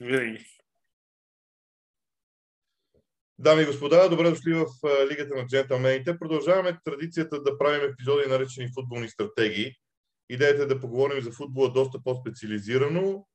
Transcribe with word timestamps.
Винаги. 0.00 0.44
Дами 3.38 3.62
и 3.62 3.66
господа, 3.66 4.08
добре 4.08 4.30
дошли 4.30 4.52
в 4.54 4.66
Лигата 5.10 5.34
на 5.34 5.46
джентълмените. 5.46 6.18
Продължаваме 6.18 6.78
традицията 6.84 7.42
да 7.42 7.58
правим 7.58 7.90
епизоди 7.90 8.28
наречени 8.28 8.68
футболни 8.74 9.08
стратегии. 9.08 9.72
Идеята 10.28 10.62
е 10.62 10.66
да 10.66 10.80
поговорим 10.80 11.22
за 11.22 11.32
футбола 11.32 11.72
доста 11.72 12.02
по-специализирано. 12.04 13.26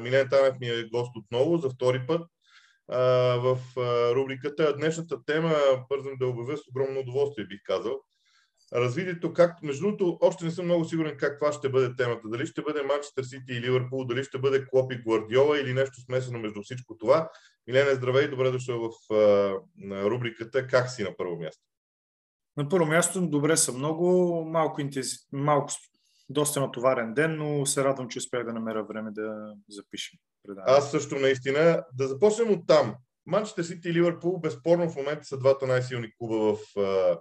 Милен 0.00 0.28
Танев 0.28 0.54
ми 0.60 0.68
е 0.68 0.84
гост 0.84 1.16
отново 1.16 1.56
за 1.56 1.70
втори 1.70 2.06
път 2.06 2.28
в 3.38 3.58
рубриката. 4.14 4.76
Днешната 4.76 5.24
тема, 5.24 5.56
бързам 5.88 6.12
да 6.20 6.26
обявя 6.26 6.56
с 6.56 6.68
огромно 6.68 7.00
удоволствие, 7.00 7.46
бих 7.46 7.60
казал. 7.64 8.00
Развитието, 8.74 9.32
как, 9.32 9.62
между 9.62 9.82
другото, 9.82 10.18
още 10.20 10.44
не 10.44 10.50
съм 10.50 10.64
много 10.64 10.84
сигурен 10.84 11.16
каква 11.18 11.52
ще 11.52 11.68
бъде 11.68 11.96
темата. 11.96 12.28
Дали 12.28 12.46
ще 12.46 12.62
бъде 12.62 12.82
Манчестър 12.82 13.22
Сити 13.24 13.52
и 13.52 13.60
Ливърпул, 13.60 14.04
дали 14.04 14.24
ще 14.24 14.38
бъде 14.38 14.66
Клоп 14.66 14.92
и 14.92 15.02
Гвардиола 15.02 15.60
или 15.60 15.74
нещо 15.74 16.00
смесено 16.00 16.38
между 16.38 16.62
всичко 16.62 16.96
това. 16.96 17.30
Милена, 17.66 17.94
здравей, 17.94 18.28
добре 18.28 18.50
дошъл 18.50 18.90
в 18.90 19.14
а, 19.14 19.54
рубриката 20.10 20.66
Как 20.66 20.90
си 20.90 21.02
на 21.02 21.16
първо 21.16 21.36
място? 21.36 21.62
На 22.56 22.68
първо 22.68 22.86
място 22.86 23.26
добре 23.26 23.56
съм 23.56 23.76
много, 23.76 24.44
малко, 24.44 24.80
интензи... 24.80 25.16
малко 25.32 25.72
доста 26.28 26.60
натоварен 26.60 27.14
ден, 27.14 27.36
но 27.36 27.66
се 27.66 27.84
радвам, 27.84 28.08
че 28.08 28.18
успях 28.18 28.44
да 28.44 28.52
намеря 28.52 28.84
време 28.84 29.10
да 29.10 29.54
запишем. 29.68 30.18
Предаване. 30.42 30.72
Аз 30.76 30.90
също 30.90 31.14
наистина. 31.14 31.84
Да 31.94 32.08
започнем 32.08 32.50
от 32.50 32.66
там. 32.66 32.94
Манчестър 33.26 33.62
Сити 33.62 33.88
и 33.88 33.92
Ливърпул 33.92 34.38
безспорно 34.38 34.90
в 34.90 34.96
момента 34.96 35.24
са 35.24 35.38
двата 35.38 35.66
най-силни 35.66 36.12
клуба 36.18 36.36
в 36.36 36.80
а, 36.80 37.18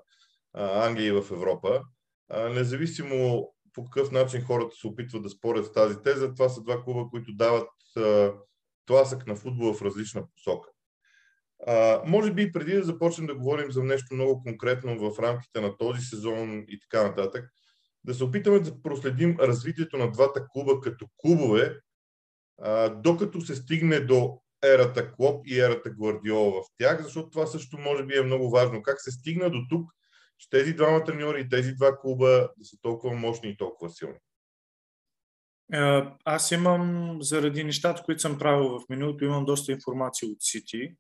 Англия 0.58 1.08
и 1.08 1.22
в 1.22 1.32
Европа. 1.32 1.82
Независимо 2.52 3.50
по 3.74 3.86
какъв 3.86 4.12
начин 4.12 4.42
хората 4.42 4.76
се 4.76 4.88
опитват 4.88 5.24
да 5.24 5.30
спорят 5.30 5.66
с 5.66 5.72
тази 5.72 6.02
теза, 6.04 6.34
това 6.34 6.50
са 6.50 6.62
два 6.62 6.84
клуба, 6.84 7.10
които 7.10 7.34
дават 7.34 7.70
тласък 8.86 9.28
на 9.28 9.36
футбола 9.36 9.74
в 9.74 9.82
различна 9.82 10.24
посока. 10.36 10.70
А, 11.68 12.02
може 12.06 12.34
би 12.34 12.52
преди 12.52 12.74
да 12.74 12.84
започнем 12.84 13.28
да 13.28 13.36
говорим 13.36 13.72
за 13.72 13.84
нещо 13.84 14.16
много 14.16 14.44
конкретно 14.44 15.12
в 15.12 15.20
рамките 15.20 15.62
на 15.62 15.78
този 15.78 16.02
сезон 16.02 16.66
и 16.68 16.80
така 16.80 17.04
нататък, 17.08 17.50
да 18.04 18.14
се 18.14 18.24
опитаме 18.24 18.60
да 18.60 18.82
проследим 18.82 19.38
развитието 19.40 19.98
на 19.98 20.12
двата 20.12 20.48
клуба 20.54 20.82
като 20.82 21.08
клубове, 21.18 21.80
а, 22.62 22.90
докато 22.90 23.42
се 23.42 23.56
стигне 23.56 24.00
до 24.00 24.42
ерата 24.64 25.12
Клоп 25.12 25.48
и 25.48 25.60
ерата 25.60 25.90
Гвардиола 25.90 26.62
в 26.62 26.66
тях, 26.78 27.04
защото 27.04 27.30
това 27.30 27.48
също 27.48 27.78
може 27.78 28.04
би 28.04 28.18
е 28.18 28.22
много 28.22 28.50
важно. 28.50 28.82
Как 28.82 29.02
се 29.02 29.12
стигна 29.12 29.50
до 29.50 29.60
тук, 29.70 29.92
че 30.38 30.50
тези 30.50 30.74
двама 30.74 31.04
треньори 31.04 31.42
и 31.42 31.50
тези 31.50 31.74
два 31.74 32.00
клуба 32.00 32.50
да 32.58 32.66
са 32.66 32.78
толкова 32.82 33.16
мощни 33.16 33.50
и 33.50 33.58
толкова 33.58 33.90
силни? 33.90 34.18
Аз 36.26 36.52
имам, 36.52 37.18
заради 37.22 37.64
нещата, 37.64 38.04
които 38.04 38.22
съм 38.22 38.38
правил 38.38 38.70
в 38.70 38.90
миналото, 38.90 39.26
имам 39.26 39.46
доста 39.46 39.72
информация 39.72 40.30
от 40.30 40.38
Сити, 40.40 40.96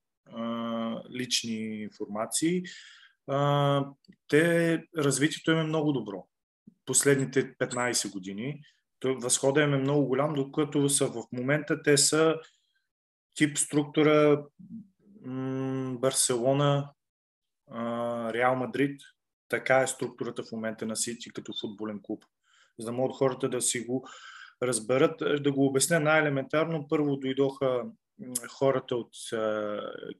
лични 1.11 1.81
информации. 1.81 2.63
Те, 4.27 4.83
развитието 4.97 5.52
им 5.52 5.58
е 5.58 5.63
много 5.63 5.91
добро 5.91 6.27
последните 6.85 7.53
15 7.58 8.11
години. 8.11 8.61
Възхода 9.03 9.61
им 9.61 9.73
е 9.73 9.77
много 9.77 10.08
голям, 10.08 10.33
докато 10.33 10.89
са 10.89 11.08
в 11.08 11.23
момента 11.31 11.81
те 11.83 11.97
са 11.97 12.39
тип 13.33 13.58
структура 13.58 14.45
Барселона, 15.99 16.93
Реал 18.33 18.55
Мадрид. 18.55 19.02
Така 19.49 19.77
е 19.77 19.87
структурата 19.87 20.43
в 20.43 20.51
момента 20.51 20.85
на 20.85 20.95
Сити 20.95 21.33
като 21.33 21.53
футболен 21.61 21.99
клуб. 22.03 22.25
За 22.79 22.85
да 22.85 22.91
могат 22.91 23.17
хората 23.17 23.49
да 23.49 23.61
си 23.61 23.79
го 23.79 24.07
разберат, 24.63 25.43
да 25.43 25.51
го 25.51 25.65
обясня 25.65 25.99
най-елементарно. 25.99 26.87
Първо 26.87 27.15
дойдоха 27.15 27.83
хората 28.49 28.95
от 28.95 29.13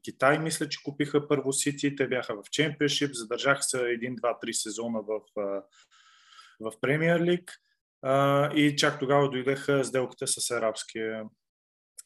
Китай, 0.04 0.38
мисля, 0.38 0.68
че 0.68 0.82
купиха 0.84 1.28
първо 1.28 1.52
Сити. 1.52 1.96
Те 1.96 2.08
бяха 2.08 2.34
в 2.34 2.50
Чемпионшип, 2.50 3.10
задържаха 3.14 3.62
се 3.62 3.80
един, 3.80 4.16
два, 4.16 4.38
три 4.38 4.54
сезона 4.54 5.00
в 5.02 5.20
в 6.60 6.72
Премиер 6.80 7.20
Лиг 7.20 7.52
и 8.54 8.76
чак 8.78 8.98
тогава 8.98 9.30
дойдеха 9.30 9.84
сделката 9.84 10.26
с, 10.26 10.50
арабския, 10.50 11.24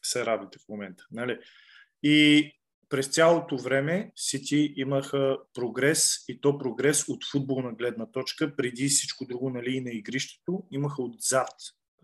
с 0.03 0.15
арабите 0.15 0.59
в 0.59 0.69
момента. 0.69 1.05
Нали? 1.11 1.39
И 2.03 2.51
през 2.93 3.07
цялото 3.07 3.57
време 3.57 4.11
Сити 4.15 4.73
имаха 4.75 5.37
прогрес 5.53 6.25
и 6.29 6.41
то 6.41 6.57
прогрес 6.57 7.07
от 7.07 7.25
футболна 7.31 7.73
гледна 7.73 8.05
точка, 8.05 8.55
преди 8.55 8.87
всичко 8.87 9.25
друго 9.25 9.49
нали, 9.49 9.75
и 9.75 9.81
на 9.81 9.91
игрището, 9.91 10.63
имаха 10.71 11.03
отзад 11.03 11.49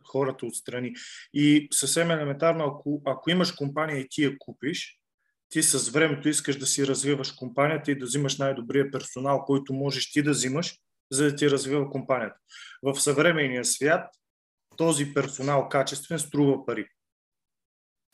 хората 0.03 0.45
отстрани. 0.45 0.93
И 1.33 1.67
съвсем 1.71 2.11
елементарно, 2.11 2.65
ако, 2.65 3.01
ако 3.05 3.29
имаш 3.29 3.51
компания 3.51 3.99
и 3.99 4.07
ти 4.09 4.23
я 4.23 4.37
купиш, 4.39 4.99
ти 5.49 5.63
с 5.63 5.89
времето 5.89 6.29
искаш 6.29 6.57
да 6.57 6.65
си 6.65 6.87
развиваш 6.87 7.31
компанията 7.31 7.91
и 7.91 7.97
да 7.97 8.05
взимаш 8.05 8.37
най-добрия 8.37 8.91
персонал, 8.91 9.43
който 9.45 9.73
можеш 9.73 10.11
ти 10.11 10.21
да 10.23 10.31
взимаш, 10.31 10.75
за 11.11 11.23
да 11.23 11.35
ти 11.35 11.49
развива 11.49 11.89
компанията. 11.89 12.37
В 12.83 13.01
съвременния 13.01 13.65
свят 13.65 14.07
този 14.77 15.13
персонал 15.13 15.69
качествен 15.69 16.19
струва 16.19 16.65
пари. 16.65 16.85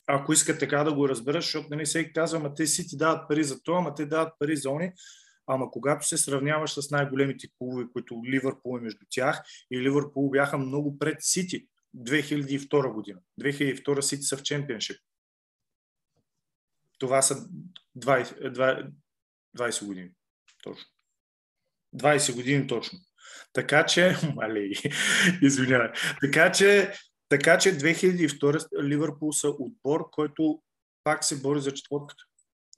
Ако 0.08 0.34
иска 0.34 0.58
така 0.58 0.84
да 0.84 0.94
го 0.94 1.10
разбереш, 1.10 1.44
защото 1.44 1.68
нали 1.70 1.86
всеки 1.86 2.14
казва, 2.14 2.38
ама 2.38 2.54
те 2.54 2.68
си 2.68 2.88
ти 2.88 2.98
дават 2.98 3.28
пари 3.28 3.44
за 3.44 3.64
това, 3.64 3.78
ама 3.78 3.96
те 3.96 4.06
дават 4.06 4.34
пари 4.40 4.58
за 4.58 4.70
они, 4.70 4.92
ама 5.48 5.72
когато 5.72 6.08
се 6.08 6.18
сравняваш 6.18 6.72
с 6.72 6.92
най-големите 6.92 7.48
клубове, 7.58 7.86
които 7.94 8.22
Ливърпул 8.26 8.78
е 8.78 8.82
между 8.82 9.06
тях, 9.10 9.42
и 9.72 9.82
Ливърпул 9.82 10.30
бяха 10.30 10.58
много 10.58 11.00
пред 11.00 11.18
Сити 11.20 11.68
2002 11.98 12.94
година. 12.94 13.20
2002 13.42 14.02
Сити 14.02 14.24
са 14.24 14.38
в 14.38 14.44
чемпионшип. 14.44 14.98
Това 16.98 17.22
са 17.22 17.36
20, 17.98 18.52
20, 18.52 18.92
20 19.58 19.86
години. 19.86 20.10
Точно. 20.64 20.86
20 21.96 22.36
години 22.36 22.68
точно. 22.68 23.00
Така 23.54 23.86
че, 23.86 24.16
малей, 24.36 24.72
извинявай. 25.42 25.90
Така 26.22 26.52
че, 26.52 26.94
така 27.38 27.58
че 27.58 27.78
2002 27.78 28.84
Ливърпул 28.84 29.34
са 29.34 29.50
отбор, 29.50 30.10
който 30.12 30.62
пак 31.04 31.24
се 31.24 31.42
бори 31.42 31.62
за 31.62 31.74
четвъртката. 31.74 32.24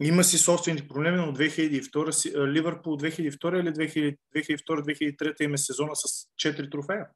Има 0.02 0.24
си 0.24 0.38
собствени 0.38 0.88
проблеми, 0.88 1.18
но 1.18 1.34
2002, 1.34 2.48
Ливърпул 2.48 2.98
2002 2.98 3.60
или 3.60 3.70
2002-2003 4.34 5.42
има 5.42 5.58
сезона 5.58 5.96
с 5.96 6.28
4 6.44 6.72
трофея. 6.72 7.08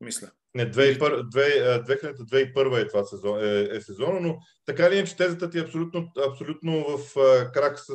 Мисля. 0.00 0.30
Не, 0.54 0.70
2001 0.70 2.82
е 2.82 2.88
това 2.88 3.04
сезон, 3.04 3.44
е, 3.44 3.68
е 3.76 3.80
сезона, 3.80 4.20
но 4.20 4.38
така 4.66 4.90
ли 4.90 4.98
е, 4.98 5.04
че 5.04 5.16
тезата 5.16 5.50
ти 5.50 5.58
е 5.58 5.62
абсолютно, 5.62 6.12
абсолютно 6.30 6.98
в 6.98 7.14
крак 7.52 7.78
с 7.78 7.92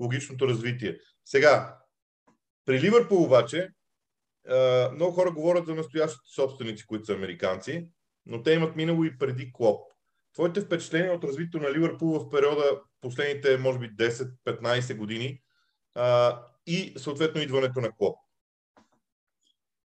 логичното 0.00 0.48
развитие. 0.48 0.98
Сега, 1.24 1.78
при 2.64 2.80
Ливърпул 2.80 3.22
обаче, 3.22 3.68
много 4.94 5.12
хора 5.12 5.30
говорят 5.30 5.66
за 5.66 5.74
настоящите 5.74 6.28
собственици, 6.34 6.86
които 6.86 7.04
са 7.04 7.12
американци, 7.12 7.88
но 8.28 8.42
те 8.42 8.52
имат 8.52 8.76
минало 8.76 9.04
и 9.04 9.18
преди 9.18 9.52
Клоп. 9.52 9.92
Твоите 10.34 10.60
впечатления 10.60 11.12
от 11.12 11.24
развитието 11.24 11.58
на 11.58 11.72
Ливърпул 11.72 12.08
в 12.08 12.30
периода 12.30 12.80
последните, 13.00 13.56
може 13.56 13.78
би, 13.78 13.96
10-15 13.96 14.96
години 14.96 15.40
и 16.66 16.94
съответно 16.96 17.40
идването 17.40 17.80
на 17.80 17.92
Клоп? 17.92 18.16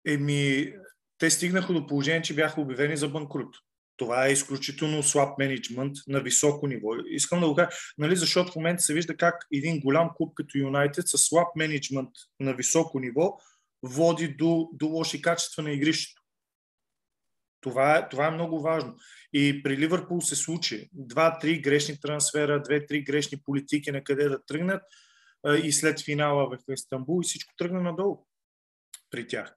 Еми, 0.08 0.74
те 1.18 1.30
стигнаха 1.30 1.74
до 1.74 1.88
положение, 1.88 2.22
че 2.22 2.36
бяха 2.36 2.62
обявени 2.62 2.98
за 2.98 3.10
банкрут. 3.10 3.56
Това 3.98 4.28
е 4.28 4.32
изключително 4.32 5.04
слаб 5.04 5.38
менеджмент 5.38 5.96
на 6.08 6.20
високо 6.20 6.68
ниво. 6.68 6.88
Искам 7.10 7.42
да 7.42 7.48
го 7.48 7.56
кажа, 7.56 7.70
нали, 7.98 8.16
защото 8.16 8.52
в 8.52 8.56
момента 8.56 8.84
се 8.84 8.94
вижда 8.94 9.18
как 9.18 9.36
един 9.54 9.80
голям 9.80 10.10
клуб 10.16 10.34
като 10.36 10.58
Юнайтед 10.58 11.08
с 11.08 11.18
слаб 11.18 11.48
менеджмент 11.56 12.10
на 12.40 12.54
високо 12.54 13.00
ниво 13.00 13.38
води 13.84 14.28
до, 14.28 14.70
до 14.74 14.88
лоши 14.88 15.22
качества 15.22 15.64
на 15.64 15.72
игрището. 15.72 16.17
Това 17.70 17.98
е, 17.98 18.10
това 18.10 18.28
е 18.28 18.32
много 18.32 18.62
важно. 18.62 18.96
И 19.34 19.64
при 19.64 19.78
Ливърпул 19.78 20.22
се 20.22 20.36
случи 20.36 20.90
два-три 20.94 21.62
грешни 21.62 22.00
трансфера, 22.00 22.62
две-три 22.62 23.04
грешни 23.04 23.38
политики 23.44 23.92
на 23.92 24.04
къде 24.04 24.30
да 24.30 24.46
тръгнат 24.46 24.84
и 25.64 25.72
след 25.72 26.02
финала 26.02 26.50
в 26.50 26.74
Истанбул 26.74 27.22
и 27.24 27.28
всичко 27.28 27.54
тръгна 27.58 27.82
надолу 27.82 28.26
при 29.10 29.28
тях. 29.28 29.56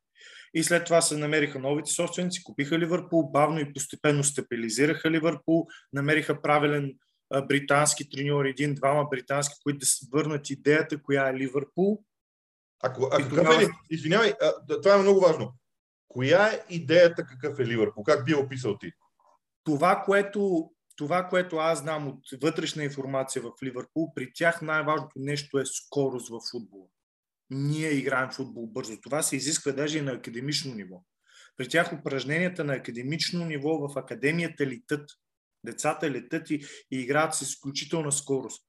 И 0.55 0.63
след 0.63 0.85
това 0.85 1.01
се 1.01 1.17
намериха 1.17 1.59
новите 1.59 1.91
собственици, 1.91 2.45
купиха 2.45 2.79
Ливърпул, 2.79 3.31
бавно 3.31 3.61
и 3.61 3.73
постепенно 3.73 4.25
стабилизираха 4.25 5.11
Ливърпул, 5.11 5.67
намериха 5.93 6.43
правилен 6.43 6.95
британски 7.49 8.11
треньор, 8.11 8.45
един-двама 8.45 9.05
британски, 9.11 9.55
които 9.63 9.79
да 9.79 9.87
върнат 10.19 10.51
идеята, 10.51 11.03
коя 11.03 11.29
е 11.29 11.35
Ливърпул. 11.35 12.05
Ако, 12.83 13.05
а 13.13 13.17
какъв 13.17 13.29
тогава... 13.29 13.63
е, 13.63 13.67
извинявай, 13.91 14.35
това 14.83 14.95
е 14.95 15.03
много 15.03 15.21
важно. 15.21 15.55
Коя 16.11 16.47
е 16.47 16.65
идеята 16.69 17.27
какъв 17.27 17.59
е 17.59 17.67
Ливърпул? 17.67 18.05
Как 18.05 18.25
би 18.25 18.35
описал 18.35 18.79
ти? 18.79 18.93
Това, 19.65 20.03
което, 20.05 20.71
това, 20.97 21.29
което 21.29 21.57
аз 21.57 21.79
знам 21.79 22.09
от 22.09 22.43
вътрешна 22.43 22.85
информация 22.85 23.43
в 23.43 23.53
Ливърпул, 23.63 24.13
при 24.15 24.33
тях 24.35 24.63
най-важното 24.63 25.13
нещо 25.17 25.59
е 25.59 25.65
скорост 25.67 26.29
в 26.29 26.41
футбола 26.51 26.87
ние 27.51 27.91
играем 27.91 28.31
футбол 28.31 28.67
бързо. 28.67 29.01
Това 29.01 29.23
се 29.23 29.37
изисква 29.37 29.73
даже 29.73 29.99
и 29.99 30.03
на 30.03 30.13
академично 30.13 30.75
ниво. 30.75 31.05
При 31.57 31.69
тях 31.69 31.93
упражненията 31.93 32.65
на 32.65 32.75
академично 32.75 33.45
ниво 33.45 33.89
в 33.89 33.99
академията 33.99 34.67
летат. 34.67 35.11
Децата 35.65 36.11
летят 36.11 36.51
и, 36.51 36.55
и 36.91 37.01
играят 37.01 37.35
с 37.35 37.41
изключителна 37.41 38.13
скорост. 38.13 38.67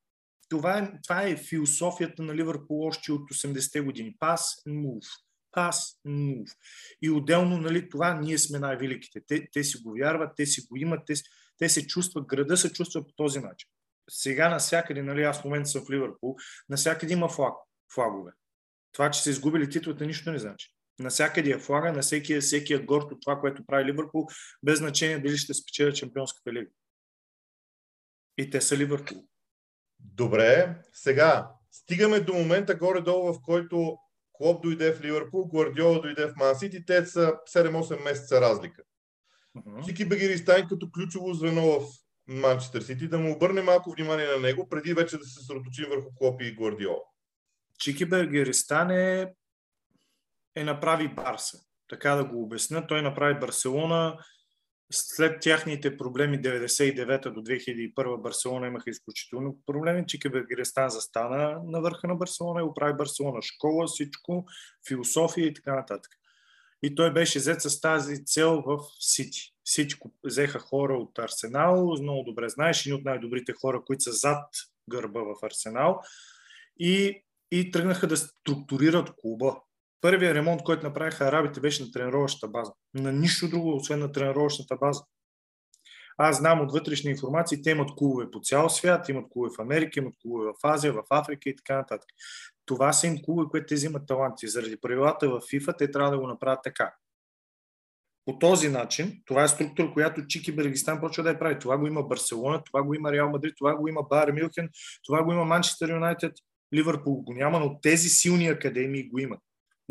Това 0.50 0.80
е, 0.80 0.92
това 1.04 1.24
е 1.24 1.38
философията 1.38 2.24
на 2.24 2.36
Ливърпул 2.36 2.88
още 2.88 3.12
от 3.12 3.30
80-те 3.30 3.82
години. 3.82 4.16
Пас, 4.20 4.56
move. 4.68 5.08
Пас, 5.52 6.00
move. 6.08 6.56
И 7.02 7.10
отделно, 7.10 7.58
нали, 7.58 7.90
това 7.90 8.14
ние 8.14 8.38
сме 8.38 8.60
най-великите. 8.60 9.22
Те, 9.28 9.48
те 9.54 9.64
си 9.64 9.82
го 9.82 9.94
вярват, 9.94 10.36
те 10.36 10.46
си 10.46 10.62
го 10.62 10.78
имат, 10.78 11.00
те, 11.06 11.14
те 11.58 11.70
се 11.70 11.88
чувстват, 11.88 12.28
града 12.28 12.58
се 12.58 12.74
чувства 12.74 13.06
по 13.06 13.14
този 13.16 13.40
начин. 13.40 13.70
Сега 14.10 14.50
навсякъде, 14.50 15.04
нали, 15.04 15.24
аз 15.24 15.42
в 15.42 15.46
момента 15.46 15.70
съм 15.70 15.86
в 15.86 15.90
Ливърпул, 15.90 16.36
навсякъде 16.70 17.14
има 17.14 17.30
флаг, 17.30 17.54
флагове. 17.94 18.32
Това, 18.92 19.12
че 19.12 19.22
са 19.22 19.30
изгубили 19.30 19.70
титлата, 19.70 20.06
нищо 20.06 20.32
не 20.32 20.40
значи. 20.40 20.76
Насякъде 21.00 21.50
е 21.50 21.60
флага, 21.60 21.94
на 21.94 22.02
всеки, 22.02 22.40
всеки 22.40 22.74
е 22.74 22.80
горд 22.80 23.12
от 23.12 23.22
това, 23.22 23.40
което 23.40 23.66
прави 23.66 23.86
Ливърпул, 23.86 24.28
без 24.64 24.80
значение 24.80 25.20
дали 25.20 25.38
ще 25.38 25.54
спечеля 25.54 25.94
Чемпионската 25.94 26.54
лига. 26.54 26.72
И 28.38 28.50
те 28.50 28.62
са 28.62 28.78
Ливърпул. 28.78 29.28
Добре, 30.00 30.82
сега 30.94 31.52
стигаме 31.72 32.20
до 32.20 32.34
момента 32.34 32.76
горе-долу, 32.76 33.34
в 33.34 33.42
който 33.42 33.98
Клоп 34.42 34.64
дойде 34.64 34.94
в 34.94 35.02
Ливърпул, 35.02 35.48
Гвардиола 35.48 36.02
дойде 36.02 36.28
в 36.28 36.36
Мансити, 36.36 36.86
те 36.86 37.06
са 37.06 37.34
7-8 37.56 38.04
месеца 38.04 38.42
разлика. 38.42 38.84
Uh-huh. 39.58 39.86
Чики 39.86 40.06
Бегиристайн 40.06 40.68
като 40.68 40.92
ключово 40.92 41.34
звено 41.34 41.62
в 41.62 41.86
Манчестър 42.28 42.82
Сити, 42.82 43.08
да 43.08 43.20
му 43.20 43.32
обърне 43.32 43.62
малко 43.62 43.92
внимание 43.92 44.28
на 44.28 44.40
него, 44.40 44.70
преди 44.70 44.94
вече 44.94 45.18
да 45.18 45.24
се 45.24 45.34
съсредоточим 45.34 45.86
върху 45.90 46.16
Клоп 46.16 46.42
и 46.42 46.56
Гвардиола. 46.56 47.04
Чики 47.80 48.06
Бергеристан 48.06 48.92
е, 48.92 49.34
е 50.56 50.64
направи 50.64 51.08
Барса. 51.08 51.58
Така 51.90 52.16
да 52.16 52.26
го 52.26 52.44
обясня. 52.44 52.88
Той 52.88 53.02
направи 53.02 53.40
Барселона 53.40 54.18
след 54.92 55.42
тяхните 55.42 55.98
проблеми 55.98 56.42
99 56.42 57.34
до 57.34 57.42
2001 57.42 58.22
Барселона 58.22 58.68
имаха 58.68 58.90
изключително 58.90 59.58
проблеми. 59.66 60.08
Чики 60.08 60.30
Бергеристан 60.30 60.90
застана 60.90 61.60
на 61.66 61.82
върха 61.82 62.08
на 62.08 62.16
Барселона 62.16 62.62
и 62.62 62.64
го 62.64 62.74
прави 62.74 62.94
Барселона. 62.94 63.42
Школа, 63.42 63.88
всичко, 63.88 64.46
философия 64.88 65.48
и 65.48 65.54
така 65.54 65.76
нататък. 65.76 66.12
И 66.84 66.96
той 66.96 67.14
беше 67.14 67.40
взет 67.40 67.62
с 67.62 67.82
тази 67.82 68.26
цел 68.26 68.64
в 68.66 68.80
Сити. 69.00 69.54
Сити 69.66 69.96
взеха 70.24 70.60
хора 70.60 70.94
от 70.94 71.20
Арсенал, 71.20 71.96
много 72.02 72.24
добре 72.24 72.50
знаеш, 72.50 72.86
един 72.86 72.96
от 72.96 73.06
най-добрите 73.06 73.54
хора, 73.54 73.82
които 73.86 74.04
са 74.04 74.12
зад 74.12 74.46
гърба 74.90 75.20
в 75.20 75.46
Арсенал. 75.46 76.02
И 76.80 77.24
и 77.52 77.72
тръгнаха 77.72 78.08
да 78.08 78.18
структурират 78.18 79.12
клуба. 79.22 79.62
Първият 80.02 80.36
ремонт, 80.36 80.64
който 80.64 80.84
направиха 80.84 81.26
арабите, 81.26 81.60
беше 81.60 81.84
на 81.84 81.92
тренировъчната 81.92 82.48
база. 82.48 82.72
На 82.94 83.12
нищо 83.12 83.50
друго, 83.50 83.76
освен 83.76 84.00
на 84.00 84.12
тренировъчната 84.12 84.76
база. 84.76 85.04
Аз 86.18 86.38
знам 86.38 86.62
от 86.62 86.72
вътрешна 86.72 87.12
информация, 87.12 87.62
те 87.64 87.70
имат 87.72 87.90
клубове 87.98 88.32
по 88.32 88.40
цял 88.40 88.70
свят, 88.70 89.10
имат 89.10 89.26
клубове 89.32 89.56
в 89.58 89.62
Америка, 89.62 90.00
имат 90.00 90.14
клубове 90.22 90.48
в 90.48 90.68
Азия, 90.68 90.94
в 90.94 91.04
Африка 91.10 91.50
и 91.50 91.56
така 91.56 91.76
нататък. 91.76 92.10
Това 92.66 92.94
са 92.94 93.08
им 93.08 93.18
клубове, 93.26 93.48
които 93.52 93.66
те 93.66 93.76
взимат 93.76 94.08
таланти. 94.08 94.48
Заради 94.48 94.78
правилата 94.82 95.30
в 95.30 95.42
FIFA 95.42 95.78
те 95.78 95.92
трябва 95.92 96.12
да 96.12 96.20
го 96.20 96.28
направят 96.28 96.60
така. 96.64 96.94
По 98.26 98.40
този 98.40 98.70
начин, 98.70 99.22
това 99.26 99.44
е 99.44 99.48
структура, 99.48 99.94
която 99.94 100.28
Чики 100.28 100.56
Бергистан 100.56 101.00
почва 101.00 101.24
да 101.24 101.30
я 101.30 101.40
прави. 101.40 101.60
Това 101.60 101.78
го 101.78 101.88
има 101.88 102.04
Барселона, 102.04 102.64
това 102.64 102.84
го 102.84 102.94
има 102.94 103.12
Реал 103.12 103.30
Мадрид, 103.30 103.54
това 103.58 103.76
го 103.76 103.88
има 103.88 104.04
Байер 104.10 104.32
Мюнхен, 104.32 104.70
това 105.06 105.24
го 105.24 105.34
има 105.34 105.46
Манчестър 105.46 105.90
Юнайтед 105.90 106.34
Ливърпул 106.74 107.22
го 107.22 107.34
няма, 107.34 107.60
но 107.60 107.80
тези 107.82 108.10
силни 108.10 108.48
академии 108.48 109.10
го 109.10 109.20
имат. 109.20 109.40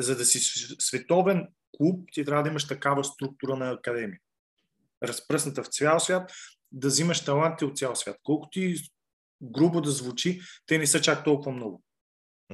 За 0.01 0.17
да 0.17 0.25
си 0.25 0.39
световен 0.79 1.49
клуб, 1.77 2.09
ти 2.13 2.25
трябва 2.25 2.43
да 2.43 2.49
имаш 2.49 2.67
такава 2.67 3.05
структура 3.05 3.57
на 3.57 3.71
академия. 3.71 4.19
Разпръсната 5.03 5.63
в 5.63 5.67
цял 5.67 6.01
свят, 6.01 6.33
да 6.73 6.89
взимаш 6.89 7.25
таланти 7.25 7.65
от 7.65 7.79
цял 7.79 7.95
свят. 7.97 8.17
Колкото 8.23 8.51
ти 8.51 8.75
грубо 9.43 9.81
да 9.81 9.91
звучи, 9.91 10.41
те 10.67 10.79
не 10.79 10.87
са 10.87 11.01
чак 11.01 11.25
толкова 11.25 11.53
много. 11.53 11.83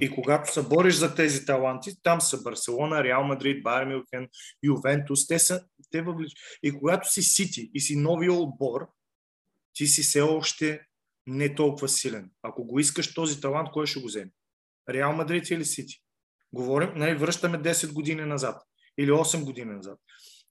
И 0.00 0.10
когато 0.10 0.52
се 0.52 0.62
бориш 0.62 0.94
за 0.94 1.14
тези 1.14 1.46
таланти, 1.46 2.02
там 2.02 2.20
са 2.20 2.42
Барселона, 2.42 3.04
Реал 3.04 3.24
Мадрид, 3.24 3.62
Байер 3.62 3.86
Мюнхен, 3.86 4.28
Ювентус, 4.62 5.26
те 5.26 5.38
са, 5.38 5.64
те 5.90 6.02
въвлич... 6.02 6.32
И 6.62 6.72
когато 6.72 7.12
си 7.12 7.22
Сити 7.22 7.70
и 7.74 7.80
си 7.80 7.96
новия 7.96 8.32
отбор, 8.32 8.88
ти 9.72 9.86
си 9.86 10.02
все 10.02 10.20
още 10.20 10.80
не 11.26 11.54
толкова 11.54 11.88
силен. 11.88 12.30
Ако 12.42 12.64
го 12.64 12.78
искаш 12.78 13.14
този 13.14 13.40
талант, 13.40 13.68
кой 13.72 13.86
ще 13.86 14.00
го 14.00 14.06
вземе? 14.06 14.30
Реал 14.88 15.12
Мадрид 15.12 15.50
или 15.50 15.64
Сити? 15.64 16.02
Говорим, 16.52 16.92
нали, 16.96 17.14
връщаме 17.14 17.58
10 17.58 17.92
години 17.92 18.24
назад 18.24 18.62
или 18.98 19.10
8 19.10 19.44
години 19.44 19.74
назад. 19.74 19.98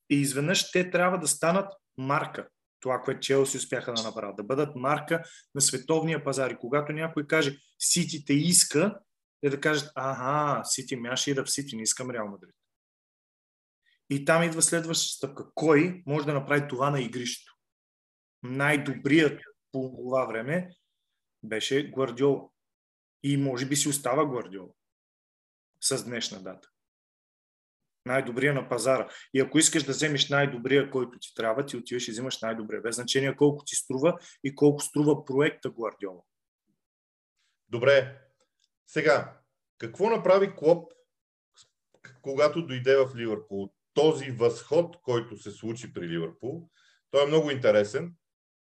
И 0.09 0.15
изведнъж 0.15 0.71
те 0.71 0.89
трябва 0.89 1.17
да 1.17 1.27
станат 1.27 1.73
марка. 1.97 2.47
Това, 2.79 3.01
което 3.01 3.19
Челси 3.19 3.57
успяха 3.57 3.93
да 3.93 4.03
направят. 4.03 4.35
Да 4.35 4.43
бъдат 4.43 4.75
марка 4.75 5.23
на 5.55 5.61
световния 5.61 6.23
пазар. 6.23 6.51
И 6.51 6.57
когато 6.57 6.93
някой 6.93 7.27
каже 7.27 7.57
Сити 7.79 8.25
те 8.25 8.33
иска, 8.33 8.99
те 9.41 9.49
да 9.49 9.59
кажат, 9.59 9.91
ага, 9.95 10.63
Сити 10.63 10.95
ме 10.95 11.09
аз 11.09 11.25
да 11.35 11.45
в 11.45 11.51
Сити, 11.51 11.75
не 11.75 11.81
искам 11.81 12.11
Реал 12.11 12.27
Мадрид. 12.27 12.55
И 14.09 14.25
там 14.25 14.43
идва 14.43 14.61
следващата 14.61 15.15
стъпка. 15.15 15.45
Кой 15.55 16.03
може 16.05 16.25
да 16.25 16.33
направи 16.33 16.67
това 16.67 16.89
на 16.89 17.01
игрището? 17.01 17.55
Най-добрият 18.43 19.41
по 19.71 19.93
това 19.97 20.25
време 20.25 20.69
беше 21.43 21.91
Гвардиола. 21.91 22.49
И 23.23 23.37
може 23.37 23.65
би 23.65 23.75
си 23.75 23.89
остава 23.89 24.25
Гвардиола 24.25 24.74
с 25.85 26.03
днешна 26.03 26.43
дата. 26.43 26.69
Най-добрия 28.05 28.53
на 28.53 28.69
пазара. 28.69 29.09
И 29.33 29.39
ако 29.39 29.59
искаш 29.59 29.83
да 29.83 29.91
вземеш 29.91 30.29
най-добрия, 30.29 30.91
който 30.91 31.19
ти 31.19 31.33
трябва, 31.35 31.65
ти 31.65 31.77
отиваш 31.77 32.07
и 32.07 32.11
взимаш 32.11 32.41
най-добрия. 32.41 32.81
Без 32.81 32.95
значение 32.95 33.35
колко 33.35 33.63
ти 33.65 33.75
струва 33.75 34.17
и 34.43 34.55
колко 34.55 34.81
струва 34.81 35.25
проекта 35.25 35.69
Гвардиола. 35.69 36.21
Добре. 37.69 38.21
Сега, 38.87 39.39
какво 39.77 40.09
направи 40.09 40.55
Клоп, 40.55 40.91
когато 42.21 42.65
дойде 42.65 42.97
в 42.97 43.15
Ливърпул? 43.15 43.73
Този 43.93 44.31
възход, 44.31 45.01
който 45.01 45.37
се 45.37 45.51
случи 45.51 45.93
при 45.93 46.07
Ливърпул, 46.07 46.69
той 47.11 47.23
е 47.23 47.27
много 47.27 47.51
интересен. 47.51 48.15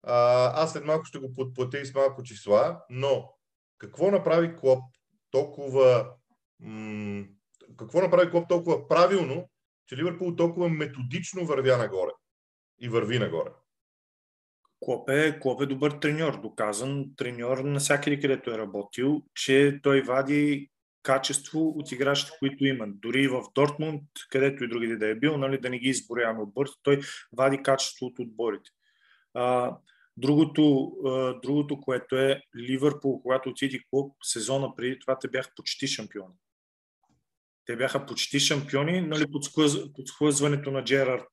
Аз 0.03 0.73
след 0.73 0.85
малко 0.85 1.05
ще 1.05 1.19
го 1.19 1.33
подплатя 1.33 1.79
и 1.79 1.85
с 1.85 1.93
малко 1.93 2.23
числа, 2.23 2.83
но 2.89 3.33
какво 3.77 4.11
направи 4.11 4.55
Клоп 4.55 4.83
толкова 5.31 6.15
какво 7.77 8.01
направи 8.01 8.31
Клоп 8.31 8.49
толкова 8.49 8.87
правилно, 8.87 9.49
че 9.87 9.97
Ливърпул 9.97 10.35
толкова 10.35 10.69
методично 10.69 11.45
вървя 11.45 11.77
нагоре 11.77 12.11
и 12.79 12.89
върви 12.89 13.19
нагоре? 13.19 13.49
Клоп 14.79 15.09
е, 15.09 15.39
Клоп 15.39 15.61
е 15.61 15.65
добър 15.65 15.91
треньор, 15.91 16.41
доказан 16.41 17.05
треньор 17.17 17.57
навсякъде, 17.57 18.19
където 18.19 18.51
е 18.51 18.57
работил, 18.57 19.21
че 19.35 19.79
той 19.83 20.01
вади 20.01 20.69
качество 21.03 21.67
от 21.69 21.91
играчите, 21.91 22.31
които 22.39 22.65
имат. 22.65 22.99
Дори 22.99 23.27
в 23.27 23.43
Дортмунд, 23.55 24.03
където 24.29 24.63
и 24.63 24.67
другите 24.67 24.95
да 24.95 25.07
е 25.07 25.15
бил, 25.15 25.37
нали, 25.37 25.59
да 25.59 25.69
не 25.69 25.79
ги 25.79 25.89
изборяваме 25.89 26.41
отборите, 26.41 26.75
той 26.83 26.99
вади 27.37 27.63
качество 27.63 28.05
от 28.05 28.19
отборите. 28.19 28.69
А, 29.33 29.77
другото, 30.17 30.91
а, 31.05 31.39
другото, 31.39 31.81
което 31.81 32.15
е 32.15 32.41
Ливърпул, 32.57 33.21
когато 33.21 33.49
отиди 33.49 33.83
клуб 33.89 34.15
сезона 34.23 34.75
преди 34.75 34.99
това, 34.99 35.19
те 35.19 35.27
бяха 35.27 35.51
почти 35.55 35.87
шампиони. 35.87 36.33
Те 37.69 37.75
бяха 37.75 38.05
почти 38.05 38.39
шампиони, 38.39 39.01
нали, 39.01 39.25
под 39.31 40.07
схлъзването 40.07 40.71
на 40.71 40.83
Джерард, 40.83 41.27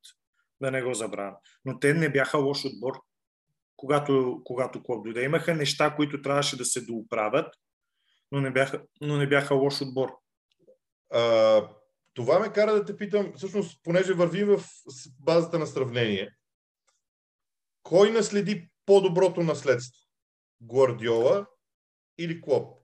да 0.60 0.70
не 0.70 0.82
го 0.82 0.94
забравя. 0.94 1.36
Но 1.64 1.78
те 1.78 1.94
не 1.94 2.12
бяха 2.12 2.38
лош 2.38 2.64
отбор, 2.64 3.00
когато, 3.76 4.40
когато 4.44 4.82
клуб 4.82 5.04
дойде. 5.04 5.22
Имаха 5.22 5.54
неща, 5.54 5.94
които 5.96 6.22
трябваше 6.22 6.56
да 6.56 6.64
се 6.64 6.80
доуправят, 6.80 7.54
но 8.32 8.40
не 8.40 8.50
бяха, 8.50 8.82
но 9.00 9.16
не 9.16 9.28
бяха 9.28 9.54
лош 9.54 9.80
отбор. 9.80 10.10
А, 11.12 11.62
това 12.14 12.38
ме 12.38 12.52
кара 12.52 12.72
да 12.72 12.84
те 12.84 12.96
питам, 12.96 13.32
всъщност, 13.36 13.80
понеже 13.82 14.12
вървим 14.12 14.46
в 14.46 14.62
базата 15.20 15.58
на 15.58 15.66
сравнение, 15.66 16.30
кой 17.82 18.10
наследи 18.10 18.68
по-доброто 18.86 19.40
наследство? 19.40 20.02
Гвардиола 20.62 21.46
или 22.18 22.40
Клоп? 22.40 22.75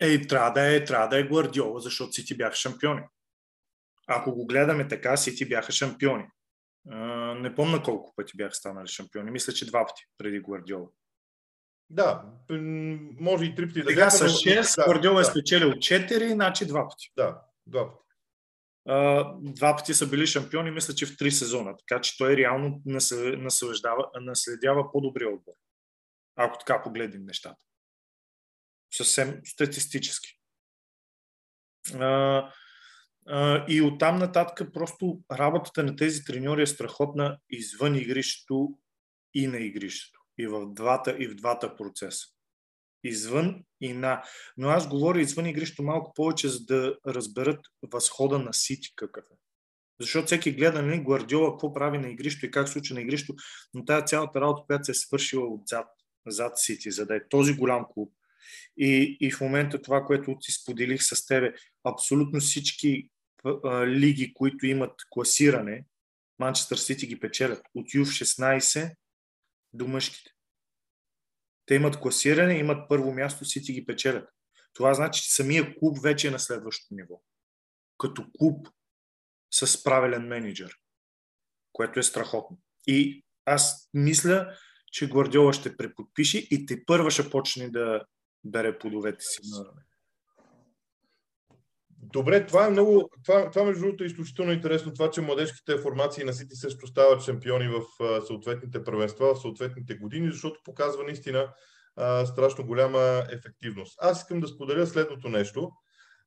Ей, 0.00 0.26
трябва 0.26 0.50
да 0.50 0.76
е, 0.76 0.84
трябва 0.84 1.08
да 1.08 1.18
е 1.18 1.28
Гвардиола, 1.28 1.80
защото 1.80 2.12
Сити 2.12 2.36
бяха 2.36 2.56
шампиони. 2.56 3.02
Ако 4.06 4.34
го 4.34 4.46
гледаме 4.46 4.88
така, 4.88 5.16
Сити 5.16 5.48
бяха 5.48 5.72
шампиони. 5.72 6.24
не 7.36 7.54
помна 7.54 7.82
колко 7.82 8.14
пъти 8.16 8.36
бяха 8.36 8.54
станали 8.54 8.88
шампиони. 8.88 9.30
Мисля, 9.30 9.52
че 9.52 9.66
два 9.66 9.86
пъти 9.86 10.06
преди 10.18 10.40
Гвардиола. 10.40 10.88
Да, 11.90 12.24
може 13.20 13.44
и 13.44 13.54
три 13.54 13.68
пъти. 13.68 13.82
Сега 13.88 14.04
да 14.04 14.10
са 14.10 14.24
6, 14.24 14.76
да, 14.76 14.84
Гвардиола 14.84 15.14
да. 15.14 15.20
е 15.20 15.24
спечелил 15.30 15.70
4, 15.70 16.32
значи 16.32 16.66
два 16.66 16.88
пъти. 16.88 17.12
Да, 17.16 17.40
два 17.66 17.90
пъти 17.90 18.10
два 19.40 19.76
пъти 19.76 19.94
са 19.94 20.06
били 20.06 20.26
шампиони, 20.26 20.70
мисля, 20.70 20.94
че 20.94 21.06
в 21.06 21.16
три 21.16 21.30
сезона. 21.30 21.76
Така 21.76 22.00
че 22.00 22.18
той 22.18 22.36
реално 22.36 22.82
наследява, 22.84 24.10
наследява 24.20 24.92
по-добрия 24.92 25.28
отбор. 25.28 25.52
Ако 26.36 26.58
така 26.58 26.82
погледнем 26.82 27.24
нещата. 27.24 27.64
Съвсем 28.90 29.40
статистически. 29.44 30.40
А, 31.94 32.52
а, 33.26 33.64
и 33.68 33.82
оттам 33.82 34.18
нататък 34.18 34.72
просто 34.72 35.20
работата 35.32 35.82
на 35.82 35.96
тези 35.96 36.24
треньори 36.24 36.62
е 36.62 36.66
страхотна 36.66 37.38
извън 37.50 37.94
игрището 37.94 38.78
и 39.34 39.46
на 39.46 39.58
игрището. 39.58 40.20
и 40.38 40.46
в 40.46 40.74
двата, 40.74 41.16
и 41.18 41.28
в 41.28 41.34
двата 41.34 41.76
процеса. 41.76 42.26
Извън 43.04 43.64
и 43.80 43.92
на. 43.92 44.22
Но 44.56 44.68
аз 44.68 44.88
говоря 44.88 45.20
извън 45.20 45.46
игрището 45.46 45.82
малко 45.82 46.14
повече, 46.14 46.48
за 46.48 46.64
да 46.64 46.96
разберат 47.06 47.60
възхода 47.82 48.38
на 48.38 48.54
Сити 48.54 48.92
какъв 48.96 49.24
е. 49.30 49.34
Защото 50.00 50.26
всеки 50.26 50.52
гледа 50.52 50.82
нали, 50.82 51.04
Гвардиола 51.04 51.50
какво 51.50 51.72
прави 51.72 51.98
на 51.98 52.08
игрището 52.08 52.46
и 52.46 52.50
как 52.50 52.68
случва 52.68 52.94
на 52.94 53.00
игрището, 53.00 53.34
но 53.74 53.84
тази 53.84 54.06
цялата 54.06 54.40
работа, 54.40 54.62
която 54.66 54.84
се 54.84 54.90
е 54.90 54.94
свършила 54.94 55.54
отзад, 55.54 55.86
зад 56.26 56.58
Сити, 56.58 56.90
за 56.90 57.06
да 57.06 57.16
е 57.16 57.28
този 57.28 57.54
голям 57.54 57.86
клуб. 57.94 58.12
И, 58.76 59.16
и 59.20 59.30
в 59.30 59.40
момента 59.40 59.82
това, 59.82 60.04
което 60.04 60.36
си 60.40 60.52
споделих 60.52 61.02
с 61.02 61.26
тебе, 61.26 61.54
абсолютно 61.84 62.40
всички 62.40 63.08
а, 63.44 63.86
лиги, 63.86 64.34
които 64.34 64.66
имат 64.66 64.92
класиране, 65.10 65.84
Манчестър 66.38 66.76
Сити 66.76 67.06
ги 67.06 67.20
печелят. 67.20 67.62
От 67.74 67.94
Юв 67.94 68.08
16 68.08 68.94
до 69.72 69.88
мъжките. 69.88 70.30
Те 71.66 71.74
имат 71.74 72.00
класиране, 72.00 72.58
имат 72.58 72.88
първо 72.88 73.12
място, 73.12 73.44
Сити 73.44 73.72
ги 73.72 73.86
печелят. 73.86 74.28
Това 74.72 74.94
значи, 74.94 75.22
че 75.22 75.34
самия 75.34 75.78
клуб 75.78 75.98
вече 76.02 76.28
е 76.28 76.30
на 76.30 76.38
следващото 76.38 76.94
ниво. 76.94 77.22
Като 77.98 78.26
клуб 78.38 78.68
с 79.50 79.84
правилен 79.84 80.28
менеджер, 80.28 80.76
което 81.72 82.00
е 82.00 82.02
страхотно. 82.02 82.58
И 82.86 83.24
аз 83.44 83.88
мисля, 83.94 84.56
че 84.92 85.08
Гвардиола 85.08 85.52
ще 85.52 85.76
преподпише 85.76 86.38
и 86.38 86.66
те 86.66 86.84
първа 86.84 87.10
ще 87.10 87.30
почне 87.30 87.70
да 87.70 88.04
бере 88.44 88.78
плодовете 88.78 89.20
си 89.20 89.40
Добре, 92.02 92.46
това 92.46 92.66
е 92.66 92.70
много. 92.70 93.10
Това, 93.24 93.50
това 93.50 93.64
между 93.64 93.82
другото 93.82 94.04
е 94.04 94.06
изключително 94.06 94.52
интересно. 94.52 94.92
Това, 94.92 95.10
че 95.10 95.20
младежките 95.20 95.78
формации 95.78 96.24
на 96.24 96.32
Сити 96.32 96.54
също 96.54 96.86
стават 96.86 97.22
шампиони 97.22 97.68
в 97.68 97.82
съответните 98.26 98.84
първенства, 98.84 99.34
в 99.34 99.40
съответните 99.40 99.94
години, 99.94 100.30
защото 100.30 100.60
показва 100.64 101.04
наистина 101.04 101.52
а, 101.96 102.26
страшно 102.26 102.66
голяма 102.66 103.22
ефективност. 103.30 103.98
Аз 104.00 104.20
искам 104.20 104.40
да 104.40 104.48
споделя 104.48 104.86
следното 104.86 105.28
нещо. 105.28 105.70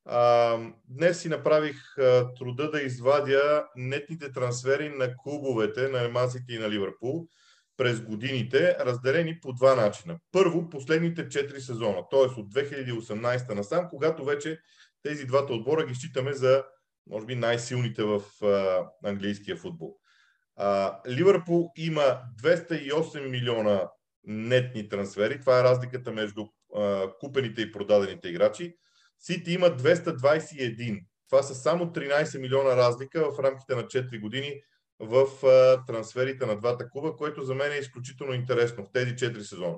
А, 0.04 0.58
днес 0.88 1.20
си 1.20 1.28
направих 1.28 1.98
а, 1.98 2.34
труда 2.34 2.70
да 2.70 2.80
извадя 2.80 3.66
нетните 3.76 4.32
трансфери 4.32 4.88
на 4.88 5.16
клубовете 5.16 5.88
на 5.88 6.04
Емансити 6.04 6.54
и 6.54 6.58
на 6.58 6.70
Ливърпул 6.70 7.26
през 7.76 8.00
годините, 8.00 8.76
разделени 8.80 9.40
по 9.40 9.52
два 9.52 9.74
начина. 9.74 10.18
Първо, 10.32 10.68
последните 10.68 11.28
4 11.28 11.58
сезона, 11.58 12.02
т.е. 12.10 12.40
от 12.40 12.54
2018 12.54 13.54
насам, 13.54 13.88
когато 13.90 14.24
вече 14.24 14.58
тези 15.02 15.26
двата 15.26 15.52
отбора 15.52 15.86
ги 15.86 15.94
считаме 15.94 16.32
за, 16.32 16.64
може 17.06 17.26
би, 17.26 17.34
най-силните 17.34 18.02
в 18.02 18.22
а, 18.42 18.86
английския 19.08 19.56
футбол. 19.56 19.96
А, 20.56 20.98
Ливърпул 21.08 21.70
има 21.76 22.20
208 22.42 23.30
милиона 23.30 23.88
нетни 24.24 24.88
трансфери. 24.88 25.40
Това 25.40 25.60
е 25.60 25.64
разликата 25.64 26.12
между 26.12 26.46
а, 26.76 27.10
купените 27.20 27.62
и 27.62 27.72
продадените 27.72 28.28
играчи. 28.28 28.76
Сити 29.18 29.52
има 29.52 29.66
221. 29.66 31.04
Това 31.30 31.42
са 31.42 31.54
само 31.54 31.84
13 31.84 32.40
милиона 32.40 32.76
разлика 32.76 33.32
в 33.32 33.42
рамките 33.42 33.74
на 33.74 33.82
4 33.82 34.20
години 34.20 34.60
в 35.00 35.46
а, 35.46 35.84
трансферите 35.84 36.46
на 36.46 36.56
двата 36.56 36.90
клуба, 36.90 37.16
което 37.16 37.42
за 37.42 37.54
мен 37.54 37.72
е 37.72 37.76
изключително 37.76 38.32
интересно 38.32 38.84
в 38.84 38.92
тези 38.92 39.10
4 39.10 39.40
сезона. 39.40 39.76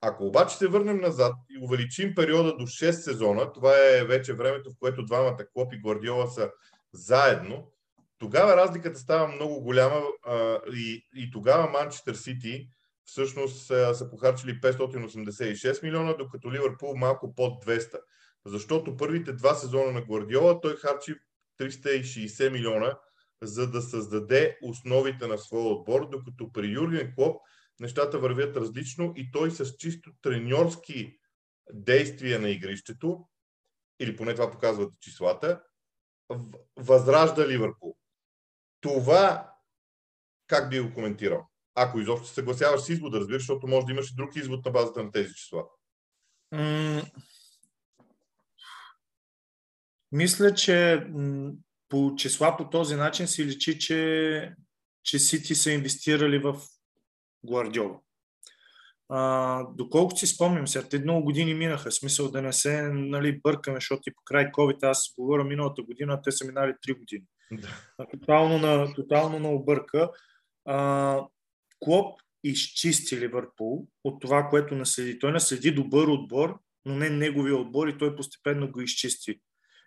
Ако 0.00 0.26
обаче 0.26 0.56
се 0.56 0.68
върнем 0.68 1.00
назад 1.00 1.34
и 1.50 1.64
увеличим 1.64 2.14
периода 2.14 2.56
до 2.56 2.66
6 2.66 2.90
сезона, 2.90 3.52
това 3.52 3.72
е 3.76 4.04
вече 4.04 4.32
времето, 4.34 4.70
в 4.70 4.78
което 4.80 5.04
двамата 5.04 5.46
Клоп 5.52 5.72
и 5.72 5.80
Гвардиола 5.80 6.26
са 6.26 6.50
заедно, 6.92 7.72
тогава 8.18 8.56
разликата 8.56 8.98
става 8.98 9.28
много 9.28 9.60
голяма 9.60 10.00
а, 10.26 10.58
и, 10.74 11.06
и 11.16 11.30
тогава 11.30 11.70
Манчестър 11.70 12.14
Сити 12.14 12.68
всъщност 13.04 13.66
са, 13.66 13.94
са 13.94 14.10
похарчили 14.10 14.60
586 14.60 15.82
милиона, 15.82 16.12
докато 16.12 16.52
Ливърпул 16.52 16.96
малко 16.96 17.34
под 17.34 17.64
200. 17.64 18.00
Защото 18.46 18.96
първите 18.96 19.32
два 19.32 19.54
сезона 19.54 19.92
на 19.92 20.02
Гвардиола 20.02 20.60
той 20.60 20.76
харчи 20.76 21.14
360 21.60 22.50
милиона, 22.50 22.98
за 23.42 23.70
да 23.70 23.82
създаде 23.82 24.58
основите 24.62 25.26
на 25.26 25.38
своя 25.38 25.64
отбор, 25.64 26.08
докато 26.10 26.52
при 26.52 26.66
Юрген 26.66 27.14
Клоп 27.14 27.40
нещата 27.80 28.18
вървят 28.18 28.56
различно 28.56 29.12
и 29.16 29.32
той 29.32 29.50
с 29.50 29.76
чисто 29.76 30.10
треньорски 30.22 31.18
действия 31.72 32.40
на 32.40 32.50
игрището, 32.50 33.28
или 34.00 34.16
поне 34.16 34.34
това 34.34 34.50
показват 34.50 35.00
числата, 35.00 35.62
възражда 36.76 37.48
Ливърпул. 37.48 37.96
Това 38.80 39.52
как 40.46 40.70
би 40.70 40.80
го 40.80 40.94
коментирал? 40.94 41.48
Ако 41.74 42.00
изобщо 42.00 42.28
се 42.28 42.34
съгласяваш 42.34 42.80
с 42.80 42.88
извода, 42.88 43.20
разбираш, 43.20 43.42
защото 43.42 43.66
може 43.66 43.86
да 43.86 43.92
имаш 43.92 44.10
и 44.10 44.14
друг 44.14 44.36
извод 44.36 44.64
на 44.64 44.70
базата 44.70 45.02
на 45.02 45.12
тези 45.12 45.34
числа. 45.34 45.64
мисля, 50.12 50.54
че 50.54 51.06
по 51.92 52.14
числа 52.16 52.56
по 52.56 52.70
този 52.70 52.96
начин 52.96 53.26
си 53.26 53.44
личи, 53.44 53.78
че, 53.78 54.54
че 55.04 55.18
Сити 55.18 55.54
са 55.54 55.70
инвестирали 55.70 56.38
в 56.38 56.56
Гвардиола. 57.46 58.00
А, 59.08 59.64
доколкото 59.74 60.20
си 60.20 60.26
спомням, 60.26 60.68
сега 60.68 60.88
те 60.88 60.98
много 60.98 61.24
години 61.24 61.54
минаха, 61.54 61.92
смисъл 61.92 62.30
да 62.30 62.42
не 62.42 62.52
се 62.52 62.82
нали, 62.82 63.40
бъркаме, 63.40 63.76
защото 63.76 64.02
и 64.06 64.14
по 64.14 64.22
край 64.24 64.44
COVID, 64.50 64.82
аз 64.82 65.14
говоря 65.18 65.44
миналата 65.44 65.82
година, 65.82 66.22
те 66.22 66.32
са 66.32 66.46
минали 66.46 66.72
3 66.88 66.98
години. 66.98 67.24
Да. 67.52 67.68
Тотално, 68.10 68.58
на, 68.58 68.94
тотално 68.94 69.38
на 69.38 69.48
обърка. 69.48 70.10
А, 70.64 71.20
Клоп 71.80 72.20
изчисти 72.44 73.20
Ливърпул 73.20 73.86
от 74.04 74.20
това, 74.20 74.48
което 74.48 74.74
наследи. 74.74 75.18
Той 75.18 75.32
наследи 75.32 75.70
добър 75.70 76.08
отбор, 76.08 76.58
но 76.84 76.94
не 76.94 77.10
неговия 77.10 77.56
отбор 77.56 77.88
и 77.88 77.98
той 77.98 78.16
постепенно 78.16 78.72
го 78.72 78.80
изчисти. 78.80 79.40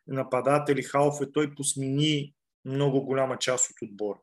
Нападатели, 0.08 0.84
халфе, 0.84 1.32
той 1.32 1.56
посмени 1.56 2.34
много 2.66 3.02
голяма 3.02 3.38
част 3.38 3.70
от 3.70 3.90
отбора 3.90 4.20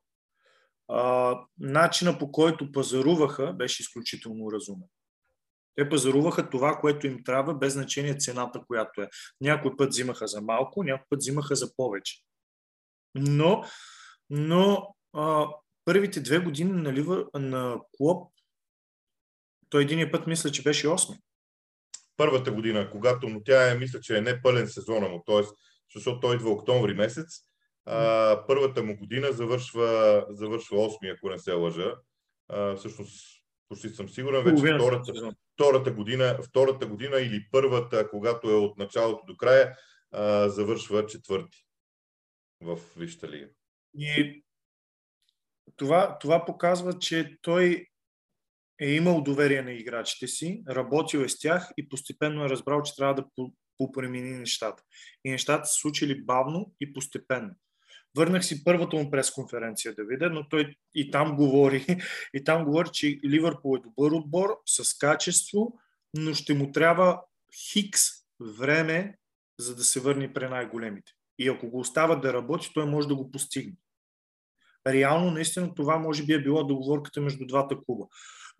начина 1.58 2.18
по 2.18 2.32
който 2.32 2.72
пазаруваха 2.72 3.52
беше 3.52 3.82
изключително 3.82 4.52
разумен. 4.52 4.88
Те 5.74 5.88
пазаруваха 5.88 6.50
това, 6.50 6.78
което 6.80 7.06
им 7.06 7.24
трябва, 7.24 7.54
без 7.54 7.72
значение 7.72 8.18
цената, 8.18 8.62
която 8.66 9.02
е. 9.02 9.08
Някой 9.40 9.76
път 9.76 9.88
взимаха 9.88 10.26
за 10.26 10.42
малко, 10.42 10.84
някой 10.84 11.06
път 11.10 11.18
взимаха 11.18 11.56
за 11.56 11.76
повече. 11.76 12.18
Но, 13.14 13.64
но 14.30 14.94
а, 15.12 15.46
първите 15.84 16.20
две 16.20 16.38
години 16.38 16.72
на, 16.72 16.92
Лива, 16.92 17.26
на 17.34 17.80
Клоп, 17.96 18.32
той 19.68 19.82
един 19.82 20.10
път 20.12 20.26
мисля, 20.26 20.50
че 20.50 20.62
беше 20.62 20.86
8. 20.86 21.18
Първата 22.16 22.52
година, 22.52 22.90
когато, 22.90 23.28
но 23.28 23.42
тя 23.44 23.70
е, 23.70 23.78
мисля, 23.78 24.00
че 24.00 24.16
е 24.16 24.20
не 24.20 24.42
пълен 24.42 24.68
сезона 24.68 25.08
му, 25.08 25.22
т.е. 25.26 25.42
защото 25.94 26.20
той 26.20 26.34
идва 26.36 26.50
октомври 26.50 26.94
месец, 26.94 27.40
а, 27.84 28.44
първата 28.46 28.82
му 28.82 28.96
година 28.96 29.32
завършва, 29.32 30.26
завършва 30.30 30.76
8, 30.76 31.16
ако 31.16 31.30
не 31.30 31.38
се 31.38 31.52
лъжа. 31.52 31.94
А, 32.48 32.76
всъщност, 32.76 33.42
почти 33.68 33.88
съм 33.88 34.08
сигурен, 34.08 34.44
вече 34.44 34.74
втората, 34.74 35.34
втората, 35.54 35.92
година, 35.92 36.38
втората 36.48 36.86
година 36.86 37.20
или 37.20 37.46
първата, 37.50 38.10
когато 38.10 38.50
е 38.50 38.54
от 38.54 38.78
началото 38.78 39.26
до 39.26 39.36
края, 39.36 39.76
а, 40.12 40.48
завършва 40.48 41.06
четвърти 41.06 41.66
в 42.60 42.78
Висшата 42.96 43.28
лига. 43.28 43.48
И 43.94 44.42
това, 45.76 46.18
това 46.18 46.44
показва, 46.44 46.98
че 46.98 47.38
той 47.42 47.86
е 48.80 48.90
имал 48.90 49.22
доверие 49.22 49.62
на 49.62 49.72
играчите 49.72 50.28
си, 50.28 50.62
работил 50.68 51.18
е 51.18 51.28
с 51.28 51.38
тях 51.38 51.70
и 51.76 51.88
постепенно 51.88 52.44
е 52.44 52.48
разбрал, 52.48 52.82
че 52.82 52.96
трябва 52.96 53.14
да 53.14 53.28
попремени 53.86 54.30
нещата. 54.30 54.82
И 55.24 55.30
нещата 55.30 55.66
се 55.66 55.80
случили 55.80 56.24
бавно 56.24 56.74
и 56.80 56.92
постепенно. 56.92 57.54
Върнах 58.16 58.44
си 58.44 58.64
първата 58.64 58.96
му 58.96 59.10
пресконференция 59.10 59.94
да 59.94 60.04
видя, 60.04 60.30
но 60.30 60.48
той 60.48 60.74
и 60.94 61.10
там 61.10 61.36
говори, 61.36 61.86
и 62.34 62.44
там 62.44 62.64
говори, 62.64 62.88
че 62.92 63.20
Ливърпул 63.24 63.76
е 63.76 63.82
добър 63.88 64.10
отбор, 64.10 64.58
с 64.66 64.98
качество, 64.98 65.78
но 66.14 66.34
ще 66.34 66.54
му 66.54 66.72
трябва 66.72 67.20
хикс 67.72 68.02
време, 68.58 69.18
за 69.58 69.76
да 69.76 69.84
се 69.84 70.00
върне 70.00 70.32
при 70.32 70.48
най-големите. 70.48 71.12
И 71.38 71.48
ако 71.48 71.70
го 71.70 71.78
остават 71.78 72.20
да 72.20 72.32
работи, 72.32 72.70
той 72.74 72.86
може 72.86 73.08
да 73.08 73.14
го 73.14 73.30
постигне. 73.30 73.76
Реално, 74.86 75.30
наистина, 75.30 75.74
това 75.74 75.98
може 75.98 76.24
би 76.24 76.32
е 76.32 76.42
била 76.42 76.62
договорката 76.62 77.20
между 77.20 77.46
двата 77.46 77.76
клуба. 77.86 78.06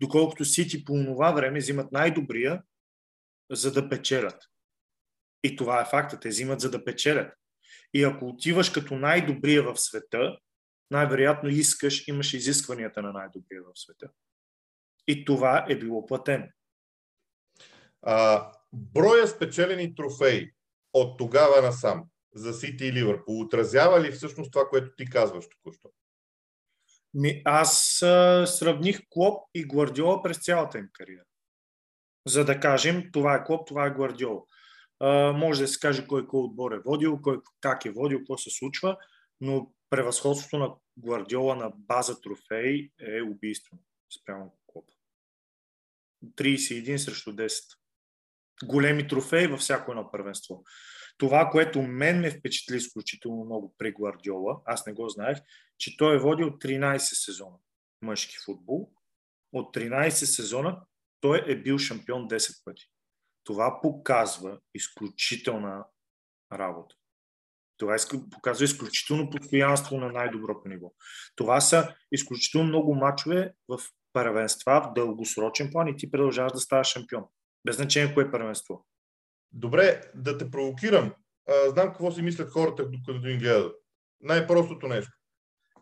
Доколкото 0.01 0.45
Сити 0.45 0.85
по 0.85 0.93
това 0.93 1.31
време 1.31 1.59
взимат 1.59 1.91
най-добрия, 1.91 2.63
за 3.51 3.71
да 3.71 3.89
печелят. 3.89 4.49
И 5.43 5.55
това 5.55 5.81
е 5.81 5.85
факта. 5.85 6.19
Те 6.19 6.29
взимат 6.29 6.59
за 6.59 6.71
да 6.71 6.83
печелят. 6.83 7.33
И 7.93 8.03
ако 8.03 8.27
отиваш 8.27 8.69
като 8.69 8.95
най-добрия 8.95 9.63
в 9.63 9.77
света, 9.77 10.37
най-вероятно 10.91 11.49
искаш, 11.49 12.07
имаш 12.07 12.33
изискванията 12.33 13.01
на 13.01 13.13
най-добрия 13.13 13.61
в 13.61 13.79
света. 13.79 14.09
И 15.07 15.25
това 15.25 15.65
е 15.69 15.75
било 15.79 16.05
платено. 16.05 16.47
А, 18.01 18.51
броя 18.73 19.27
спечелени 19.27 19.95
трофеи 19.95 20.51
от 20.93 21.17
тогава 21.17 21.61
насам 21.61 22.05
за 22.35 22.53
Сити 22.53 22.85
и 22.85 22.93
Ливърпул 22.93 23.39
отразява 23.39 24.01
ли 24.01 24.11
всъщност 24.11 24.51
това, 24.51 24.69
което 24.69 24.95
ти 24.95 25.05
казваш 25.05 25.45
току-що? 25.49 25.89
Ми, 27.13 27.41
аз 27.45 28.01
а, 28.01 28.45
сравних 28.47 29.01
Клоп 29.09 29.43
и 29.53 29.67
Гвардиола 29.67 30.23
през 30.23 30.43
цялата 30.43 30.77
им 30.77 30.89
кариера. 30.93 31.23
За 32.27 32.45
да 32.45 32.59
кажем, 32.59 33.09
това 33.13 33.35
е 33.35 33.43
Клоп, 33.43 33.67
това 33.67 33.85
е 33.85 33.93
Гвардиола. 33.93 34.41
Може 35.35 35.61
да 35.61 35.67
се 35.67 35.79
каже 35.79 36.07
кой 36.07 36.27
кой 36.27 36.39
отбор 36.39 36.71
е 36.71 36.79
водил, 36.79 37.19
кой 37.21 37.39
как 37.61 37.85
е 37.85 37.91
водил, 37.91 38.17
какво 38.17 38.37
се 38.37 38.49
случва, 38.49 38.97
но 39.41 39.71
превъзходството 39.89 40.57
на 40.57 40.73
Гвардиола 40.97 41.55
на 41.55 41.71
база 41.75 42.21
трофей 42.21 42.91
е 42.99 43.21
убийствено 43.21 43.81
спрямо 44.19 44.57
Клоп. 44.67 44.85
31 46.25 46.97
срещу 46.97 47.31
10. 47.31 47.77
Големи 48.63 49.07
трофеи 49.07 49.47
във 49.47 49.59
всяко 49.59 49.91
едно 49.91 50.11
първенство. 50.11 50.63
Това, 51.17 51.49
което 51.49 51.81
мен 51.81 52.19
ме 52.19 52.31
впечатли 52.31 52.77
изключително 52.77 53.45
много 53.45 53.75
при 53.77 53.91
Гвардиола, 53.91 54.61
аз 54.65 54.85
не 54.85 54.93
го 54.93 55.09
знаех, 55.09 55.37
че 55.77 55.97
той 55.97 56.15
е 56.15 56.19
водил 56.19 56.47
13 56.47 56.97
сезона 56.97 57.55
мъжки 58.01 58.35
футбол. 58.45 58.91
От 59.53 59.75
13 59.75 60.09
сезона 60.09 60.81
той 61.21 61.43
е 61.47 61.55
бил 61.55 61.77
шампион 61.77 62.27
10 62.27 62.63
пъти. 62.65 62.92
Това 63.43 63.79
показва 63.81 64.59
изключителна 64.73 65.85
работа. 66.53 66.95
Това 67.77 67.95
показва 68.31 68.65
изключително 68.65 69.29
постоянство 69.29 69.97
на 69.97 70.11
най-доброто 70.11 70.69
ниво. 70.69 70.91
Това 71.35 71.61
са 71.61 71.95
изключително 72.11 72.67
много 72.67 72.95
мачове 72.95 73.53
в 73.67 73.79
първенства 74.13 74.81
в 74.81 74.93
дългосрочен 74.93 75.69
план 75.71 75.87
и 75.87 75.97
ти 75.97 76.11
продължаваш 76.11 76.51
да 76.51 76.59
ставаш 76.59 76.87
шампион. 76.87 77.23
Без 77.65 77.75
значение 77.75 78.13
кое 78.13 78.23
е 78.23 78.31
първенство. 78.31 78.85
Добре, 79.51 80.01
да 80.15 80.37
те 80.37 80.51
провокирам. 80.51 81.13
А, 81.49 81.69
знам 81.69 81.87
какво 81.87 82.11
си 82.11 82.21
мислят 82.21 82.51
хората, 82.51 82.89
докато 82.89 83.27
ни 83.27 83.37
гледат. 83.37 83.75
Най-простото 84.21 84.87
нещо. 84.87 85.11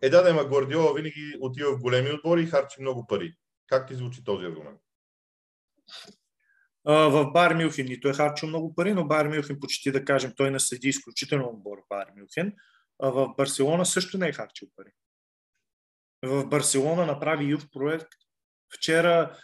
Е, 0.01 0.09
да, 0.09 0.21
да, 0.21 0.45
Гвардиола 0.45 0.93
винаги 0.93 1.37
отива 1.41 1.77
в 1.77 1.81
големи 1.81 2.11
отбори 2.11 2.41
и 2.41 2.45
харчи 2.45 2.81
много 2.81 3.07
пари. 3.07 3.35
Как 3.67 3.87
ти 3.87 3.95
звучи 3.95 4.23
този 4.23 4.45
аргумент? 4.45 4.79
В 6.85 7.31
Бар 7.33 7.53
Мюхен 7.53 7.85
нито 7.85 8.09
е 8.09 8.13
харчил 8.13 8.49
много 8.49 8.75
пари, 8.75 8.93
но 8.93 9.07
Бар 9.07 9.27
Мюхен 9.27 9.59
почти 9.59 9.91
да 9.91 10.05
кажем, 10.05 10.33
той 10.37 10.51
наследи 10.51 10.89
изключително 10.89 11.49
отбор 11.49 11.77
в 11.77 11.89
Бар 11.89 12.07
Мюхен. 12.17 12.53
В 12.99 13.33
Барселона 13.37 13.85
също 13.85 14.17
не 14.17 14.27
е 14.27 14.33
харчил 14.33 14.67
пари. 14.75 14.91
В 16.25 16.45
Барселона 16.45 17.05
направи 17.05 17.45
юв 17.45 17.67
проект. 17.73 18.07
Вчера 18.73 19.37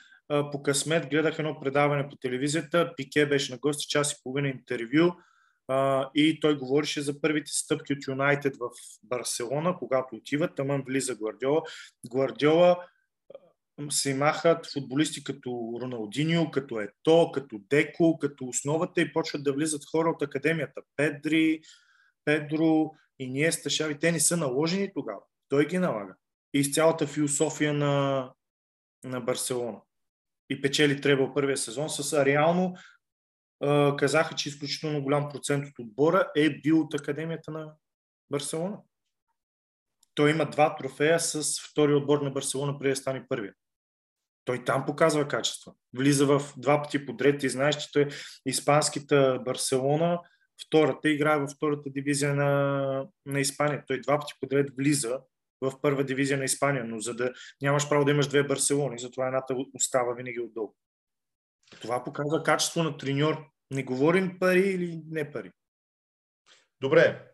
по 0.51 0.63
късмет 0.63 1.09
гледах 1.09 1.39
едно 1.39 1.59
предаване 1.59 2.09
по 2.09 2.15
телевизията. 2.15 2.93
Пике 2.97 3.25
беше 3.25 3.51
на 3.51 3.57
гости, 3.57 3.87
час 3.87 4.13
и 4.13 4.15
половина 4.23 4.47
интервю 4.47 5.11
и 6.15 6.39
той 6.41 6.57
говореше 6.57 7.01
за 7.01 7.21
първите 7.21 7.51
стъпки 7.51 7.93
от 7.93 8.07
Юнайтед 8.07 8.57
в 8.57 8.69
Барселона, 9.03 9.75
когато 9.79 10.15
отиват, 10.15 10.55
тамън 10.55 10.83
влиза 10.87 11.15
Гвардиола. 11.15 11.61
Гвардиола 12.11 12.87
се 13.89 14.13
махат 14.13 14.71
футболисти 14.73 15.23
като 15.23 15.79
Роналдиньо, 15.81 16.51
като 16.51 16.79
Ето, 16.79 17.31
като 17.33 17.59
Деко, 17.69 18.17
като 18.19 18.45
основата 18.45 19.01
и 19.01 19.13
почват 19.13 19.43
да 19.43 19.53
влизат 19.53 19.85
хора 19.91 20.09
от 20.09 20.21
академията. 20.21 20.81
Педри, 20.95 21.61
Педро, 22.25 22.91
и 23.19 23.29
ние 23.29 23.51
Шави, 23.51 23.99
те 23.99 24.11
не 24.11 24.19
са 24.19 24.37
наложени 24.37 24.93
тогава. 24.93 25.21
Той 25.49 25.67
ги 25.67 25.77
налага. 25.77 26.15
И 26.53 26.63
с 26.63 26.73
цялата 26.73 27.07
философия 27.07 27.73
на, 27.73 28.31
на 29.03 29.21
Барселона. 29.21 29.81
И 30.49 30.61
печели 30.61 31.01
Требъл 31.01 31.33
първия 31.33 31.57
сезон 31.57 31.89
с 31.89 32.25
реално 32.25 32.75
казаха, 33.97 34.35
че 34.35 34.49
изключително 34.49 35.03
голям 35.03 35.29
процент 35.29 35.67
от 35.67 35.79
отбора 35.79 36.31
е 36.35 36.49
бил 36.49 36.81
от 36.81 36.93
Академията 36.93 37.51
на 37.51 37.73
Барселона. 38.31 38.77
Той 40.15 40.31
има 40.31 40.49
два 40.49 40.75
трофея 40.75 41.19
с 41.19 41.61
втори 41.69 41.93
отбор 41.93 42.21
на 42.21 42.31
Барселона 42.31 42.79
преди 42.79 42.89
да 42.89 42.95
стане 42.95 43.27
първия. 43.27 43.53
Той 44.47 44.65
там 44.65 44.85
показва 44.85 45.27
качества. 45.27 45.73
Влиза 45.97 46.25
в 46.25 46.41
два 46.57 46.81
пъти 46.81 47.05
подред 47.05 47.43
и 47.43 47.49
знаеш, 47.49 47.77
че 47.77 47.91
той 47.91 48.01
е 48.01 48.09
испанската 48.45 49.41
Барселона, 49.45 50.19
втората 50.67 51.09
играе 51.09 51.39
във 51.39 51.49
втората 51.49 51.89
дивизия 51.89 52.35
на, 52.35 53.07
на 53.25 53.39
Испания. 53.39 53.83
Той 53.87 54.01
два 54.01 54.19
пъти 54.19 54.33
подред 54.41 54.69
влиза 54.77 55.19
в 55.61 55.81
първа 55.81 56.03
дивизия 56.03 56.37
на 56.37 56.43
Испания, 56.43 56.83
но 56.83 56.99
за 56.99 57.13
да 57.13 57.33
нямаш 57.61 57.89
право 57.89 58.05
да 58.05 58.11
имаш 58.11 58.27
две 58.27 58.43
Барселони, 58.43 58.99
затова 58.99 59.27
едната 59.27 59.55
остава 59.73 60.13
винаги 60.13 60.39
отдолу. 60.39 60.73
Това 61.81 62.03
показва 62.03 62.43
качество 62.43 62.83
на 62.83 62.97
треньор. 62.97 63.45
Не 63.71 63.83
говорим 63.83 64.39
пари 64.39 64.59
или 64.59 65.01
не 65.09 65.31
пари. 65.31 65.51
Добре. 66.81 67.31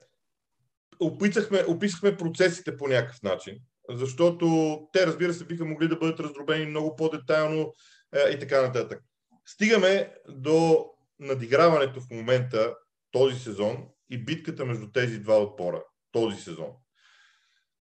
Описахме, 1.00 1.64
описахме 1.68 2.18
процесите 2.18 2.78
по 2.78 2.88
някакъв 2.88 3.24
начин, 3.24 3.60
защото 3.90 4.80
те, 4.94 5.08
разбира 5.08 5.34
се, 5.34 5.46
биха 5.46 5.66
могли 5.66 5.88
да 5.88 5.96
бъдат 5.96 6.20
раздробени 6.20 6.66
много 6.66 6.96
по-детайлно 6.96 7.74
е, 8.16 8.30
и 8.30 8.40
така 8.40 8.62
нататък. 8.62 9.04
Стигаме 9.46 10.14
до 10.30 10.86
надиграването 11.20 12.02
в 12.02 12.10
момента 12.12 12.76
този 13.12 13.40
сезон 13.40 13.88
и 14.10 14.26
битката 14.26 14.66
между 14.66 14.92
тези 14.92 15.20
два 15.20 15.42
отбора 15.42 15.84
този 16.12 16.42
сезон. 16.42 16.70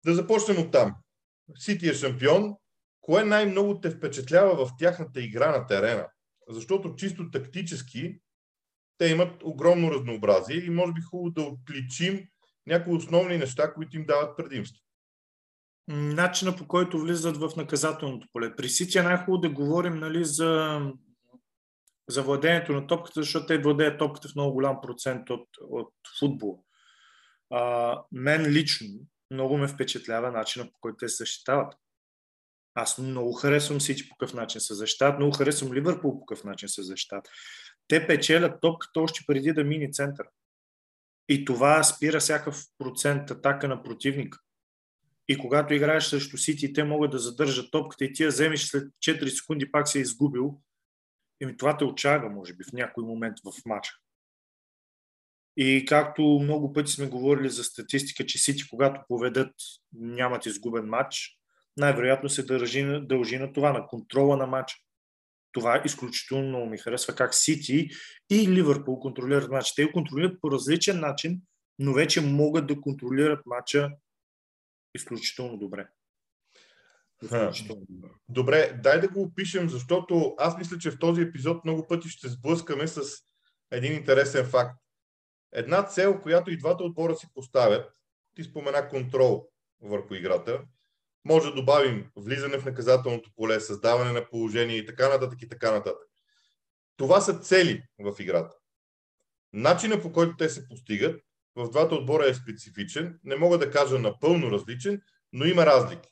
Да 0.04 0.14
започнем 0.14 0.58
от 0.58 0.72
там. 0.72 0.94
Сити 1.56 1.88
е 1.88 1.94
шампион. 1.94 2.54
Кое 3.00 3.24
най-много 3.24 3.80
те 3.80 3.90
впечатлява 3.90 4.66
в 4.66 4.70
тяхната 4.78 5.20
игра 5.20 5.58
на 5.58 5.66
терена? 5.66 6.08
Защото 6.48 6.94
чисто 6.94 7.30
тактически 7.30 8.20
те 8.98 9.06
имат 9.06 9.42
огромно 9.42 9.90
разнообразие 9.90 10.56
и 10.56 10.70
може 10.70 10.92
би 10.92 11.00
хубаво 11.00 11.30
да 11.30 11.42
отличим 11.42 12.28
някои 12.66 12.94
основни 12.94 13.38
неща, 13.38 13.74
които 13.74 13.96
им 13.96 14.06
дават 14.06 14.36
предимство. 14.36 14.82
Начина 15.88 16.56
по 16.56 16.68
който 16.68 17.00
влизат 17.00 17.36
в 17.36 17.56
наказателното 17.56 18.28
поле. 18.32 18.56
При 18.56 18.68
Сити 18.68 18.98
е 18.98 19.02
най-хубаво 19.02 19.38
да 19.40 19.50
говорим 19.50 19.94
нали, 19.94 20.24
за, 20.24 20.80
за 22.08 22.22
владението 22.22 22.72
на 22.72 22.86
топката, 22.86 23.20
защото 23.20 23.46
те 23.46 23.58
владеят 23.58 23.98
топката 23.98 24.28
в 24.28 24.34
много 24.34 24.52
голям 24.52 24.80
процент 24.82 25.30
от, 25.30 25.48
от 25.60 25.92
футбола. 26.18 26.58
А, 27.50 28.02
мен 28.12 28.46
лично 28.46 28.88
много 29.30 29.58
ме 29.58 29.68
впечатлява 29.68 30.30
начина 30.30 30.64
по 30.64 30.78
който 30.80 30.96
те 30.96 31.08
се 31.08 31.16
защитават. 31.16 31.74
Аз 32.74 32.98
много 32.98 33.32
харесвам 33.32 33.80
Сити 33.80 34.08
по 34.08 34.16
какъв 34.16 34.34
начин 34.34 34.60
се 34.60 34.74
защитават, 34.74 35.18
много 35.18 35.36
харесвам 35.36 35.72
Ливърпул 35.72 36.18
по 36.18 36.26
какъв 36.26 36.44
начин 36.44 36.68
се 36.68 36.82
защитават. 36.82 37.28
Те 37.88 38.06
печелят 38.06 38.60
топката 38.60 39.00
още 39.00 39.20
преди 39.26 39.52
да 39.52 39.64
мини 39.64 39.92
център. 39.92 40.26
И 41.28 41.44
това 41.44 41.82
спира 41.82 42.20
всякакъв 42.20 42.62
процент 42.78 43.30
атака 43.30 43.68
на 43.68 43.82
противника. 43.82 44.38
И 45.28 45.38
когато 45.38 45.74
играеш 45.74 46.04
срещу 46.04 46.36
Сити, 46.36 46.72
те 46.72 46.84
могат 46.84 47.10
да 47.10 47.18
задържат 47.18 47.70
топката 47.70 48.04
и 48.04 48.12
ти 48.12 48.22
я 48.22 48.28
вземеш 48.28 48.64
след 48.64 48.92
4 49.06 49.28
секунди, 49.28 49.70
пак 49.70 49.88
се 49.88 49.98
е 49.98 50.02
изгубил. 50.02 50.60
И 51.40 51.56
това 51.56 51.76
те 51.76 51.84
отчага, 51.84 52.28
може 52.28 52.54
би, 52.54 52.64
в 52.64 52.72
някой 52.72 53.04
момент 53.04 53.36
в 53.44 53.66
матча. 53.66 53.92
И 55.56 55.84
както 55.88 56.22
много 56.22 56.72
пъти 56.72 56.92
сме 56.92 57.06
говорили 57.06 57.50
за 57.50 57.64
статистика, 57.64 58.26
че 58.26 58.38
Сити, 58.38 58.68
когато 58.70 59.00
поведат, 59.08 59.54
нямат 59.92 60.46
изгубен 60.46 60.84
матч, 60.84 61.38
най-вероятно 61.76 62.28
се 62.28 62.42
дължи, 62.42 63.00
дължи 63.02 63.38
на 63.38 63.52
това, 63.52 63.72
на 63.72 63.86
контрола 63.86 64.36
на 64.36 64.46
матча. 64.46 64.76
Това 65.52 65.82
изключително 65.84 66.48
много 66.48 66.66
ми 66.66 66.78
харесва 66.78 67.14
как 67.14 67.34
Сити 67.34 67.90
и 68.30 68.48
Ливърпул 68.48 68.98
контролират 68.98 69.50
матча. 69.50 69.72
Те 69.76 69.84
го 69.84 69.92
контролират 69.92 70.40
по 70.40 70.50
различен 70.50 71.00
начин, 71.00 71.40
но 71.78 71.92
вече 71.92 72.20
могат 72.20 72.66
да 72.66 72.80
контролират 72.80 73.46
матча 73.46 73.90
изключително 74.94 75.58
добре. 75.58 75.88
Изключително 77.22 77.86
добре. 77.88 78.08
Добре, 78.28 78.80
дай 78.82 79.00
да 79.00 79.08
го 79.08 79.22
опишем, 79.22 79.68
защото 79.68 80.34
аз 80.38 80.58
мисля, 80.58 80.78
че 80.78 80.90
в 80.90 80.98
този 80.98 81.22
епизод 81.22 81.64
много 81.64 81.86
пъти 81.86 82.08
ще 82.08 82.28
сблъскаме 82.28 82.86
с 82.86 83.02
един 83.70 83.92
интересен 83.92 84.46
факт. 84.46 84.78
Една 85.52 85.82
цел, 85.82 86.20
която 86.20 86.50
и 86.50 86.56
двата 86.56 86.84
отбора 86.84 87.16
си 87.16 87.26
поставят, 87.34 87.92
ти 88.34 88.44
спомена 88.44 88.88
контрол 88.88 89.48
върху 89.80 90.14
играта, 90.14 90.64
може 91.24 91.48
да 91.48 91.54
добавим 91.54 92.10
влизане 92.16 92.58
в 92.58 92.64
наказателното 92.64 93.30
поле, 93.36 93.60
създаване 93.60 94.12
на 94.12 94.28
положение 94.28 94.76
и 94.76 94.86
така 94.86 95.08
нататък 95.08 95.42
и 95.42 95.48
така 95.48 95.70
нататък. 95.70 96.08
Това 96.96 97.20
са 97.20 97.38
цели 97.38 97.82
в 97.98 98.20
играта. 98.20 98.56
Начина 99.52 100.02
по 100.02 100.12
който 100.12 100.36
те 100.36 100.48
се 100.48 100.68
постигат 100.68 101.22
в 101.56 101.70
двата 101.70 101.94
отбора 101.94 102.26
е 102.26 102.34
специфичен. 102.34 103.18
Не 103.24 103.36
мога 103.36 103.58
да 103.58 103.70
кажа 103.70 103.98
напълно 103.98 104.50
различен, 104.50 105.02
но 105.32 105.44
има 105.44 105.66
разлики. 105.66 106.08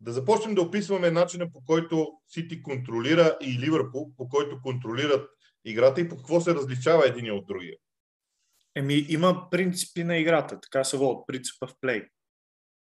Да 0.00 0.12
започнем 0.12 0.54
да 0.54 0.62
описваме 0.62 1.10
начина 1.10 1.52
по 1.52 1.64
който 1.64 2.12
Сити 2.28 2.62
контролира 2.62 3.36
и 3.40 3.58
Ливърпул, 3.58 4.12
по 4.16 4.28
който 4.28 4.60
контролират 4.62 5.30
играта 5.64 6.00
и 6.00 6.08
по 6.08 6.16
какво 6.16 6.40
се 6.40 6.54
различава 6.54 7.06
един 7.06 7.32
от 7.32 7.46
другия. 7.46 7.76
Еми, 8.74 9.06
има 9.08 9.50
принципи 9.50 10.04
на 10.04 10.16
играта, 10.16 10.60
така 10.60 10.84
се 10.84 10.96
водят, 10.96 11.26
принципа 11.26 11.66
в 11.66 11.74
плей. 11.80 12.08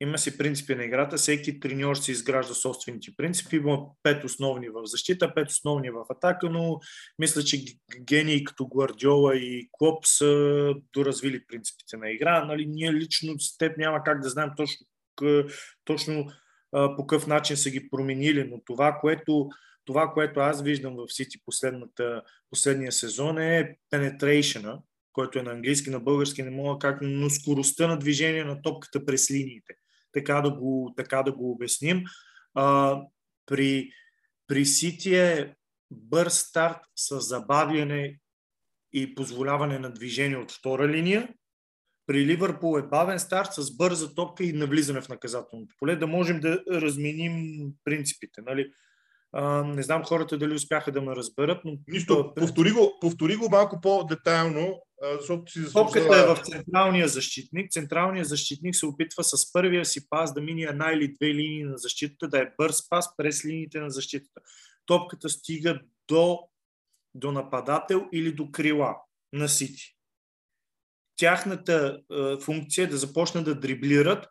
Има 0.01 0.19
си 0.19 0.39
принципи 0.39 0.75
на 0.75 0.85
играта, 0.85 1.17
всеки 1.17 1.61
треньор 1.61 1.97
си 1.97 2.11
изгражда 2.13 2.55
собствените 2.55 3.11
принципи, 3.17 3.57
има 3.57 3.87
пет 4.03 4.25
основни 4.25 4.69
в 4.69 4.87
защита, 4.87 5.35
пет 5.35 5.51
основни 5.51 5.91
в 5.91 6.05
атака, 6.11 6.51
но 6.51 6.81
мисля, 7.19 7.43
че 7.43 7.65
гении 8.01 8.45
като 8.45 8.67
Гвардиола 8.67 9.37
и 9.37 9.69
Клоп 9.73 10.07
са 10.07 10.75
доразвили 10.93 11.47
принципите 11.47 11.97
на 11.97 12.11
игра. 12.11 12.45
Нали, 12.45 12.67
ние 12.67 12.93
лично 12.93 13.41
с 13.41 13.59
теб 13.59 13.79
няма 13.79 14.03
как 14.05 14.21
да 14.21 14.29
знаем 14.29 14.51
точно, 14.57 14.87
точно 15.85 16.27
по 16.71 17.07
какъв 17.07 17.27
начин 17.27 17.57
са 17.57 17.71
ги 17.71 17.91
променили, 17.91 18.45
но 18.45 18.61
това, 18.65 18.99
което, 19.01 19.49
това, 19.85 20.11
което 20.15 20.41
аз 20.41 20.63
виждам 20.63 20.97
в 20.97 21.13
Сити 21.13 21.39
последната, 21.45 22.23
последния 22.51 22.93
сезон 22.93 23.39
е 23.39 23.77
penetration 23.93 24.79
който 25.19 25.39
е 25.39 25.43
на 25.43 25.51
английски, 25.51 25.91
на 25.91 26.01
български 26.01 26.43
не 26.43 26.51
мога 26.51 26.79
как, 26.79 26.99
но 27.03 27.31
скоростта 27.31 27.87
на 27.87 27.99
движение 27.99 28.45
на 28.45 28.63
топката 28.63 29.05
през 29.05 29.31
линиите. 29.31 29.75
Така 30.13 30.41
да 30.41 30.51
го, 30.51 30.95
така 30.97 31.23
да 31.23 31.33
го 31.33 31.51
обясним. 31.51 32.05
А, 32.55 32.97
при, 33.47 33.91
при 34.47 34.65
Сити 34.65 35.15
е 35.15 35.55
бърз 35.91 36.39
старт 36.39 36.81
с 36.97 37.21
забавяне 37.21 38.19
и 38.93 39.15
позволяване 39.15 39.79
на 39.79 39.93
движение 39.93 40.37
от 40.37 40.53
втора 40.53 40.89
линия. 40.89 41.35
При 42.07 42.27
Ливърпул 42.27 42.79
е 42.79 42.89
бавен 42.89 43.19
старт 43.19 43.55
с 43.55 43.77
бърза 43.77 44.15
топка 44.15 44.45
и 44.45 44.53
навлизане 44.53 45.01
в 45.01 45.09
наказателното 45.09 45.75
поле, 45.79 45.97
да 45.97 46.07
можем 46.07 46.41
да 46.41 46.65
разменим 46.71 47.67
принципите. 47.85 48.41
Нали? 48.47 48.73
А, 49.33 49.65
не 49.65 49.83
знам 49.83 50.05
хората 50.05 50.39
дали 50.39 50.55
успяха 50.55 50.93
да 50.93 51.03
ме 51.03 51.17
разберат, 51.17 51.61
но... 51.65 51.73
Нищо, 51.89 52.33
повтори 52.37 52.71
го, 52.71 52.99
повтори 53.01 53.37
го 53.37 53.49
малко 53.49 53.81
по-детайлно, 53.81 54.83
защото 55.19 55.53
си 55.53 55.61
заслужава... 55.61 55.93
Топката 55.93 56.21
е 56.21 56.35
в 56.35 56.43
централния 56.45 57.09
защитник. 57.09 57.71
Централният 57.71 58.29
защитник 58.29 58.77
се 58.77 58.87
опитва 58.87 59.25
с 59.25 59.53
първия 59.53 59.85
си 59.85 60.09
пас 60.09 60.35
да 60.35 60.41
мине 60.41 60.63
една 60.63 60.93
или 60.93 61.13
две 61.13 61.35
линии 61.35 61.65
на 61.65 61.79
защитата, 61.79 62.29
да 62.29 62.39
е 62.39 62.53
бърз 62.59 62.89
пас 62.89 63.17
през 63.17 63.45
линиите 63.45 63.81
на 63.81 63.91
защитата. 63.91 64.41
Топката 64.87 65.29
стига 65.29 65.81
до, 66.09 66.39
до 67.15 67.33
нападател 67.33 68.09
или 68.13 68.33
до 68.33 68.51
крила 68.51 68.97
на 69.33 69.49
Сити. 69.49 69.97
Тяхната 71.17 72.01
е, 72.13 72.41
функция 72.41 72.85
е 72.85 72.87
да 72.87 72.97
започнат 72.97 73.45
да 73.45 73.61
дриблират 73.61 74.27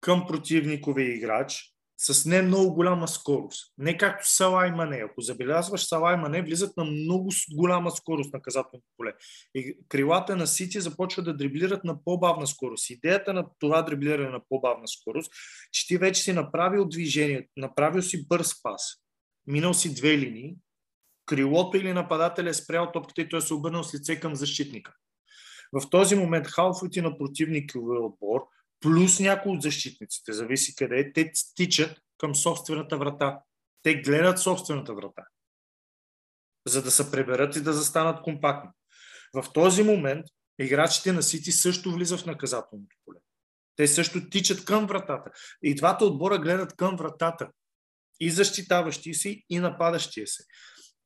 към 0.00 0.26
противниковия 0.26 1.14
играч, 1.14 1.74
с 2.02 2.26
не 2.26 2.42
много 2.42 2.74
голяма 2.74 3.08
скорост. 3.08 3.72
Не 3.78 3.96
както 3.96 4.30
Сала 4.30 4.66
и 4.66 4.70
Мане. 4.70 4.96
Ако 4.96 5.20
забелязваш, 5.20 5.84
Сала 5.84 6.12
и 6.12 6.16
Мане 6.16 6.42
влизат 6.42 6.76
на 6.76 6.84
много 6.84 7.30
голяма 7.54 7.90
скорост 7.90 8.32
на 8.32 8.42
казателното 8.42 8.86
поле. 8.96 9.12
И 9.54 9.76
крилата 9.88 10.36
на 10.36 10.46
Сити 10.46 10.80
започват 10.80 11.24
да 11.24 11.36
дриблират 11.36 11.84
на 11.84 12.04
по-бавна 12.04 12.46
скорост. 12.46 12.90
Идеята 12.90 13.32
на 13.32 13.46
това 13.58 13.82
дриблиране 13.82 14.28
на 14.28 14.40
по-бавна 14.48 14.88
скорост, 14.88 15.32
че 15.72 15.86
ти 15.86 15.96
вече 15.96 16.22
си 16.22 16.32
направил 16.32 16.88
движение, 16.88 17.48
направил 17.56 18.02
си 18.02 18.28
бърз 18.28 18.62
пас, 18.62 18.96
минал 19.46 19.74
си 19.74 19.94
две 19.94 20.18
линии, 20.18 20.56
крилото 21.26 21.76
или 21.76 21.92
нападателя 21.92 22.50
е 22.50 22.54
спрял 22.54 22.92
топката 22.92 23.20
и 23.20 23.28
той 23.28 23.42
се 23.42 23.54
обърнал 23.54 23.84
с 23.84 23.94
лице 23.94 24.20
към 24.20 24.34
защитника. 24.34 24.94
В 25.72 25.90
този 25.90 26.14
момент 26.14 26.46
халфовете 26.46 27.02
на 27.02 27.18
противниковия 27.18 28.00
отбор– 28.00 28.40
плюс 28.80 29.20
някои 29.20 29.52
от 29.52 29.62
защитниците, 29.62 30.32
зависи 30.32 30.74
къде 30.74 31.12
те 31.12 31.30
стичат 31.34 31.98
към 32.18 32.34
собствената 32.34 32.98
врата. 32.98 33.40
Те 33.82 33.94
гледат 33.94 34.38
собствената 34.38 34.94
врата, 34.94 35.22
за 36.66 36.82
да 36.82 36.90
се 36.90 37.10
преберат 37.10 37.56
и 37.56 37.60
да 37.60 37.72
застанат 37.72 38.22
компактно. 38.22 38.70
В 39.34 39.52
този 39.52 39.82
момент 39.82 40.26
играчите 40.58 41.12
на 41.12 41.22
Сити 41.22 41.52
също 41.52 41.92
влизат 41.92 42.20
в 42.20 42.26
наказателното 42.26 42.96
поле. 43.04 43.18
Те 43.76 43.86
също 43.86 44.30
тичат 44.30 44.64
към 44.64 44.86
вратата. 44.86 45.30
И 45.62 45.74
двата 45.74 46.04
отбора 46.04 46.38
гледат 46.38 46.76
към 46.76 46.96
вратата. 46.96 47.48
И 48.20 48.30
защитаващия 48.30 49.14
се, 49.14 49.42
и 49.50 49.58
нападащия 49.58 50.26
се. 50.26 50.44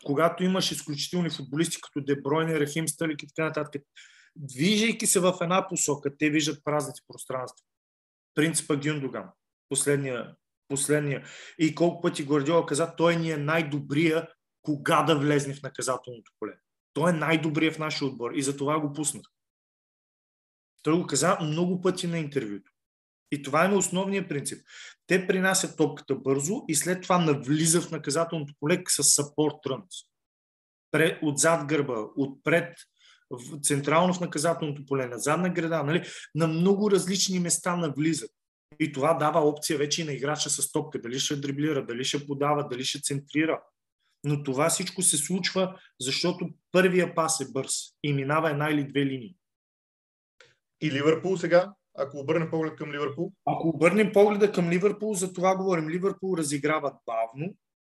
Когато 0.04 0.44
имаш 0.44 0.72
изключителни 0.72 1.30
футболисти, 1.30 1.80
като 1.80 2.04
Дебройне, 2.04 2.60
Рахим 2.60 2.88
Стълик 2.88 3.22
и 3.22 3.26
така 3.26 3.44
нататък, 3.44 3.82
движейки 4.36 5.06
се 5.06 5.20
в 5.20 5.38
една 5.42 5.68
посока, 5.68 6.16
те 6.18 6.30
виждат 6.30 6.64
празните 6.64 7.00
пространства. 7.08 7.66
Принципа 8.34 8.76
Гюндоган, 8.76 9.28
последния, 9.68 10.34
последния. 10.68 11.24
И 11.58 11.74
колко 11.74 12.00
пъти 12.00 12.24
Гвардиола 12.24 12.66
каза, 12.66 12.94
той 12.96 13.16
ни 13.16 13.30
е 13.30 13.36
най-добрия 13.36 14.28
кога 14.62 15.02
да 15.02 15.18
влезне 15.18 15.54
в 15.54 15.62
наказателното 15.62 16.32
поле. 16.38 16.52
Той 16.92 17.10
е 17.10 17.12
най-добрия 17.12 17.72
в 17.72 17.78
нашия 17.78 18.08
отбор 18.08 18.32
и 18.32 18.42
за 18.42 18.56
това 18.56 18.80
го 18.80 18.92
пуснах. 18.92 19.24
Той 20.82 20.98
го 20.98 21.06
каза 21.06 21.38
много 21.40 21.80
пъти 21.80 22.06
на 22.06 22.18
интервюто. 22.18 22.72
И 23.30 23.42
това 23.42 23.64
е 23.64 23.68
на 23.68 23.76
основния 23.76 24.28
принцип. 24.28 24.66
Те 25.06 25.26
принасят 25.26 25.76
топката 25.76 26.14
бързо 26.14 26.64
и 26.68 26.74
след 26.74 27.02
това 27.02 27.18
навлиза 27.18 27.80
в 27.80 27.90
наказателното 27.90 28.54
поле 28.60 28.82
с 28.88 29.02
support 29.02 29.66
runs. 29.66 30.06
Отзад 31.22 31.66
гърба, 31.66 32.04
отпред 32.16 32.78
в, 33.30 33.60
централно 33.60 34.14
в 34.14 34.20
наказателното 34.20 34.86
поле, 34.86 35.06
на 35.06 35.18
задна 35.18 35.50
града, 35.50 35.82
нали, 35.82 36.02
на 36.34 36.46
много 36.46 36.90
различни 36.90 37.38
места 37.38 37.76
навлизат. 37.76 38.30
И 38.80 38.92
това 38.92 39.14
дава 39.14 39.40
опция 39.40 39.78
вече 39.78 40.02
и 40.02 40.04
на 40.04 40.12
играча 40.12 40.50
с 40.50 40.72
топка, 40.72 41.00
дали 41.00 41.20
ще 41.20 41.36
дриблира, 41.36 41.86
дали 41.86 42.04
ще 42.04 42.26
подава, 42.26 42.68
дали 42.68 42.84
ще 42.84 43.00
центрира. 43.02 43.62
Но 44.24 44.42
това 44.42 44.68
всичко 44.68 45.02
се 45.02 45.16
случва, 45.16 45.80
защото 46.00 46.48
първия 46.72 47.14
пас 47.14 47.40
е 47.40 47.52
бърз 47.52 47.72
и 48.02 48.12
минава 48.12 48.50
една 48.50 48.70
или 48.70 48.88
две 48.88 49.06
линии. 49.06 49.36
И 50.80 50.90
Ливърпул 50.90 51.36
сега? 51.36 51.72
Ако 51.98 52.18
обърнем 52.18 52.50
поглед 52.50 52.76
към 52.76 52.92
Ливърпул? 52.92 53.32
Ако 53.46 53.68
обърнем 53.68 54.12
погледа 54.12 54.52
към 54.52 54.70
Ливърпул, 54.70 55.14
за 55.14 55.32
това 55.32 55.56
говорим. 55.56 55.88
Ливърпул 55.88 56.36
разиграва 56.36 56.92
бавно, 57.06 57.54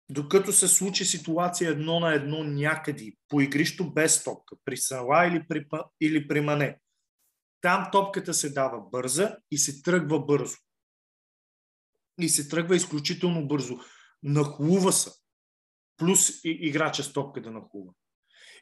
докато 0.10 0.54
се 0.54 0.68
случи 0.68 1.06
ситуация 1.06 1.70
едно 1.70 2.00
на 2.00 2.14
едно 2.14 2.44
някъде, 2.44 3.14
по 3.30 3.42
игрищо 3.42 3.94
без 3.94 4.24
топка, 4.24 4.56
при 4.66 4.78
Сала 4.78 5.28
или 5.28 5.48
при, 5.48 5.66
или 6.02 6.28
при 6.28 6.42
Мане. 6.42 6.80
Там 7.62 7.90
топката 7.92 8.34
се 8.34 8.50
дава 8.50 8.82
бърза 8.90 9.38
и 9.52 9.58
се 9.58 9.82
тръгва 9.82 10.26
бързо. 10.26 10.58
И 12.22 12.30
се 12.30 12.50
тръгва 12.50 12.76
изключително 12.76 13.48
бързо. 13.48 13.80
Нахлува 14.24 14.92
се. 14.92 15.12
Плюс 15.98 16.32
играча 16.44 17.04
с 17.04 17.14
топка 17.14 17.42
да 17.42 17.52
нахлува. 17.52 17.94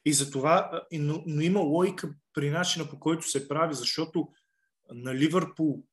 И 0.05 0.13
затова, 0.13 0.81
но, 0.91 1.23
но 1.25 1.41
има 1.41 1.59
логика 1.59 2.15
при 2.33 2.49
начина 2.49 2.89
по 2.89 2.99
който 2.99 3.29
се 3.29 3.47
прави, 3.47 3.73
защото 3.73 4.29
на 4.89 5.15
Ливърпул 5.15 5.83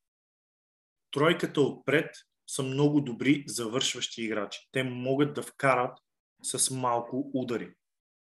тройката 1.10 1.60
отпред 1.60 2.16
са 2.52 2.62
много 2.62 3.00
добри 3.00 3.44
завършващи 3.46 4.22
играчи. 4.22 4.68
Те 4.72 4.82
могат 4.82 5.34
да 5.34 5.42
вкарат 5.42 5.98
с 6.42 6.70
малко 6.70 7.30
удари. 7.34 7.70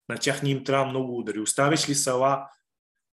На 0.10 0.18
тях 0.18 0.44
не 0.44 0.50
им 0.50 0.64
трябва 0.64 0.86
много 0.86 1.18
удари. 1.18 1.40
Оставиш 1.40 1.90
ли 1.90 1.96
Сала 1.96 2.48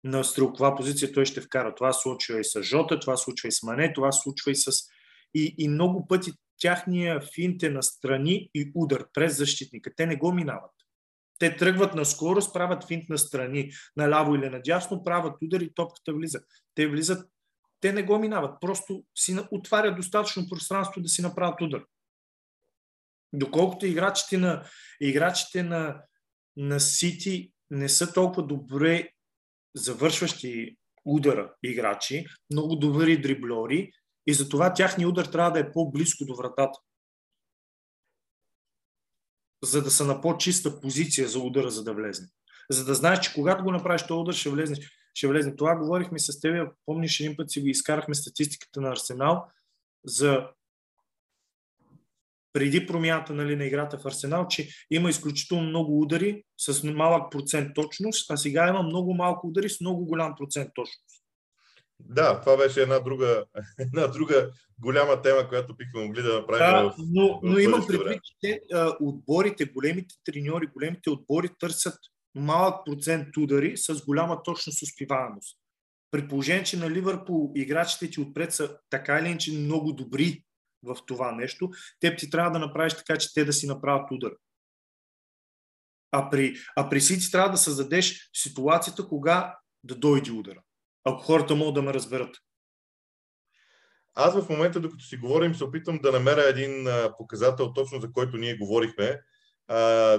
на 0.03 0.23
стрелкова 0.23 0.75
позиция, 0.75 1.11
той 1.11 1.25
ще 1.25 1.41
вкара. 1.41 1.75
Това 1.75 1.93
случва 1.93 2.39
и 2.39 2.43
с 2.43 2.63
Жота, 2.63 2.99
това 2.99 3.17
случва 3.17 3.47
и 3.47 3.51
с 3.51 3.63
Мане, 3.63 3.93
това 3.93 4.11
случва 4.11 4.51
и 4.51 4.55
с... 4.55 4.71
И, 5.33 5.55
и 5.57 5.67
много 5.67 6.07
пъти 6.07 6.31
тяхния 6.61 7.21
финт 7.35 7.63
е 7.63 7.69
на 7.69 7.83
страни 7.83 8.49
и 8.53 8.71
удар 8.75 9.05
през 9.13 9.37
защитника. 9.37 9.91
Те 9.95 10.05
не 10.05 10.15
го 10.15 10.33
минават. 10.33 10.71
Те 11.39 11.55
тръгват 11.55 11.95
на 11.95 12.05
скорост, 12.05 12.53
правят 12.53 12.87
финт 12.87 13.09
на 13.09 13.17
страни, 13.17 13.71
наляво 13.95 14.35
или 14.35 14.49
надясно, 14.49 15.03
правят 15.03 15.37
удар 15.41 15.61
и 15.61 15.73
топката 15.73 16.13
влиза. 16.13 16.41
Те 16.75 16.87
влизат 16.87 17.29
те 17.79 17.93
не 17.93 18.03
го 18.03 18.19
минават. 18.19 18.61
Просто 18.61 19.03
си 19.15 19.37
отварят 19.51 19.95
достатъчно 19.95 20.47
пространство 20.49 21.01
да 21.01 21.09
си 21.09 21.21
направят 21.21 21.61
удар. 21.61 21.85
Доколкото 23.33 23.85
играчите 23.85 24.37
на, 24.37 24.65
играчите 25.01 25.63
на, 25.63 26.03
на 26.57 26.79
Сити 26.79 27.51
не 27.69 27.89
са 27.89 28.13
толкова 28.13 28.47
добре 28.47 29.09
завършващи 29.75 30.77
удара 31.05 31.55
играчи, 31.63 32.25
много 32.51 32.75
добри 32.75 33.21
дриблери 33.21 33.91
и 34.27 34.33
затова 34.33 34.73
тяхният 34.73 35.09
удар 35.09 35.25
трябва 35.25 35.51
да 35.51 35.59
е 35.59 35.71
по-близко 35.71 36.25
до 36.25 36.35
вратата. 36.35 36.79
За 39.63 39.83
да 39.83 39.91
са 39.91 40.05
на 40.05 40.21
по-чиста 40.21 40.81
позиция 40.81 41.27
за 41.27 41.39
удара, 41.39 41.71
за 41.71 41.83
да 41.83 41.93
влезне. 41.93 42.27
За 42.71 42.85
да 42.85 42.95
знаеш, 42.95 43.19
че 43.19 43.33
когато 43.33 43.63
го 43.63 43.71
направиш 43.71 44.03
този 44.07 44.19
удар, 44.19 44.33
ще 44.33 44.49
влезнеш 44.49 44.91
ще 45.15 45.27
влезне. 45.27 45.55
Това 45.55 45.75
говорихме 45.75 46.19
с 46.19 46.39
теб, 46.39 46.73
помниш 46.85 47.19
един 47.19 47.35
път 47.35 47.51
си 47.51 47.61
го 47.61 47.67
изкарахме 47.67 48.15
статистиката 48.15 48.81
на 48.81 48.91
Арсенал 48.91 49.45
за 50.05 50.47
преди 52.53 52.87
промяната 52.87 53.33
нали, 53.33 53.55
на 53.55 53.65
играта 53.65 53.97
в 53.97 54.05
Арсенал, 54.05 54.47
че 54.47 54.69
има 54.91 55.09
изключително 55.09 55.63
много 55.63 56.01
удари 56.01 56.43
с 56.57 56.83
малък 56.83 57.31
процент 57.31 57.75
точност, 57.75 58.31
а 58.31 58.37
сега 58.37 58.67
има 58.67 58.83
много 58.83 59.13
малко 59.13 59.47
удари 59.47 59.69
с 59.69 59.81
много 59.81 60.05
голям 60.05 60.35
процент 60.37 60.69
точност. 60.75 61.21
Да, 61.99 62.41
това 62.41 62.57
беше 62.57 62.81
една 62.81 62.99
друга, 62.99 63.45
една 63.79 64.07
друга 64.07 64.51
голяма 64.79 65.21
тема, 65.21 65.49
която 65.49 65.75
бихме 65.75 66.05
могли 66.05 66.21
да 66.21 66.33
направим. 66.33 66.83
Да, 66.83 66.89
в, 66.89 66.95
но, 67.13 67.39
но 67.43 67.59
имам 67.59 67.87
предвид, 67.87 68.21
че 68.43 68.61
отборите, 68.99 69.65
големите 69.65 70.15
треньори, 70.25 70.67
големите 70.67 71.09
отбори 71.09 71.49
търсят 71.59 71.97
малък 72.35 72.85
процент 72.85 73.37
удари 73.37 73.77
с 73.77 74.05
голяма 74.05 74.43
точност 74.43 74.81
успеваемост. 74.81 75.57
При 76.11 76.27
положение, 76.27 76.63
че 76.63 76.77
на 76.77 76.89
Ливърпул 76.91 77.51
играчите 77.55 78.09
ти 78.09 78.21
отпред 78.21 78.53
са 78.53 78.77
така 78.89 79.19
или 79.19 79.27
иначе 79.27 79.53
много 79.53 79.93
добри 79.93 80.43
в 80.83 80.97
това 81.05 81.31
нещо, 81.31 81.69
теб 81.99 82.19
ти 82.19 82.29
трябва 82.29 82.51
да 82.51 82.59
направиш 82.59 82.93
така, 82.93 83.17
че 83.17 83.33
те 83.33 83.45
да 83.45 83.53
си 83.53 83.67
направят 83.67 84.11
удар. 84.11 84.31
А 86.11 86.29
при, 86.29 86.55
а 86.75 86.89
при 86.89 87.01
Сити 87.01 87.31
трябва 87.31 87.51
да 87.51 87.57
създадеш 87.57 88.29
ситуацията, 88.33 89.07
кога 89.07 89.57
да 89.83 89.95
дойде 89.95 90.31
удара. 90.31 90.61
Ако 91.03 91.21
хората 91.21 91.55
могат 91.55 91.75
да 91.75 91.81
ме 91.81 91.93
разберат. 91.93 92.37
аз 94.13 94.41
в 94.41 94.49
момента, 94.49 94.79
докато 94.79 95.03
си 95.03 95.17
говорим, 95.17 95.55
се 95.55 95.63
опитвам 95.63 95.99
да 96.03 96.11
намеря 96.11 96.49
един 96.49 96.87
показател, 97.17 97.73
точно 97.73 98.01
за 98.01 98.11
който 98.11 98.37
ние 98.37 98.57
говорихме. 98.57 99.21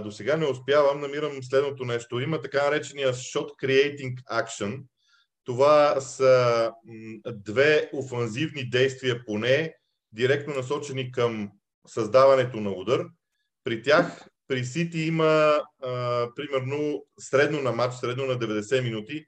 До 0.02 0.10
сега 0.10 0.36
не 0.36 0.46
успявам, 0.46 1.00
намирам 1.00 1.42
следното 1.42 1.84
нещо. 1.84 2.20
Има 2.20 2.40
така 2.40 2.64
наречения 2.64 3.12
Shot 3.12 3.48
Creating 3.62 4.14
Action. 4.32 4.82
Това 5.44 6.00
са 6.00 6.72
две 7.26 7.90
офанзивни 7.92 8.70
действия 8.70 9.24
поне, 9.24 9.74
директно 10.12 10.54
насочени 10.54 11.12
към 11.12 11.50
създаването 11.86 12.60
на 12.60 12.70
удар. 12.70 13.06
При 13.64 13.82
тях, 13.82 14.28
при 14.48 14.64
Сити 14.64 15.00
има 15.00 15.60
а, 15.82 16.28
примерно 16.36 17.04
средно 17.20 17.62
на 17.62 17.72
матч, 17.72 17.94
средно 17.94 18.26
на 18.26 18.34
90 18.34 18.82
минути, 18.82 19.26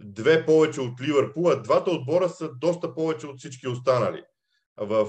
две 0.00 0.46
повече 0.46 0.80
от 0.80 1.00
Ливърпул, 1.00 1.50
а 1.50 1.62
двата 1.62 1.90
отбора 1.90 2.28
са 2.28 2.50
доста 2.60 2.94
повече 2.94 3.26
от 3.26 3.38
всички 3.38 3.68
останали 3.68 4.22
в, 4.76 5.08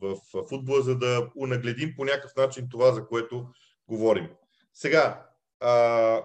в 0.00 0.16
футбола, 0.48 0.82
за 0.82 0.98
да 0.98 1.30
унагледим 1.36 1.94
по 1.96 2.04
някакъв 2.04 2.36
начин 2.36 2.68
това, 2.70 2.92
за 2.92 3.06
което 3.06 3.46
говорим. 3.88 4.28
Сега, 4.74 5.26
а, 5.60 6.24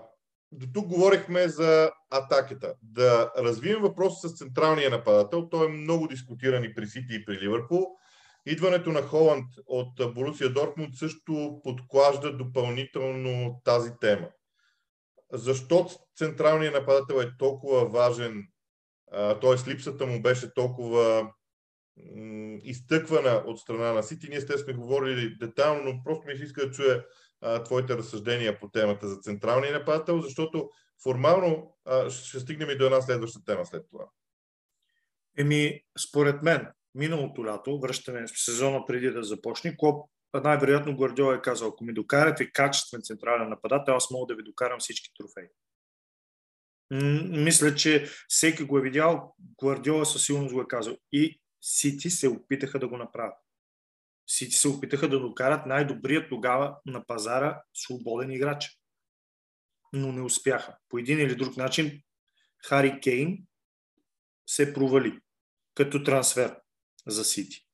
до 0.52 0.68
тук 0.74 0.88
говорихме 0.88 1.48
за 1.48 1.92
атаката. 2.10 2.76
Да 2.82 3.32
развием 3.38 3.82
въпроса 3.82 4.30
с 4.30 4.38
централния 4.38 4.90
нападател. 4.90 5.50
Той 5.50 5.66
е 5.66 5.70
много 5.70 6.08
дискутиран 6.08 6.64
и 6.64 6.76
при 6.76 6.88
Сити 6.88 7.16
и 7.16 7.26
при 7.26 7.42
Ливърпул. 7.42 7.88
Идването 8.46 8.92
на 8.92 9.02
Холанд 9.02 9.46
от 9.66 10.14
Борусия 10.14 10.54
Дортмунд 10.54 10.96
също 10.96 11.60
подклажда 11.64 12.38
допълнително 12.38 13.62
тази 13.64 13.92
тема. 14.02 14.30
Защо 15.34 15.90
централният 16.16 16.74
нападател 16.74 17.16
е 17.16 17.38
толкова 17.40 17.86
важен, 17.86 18.48
т.е. 19.12 19.70
липсата 19.70 20.06
му 20.06 20.22
беше 20.22 20.54
толкова 20.54 21.32
изтъквана 22.64 23.44
от 23.46 23.60
страна 23.60 23.94
на 23.94 24.04
Сити. 24.04 24.30
Ние 24.30 24.42
сте 24.42 24.58
сме 24.58 24.74
говорили 24.74 25.38
детайлно, 25.40 25.84
но 25.84 26.04
просто 26.04 26.28
ми 26.28 26.38
се 26.38 26.44
иска 26.44 26.66
да 26.66 26.72
чуя 26.72 27.06
а, 27.42 27.64
твоите 27.64 27.98
разсъждения 27.98 28.60
по 28.60 28.70
темата 28.70 29.08
за 29.08 29.16
централния 29.16 29.74
нападател, 29.80 30.22
защото 30.22 30.70
формално 31.04 31.78
а, 31.86 32.10
ще 32.10 32.40
стигнем 32.40 32.70
и 32.70 32.78
до 32.78 32.86
една 32.86 33.02
следваща 33.02 33.44
тема 33.46 33.66
след 33.66 33.86
това. 33.92 34.06
Еми, 35.38 35.82
според 36.08 36.44
мен, 36.44 36.68
миналото 36.96 37.46
лято, 37.46 37.80
връщаме 37.80 38.26
в 38.28 38.40
сезона 38.40 38.86
преди 38.86 39.12
да 39.12 39.24
започне, 39.24 39.78
Клоп 39.78 40.10
най-вероятно 40.34 40.98
Гвардиола 40.98 41.36
е 41.36 41.42
казал, 41.42 41.68
ако 41.68 41.84
ми 41.84 41.94
докарате 41.94 42.52
качествен 42.52 43.02
централен 43.04 43.50
нападател, 43.50 43.96
аз 43.96 44.12
мога 44.12 44.26
да 44.28 44.36
ви 44.36 44.44
докарам 44.44 44.80
всички 44.80 45.10
трофеи. 45.18 45.48
Мисля, 47.44 47.76
че 47.76 48.08
всеки 48.28 48.64
го 48.64 48.78
е 48.78 48.82
видял, 48.82 49.36
Гвардиола 49.62 50.06
със 50.06 50.26
сигурност 50.26 50.54
го 50.54 50.62
е 50.62 50.68
казал. 50.68 50.98
И 51.12 51.42
Сити 51.70 52.10
се 52.10 52.28
опитаха 52.28 52.80
да 52.80 52.88
го 52.88 52.98
направят. 52.98 53.38
Сити 54.28 54.56
се 54.56 54.68
опитаха 54.68 55.10
да 55.10 55.20
докарат 55.20 55.66
най-добрият 55.66 56.30
тогава 56.30 56.80
на 56.86 57.06
пазара 57.06 57.62
свободен 57.74 58.32
играч. 58.32 58.80
Но 59.94 60.12
не 60.12 60.22
успяха. 60.22 60.78
По 60.90 60.98
един 60.98 61.20
или 61.20 61.36
друг 61.36 61.58
начин 61.58 62.02
Хари 62.58 63.00
Кейн 63.00 63.46
се 64.50 64.74
провали 64.74 65.20
като 65.76 66.04
трансфер 66.04 66.60
за 67.08 67.26
Сити. 67.26 67.68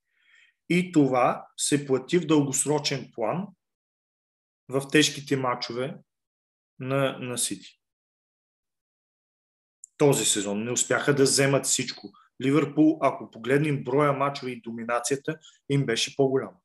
И 0.69 0.91
това 0.91 1.47
се 1.57 1.85
плати 1.85 2.17
в 2.17 2.25
дългосрочен 2.25 3.11
план 3.13 3.47
в 4.69 4.87
тежките 4.91 5.37
матчове 5.37 5.97
на, 6.79 7.17
на 7.19 7.37
Сити. 7.37 7.79
Този 9.97 10.25
сезон 10.25 10.63
не 10.63 10.71
успяха 10.71 11.15
да 11.15 11.23
вземат 11.23 11.65
всичко. 11.65 12.11
Ливърпул, 12.43 12.97
ако 13.01 13.31
погледнем 13.31 13.83
броя 13.83 14.13
мачове 14.13 14.51
и 14.51 14.61
доминацията, 14.61 15.37
им 15.69 15.85
беше 15.85 16.15
по-голяма. 16.15 16.57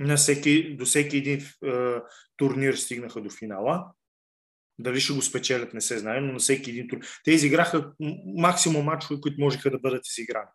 На 0.00 0.16
всеки, 0.16 0.76
до 0.76 0.84
всеки 0.84 1.16
един 1.16 1.40
е, 1.40 1.44
турнир 2.36 2.74
стигнаха 2.74 3.20
до 3.20 3.30
финала. 3.30 3.86
Дали 4.78 5.00
ще 5.00 5.12
го 5.12 5.22
спечелят, 5.22 5.74
не 5.74 5.80
се 5.80 5.98
знае, 5.98 6.20
но 6.20 6.32
на 6.32 6.38
всеки 6.38 6.70
един 6.70 6.88
турнир. 6.88 7.06
Те 7.24 7.30
изиграха 7.30 7.92
максимум 8.36 8.84
мачове, 8.84 9.20
които 9.20 9.40
можеха 9.40 9.70
да 9.70 9.78
бъдат 9.78 10.08
изиграни. 10.08 10.48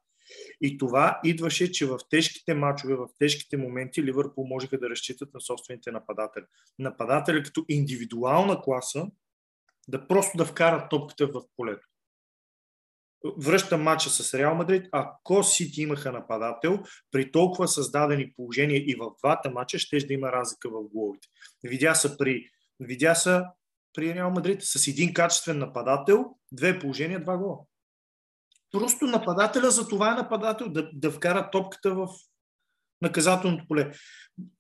И 0.62 0.78
това 0.78 1.20
идваше, 1.24 1.72
че 1.72 1.86
в 1.86 2.00
тежките 2.10 2.54
мачове, 2.54 2.96
в 2.96 3.08
тежките 3.20 3.58
моменти 3.58 4.04
Ливърпул 4.04 4.48
можеха 4.48 4.80
да 4.80 4.90
разчитат 4.90 5.34
на 5.34 5.42
собствените 5.42 5.92
нападатели. 5.92 6.46
Нападатели 6.80 7.44
като 7.44 7.66
индивидуална 7.70 8.62
класа 8.62 9.08
да 9.88 10.08
просто 10.08 10.38
да 10.38 10.46
вкарат 10.46 10.90
топката 10.90 11.28
в 11.28 11.42
полето. 11.58 11.88
Връщам 13.38 13.82
матча 13.82 14.10
с 14.10 14.34
Реал 14.34 14.56
Мадрид. 14.56 14.88
Ако 14.92 15.44
Сити 15.44 15.82
имаха 15.82 16.12
нападател, 16.12 16.80
при 17.12 17.32
толкова 17.32 17.68
създадени 17.68 18.34
положения 18.34 18.78
и 18.78 18.96
в 18.96 19.12
двата 19.20 19.50
матча 19.50 19.80
ще 19.80 19.98
да 19.98 20.14
има 20.14 20.32
разлика 20.32 20.70
в 20.70 20.84
головите. 20.94 21.28
Видя 21.64 21.96
са 21.96 22.18
при, 22.18 22.50
видя 22.80 23.16
са 23.16 23.46
при 23.94 24.14
Реал 24.14 24.32
Мадрид 24.32 24.60
с 24.62 24.88
един 24.88 25.14
качествен 25.14 25.60
нападател, 25.60 26.26
две 26.52 26.80
положения, 26.80 27.22
два 27.22 27.38
гола. 27.38 27.58
Просто 28.72 29.06
нападателя 29.06 29.72
за 29.72 29.88
това 29.88 30.12
е 30.12 30.16
нападател, 30.16 30.70
да, 30.70 30.90
да 30.94 31.12
вкара 31.12 31.50
топката 31.52 31.96
в 31.96 32.08
наказателното 33.02 33.68
поле. 33.68 33.92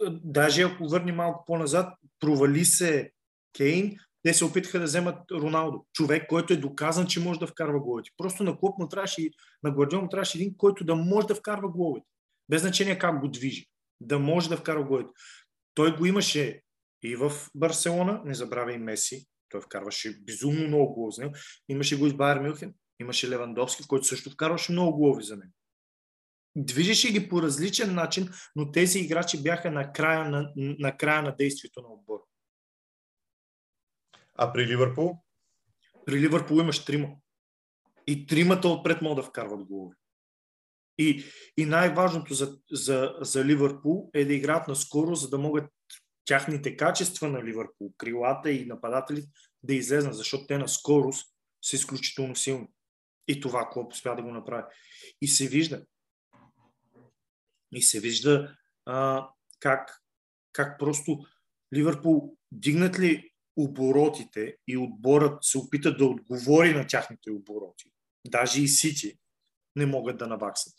Даже 0.09 0.61
ако 0.61 0.87
върни 0.87 1.11
малко 1.11 1.43
по-назад, 1.45 1.93
провали 2.19 2.65
се 2.65 3.11
Кейн, 3.57 3.97
те 4.27 4.33
се 4.33 4.45
опитаха 4.45 4.79
да 4.79 4.85
вземат 4.85 5.31
Роналдо. 5.31 5.85
Човек, 5.93 6.27
който 6.29 6.53
е 6.53 6.57
доказан, 6.57 7.07
че 7.07 7.19
може 7.19 7.39
да 7.39 7.47
вкарва 7.47 7.79
головете. 7.79 8.09
Просто 8.17 8.43
на 8.43 8.57
клуб 8.57 8.77
му 8.79 8.87
трябваше, 8.87 9.29
на 9.63 9.71
Гвардиол 9.71 10.01
му 10.01 10.09
трябваше 10.09 10.37
един, 10.37 10.57
който 10.57 10.83
да 10.83 10.95
може 10.95 11.27
да 11.27 11.35
вкарва 11.35 11.69
головете. 11.69 12.07
Без 12.49 12.61
значение 12.61 12.99
как 12.99 13.19
го 13.21 13.27
движи. 13.27 13.65
Да 14.01 14.19
може 14.19 14.49
да 14.49 14.57
вкарва 14.57 14.83
головете. 14.83 15.09
Той 15.73 15.97
го 15.97 16.05
имаше 16.05 16.61
и 17.03 17.15
в 17.15 17.31
Барселона, 17.55 18.21
не 18.25 18.33
забравяй 18.33 18.77
Меси, 18.77 19.25
той 19.49 19.61
вкарваше 19.61 20.19
безумно 20.21 20.67
много 20.67 20.93
голове 20.93 21.11
за 21.11 21.21
него. 21.21 21.35
Имаше 21.69 21.99
го 21.99 22.07
и 22.07 22.13
Байер 22.13 22.39
Мюнхен, 22.39 22.73
имаше 22.99 23.29
Левандовски, 23.29 23.87
който 23.87 24.07
също 24.07 24.29
вкарваше 24.29 24.71
много 24.71 24.97
голови 24.97 25.23
за 25.23 25.37
него. 25.37 25.53
Движеше 26.55 27.11
ги 27.11 27.29
по 27.29 27.41
различен 27.41 27.95
начин, 27.95 28.29
но 28.55 28.71
тези 28.71 28.99
играчи 28.99 29.43
бяха 29.43 29.71
на 29.71 29.93
края 29.93 30.29
на, 30.29 30.51
на, 30.55 30.97
края 30.97 31.21
на 31.21 31.35
действието 31.35 31.81
на 31.81 31.87
отбора. 31.87 32.21
А 34.37 34.53
при 34.53 34.67
Ливърпул? 34.67 35.23
При 36.05 36.19
Ливърпул 36.19 36.55
имаш 36.55 36.85
трима. 36.85 37.07
И 38.07 38.25
тримата 38.25 38.67
отпред 38.67 39.01
могат 39.01 39.25
да 39.25 39.29
вкарват 39.29 39.63
голови. 39.63 39.95
И, 40.97 41.23
и 41.57 41.65
най-важното 41.65 42.33
за, 42.33 42.57
за, 42.71 43.15
за 43.21 43.45
Ливърпул 43.45 44.09
е 44.13 44.25
да 44.25 44.33
играят 44.33 44.67
на 44.67 44.75
скоро, 44.75 45.15
за 45.15 45.29
да 45.29 45.37
могат 45.37 45.71
тяхните 46.25 46.77
качества 46.77 47.27
на 47.27 47.43
Ливърпул, 47.43 47.93
крилата 47.97 48.51
и 48.51 48.65
нападателите 48.65 49.27
да 49.63 49.73
излезнат, 49.73 50.15
защото 50.15 50.47
те 50.47 50.57
на 50.57 50.67
скорост 50.67 51.35
са 51.61 51.75
изключително 51.75 52.35
силни. 52.35 52.67
И 53.27 53.41
това 53.41 53.69
Клоп 53.69 53.93
успя 53.93 54.15
да 54.15 54.21
го 54.21 54.31
направи. 54.31 54.63
И 55.21 55.27
се 55.27 55.47
вижда. 55.47 55.85
И 57.71 57.81
се 57.81 57.99
вижда 57.99 58.55
а, 58.85 59.27
как, 59.59 60.01
как 60.51 60.79
просто 60.79 61.25
Ливърпул 61.73 62.37
дигнат 62.51 62.99
ли 62.99 63.31
оборотите 63.57 64.55
и 64.67 64.77
отборът 64.77 65.43
се 65.43 65.57
опита 65.57 65.97
да 65.97 66.05
отговори 66.05 66.73
на 66.73 66.87
тяхните 66.87 67.31
обороти. 67.31 67.91
Даже 68.27 68.61
и 68.61 68.67
Сити 68.67 69.13
не 69.75 69.85
могат 69.85 70.17
да 70.17 70.27
наваксат. 70.27 70.73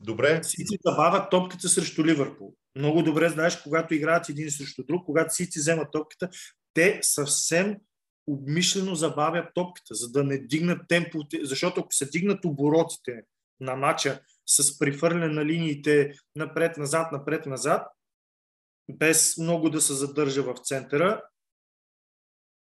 Добре. 0.00 0.44
Сити 0.44 0.76
забавят 0.86 1.30
топката 1.30 1.68
срещу 1.68 2.04
Ливърпул. 2.04 2.54
Много 2.76 3.02
добре 3.02 3.28
знаеш, 3.28 3.62
когато 3.62 3.94
играят 3.94 4.28
един 4.28 4.50
срещу 4.50 4.84
друг, 4.84 5.04
когато 5.06 5.34
Сити 5.34 5.58
вземат 5.58 5.88
топката, 5.92 6.28
те 6.74 6.98
съвсем 7.02 7.76
обмишлено 8.26 8.94
забавят 8.94 9.54
топката, 9.54 9.94
за 9.94 10.10
да 10.10 10.24
не 10.24 10.38
дигнат 10.38 10.88
темпо, 10.88 11.18
защото 11.42 11.80
ако 11.80 11.92
се 11.92 12.10
дигнат 12.10 12.44
оборотите 12.44 13.22
на 13.60 13.76
матча 13.76 14.20
с 14.46 14.78
прифърляне 14.78 15.28
на 15.28 15.44
линиите 15.44 16.12
напред-назад, 16.36 17.12
напред-назад, 17.12 17.86
без 18.88 19.38
много 19.38 19.70
да 19.70 19.80
се 19.80 19.94
задържа 19.94 20.42
в 20.42 20.54
центъра, 20.64 21.22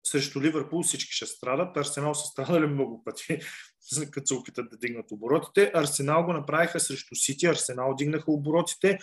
срещу 0.07 0.43
Ливърпул 0.43 0.83
всички 0.83 1.13
ще 1.13 1.27
страдат. 1.27 1.77
Арсенал 1.77 2.15
са 2.15 2.27
страдали 2.27 2.67
много 2.67 3.05
пъти, 3.05 3.39
като 4.11 4.27
се 4.27 4.35
опитат 4.35 4.71
да 4.71 4.77
дигнат 4.77 5.11
оборотите. 5.11 5.71
Арсенал 5.75 6.25
го 6.25 6.33
направиха 6.33 6.81
срещу 6.81 7.15
Сити, 7.15 7.47
Арсенал 7.47 7.95
дигнаха 7.95 8.33
оборотите, 8.33 8.99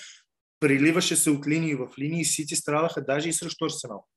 приливаше 0.59 1.15
се 1.15 1.29
от 1.29 1.47
линии 1.47 1.75
в 1.75 1.89
линии, 1.99 2.25
Сити 2.25 2.55
страдаха 2.55 3.05
даже 3.05 3.29
и 3.29 3.33
срещу 3.33 3.65
Арсенал. 3.65 4.07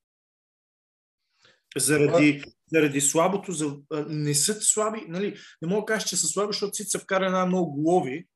Заради, 1.77 2.43
заради 2.73 3.01
слабото, 3.01 3.53
за, 3.53 3.77
не 4.09 4.35
са 4.35 4.55
слаби, 4.61 5.05
нали, 5.09 5.39
не 5.63 5.69
мога 5.69 5.81
да 5.81 5.87
кажа, 5.87 6.07
че 6.07 6.17
са 6.17 6.27
слаби, 6.27 6.53
защото 6.53 6.75
Сити 6.75 6.91
са 6.91 6.99
вкара 6.99 7.27
една 7.27 7.47
много 7.47 7.73
голови, 7.73 8.27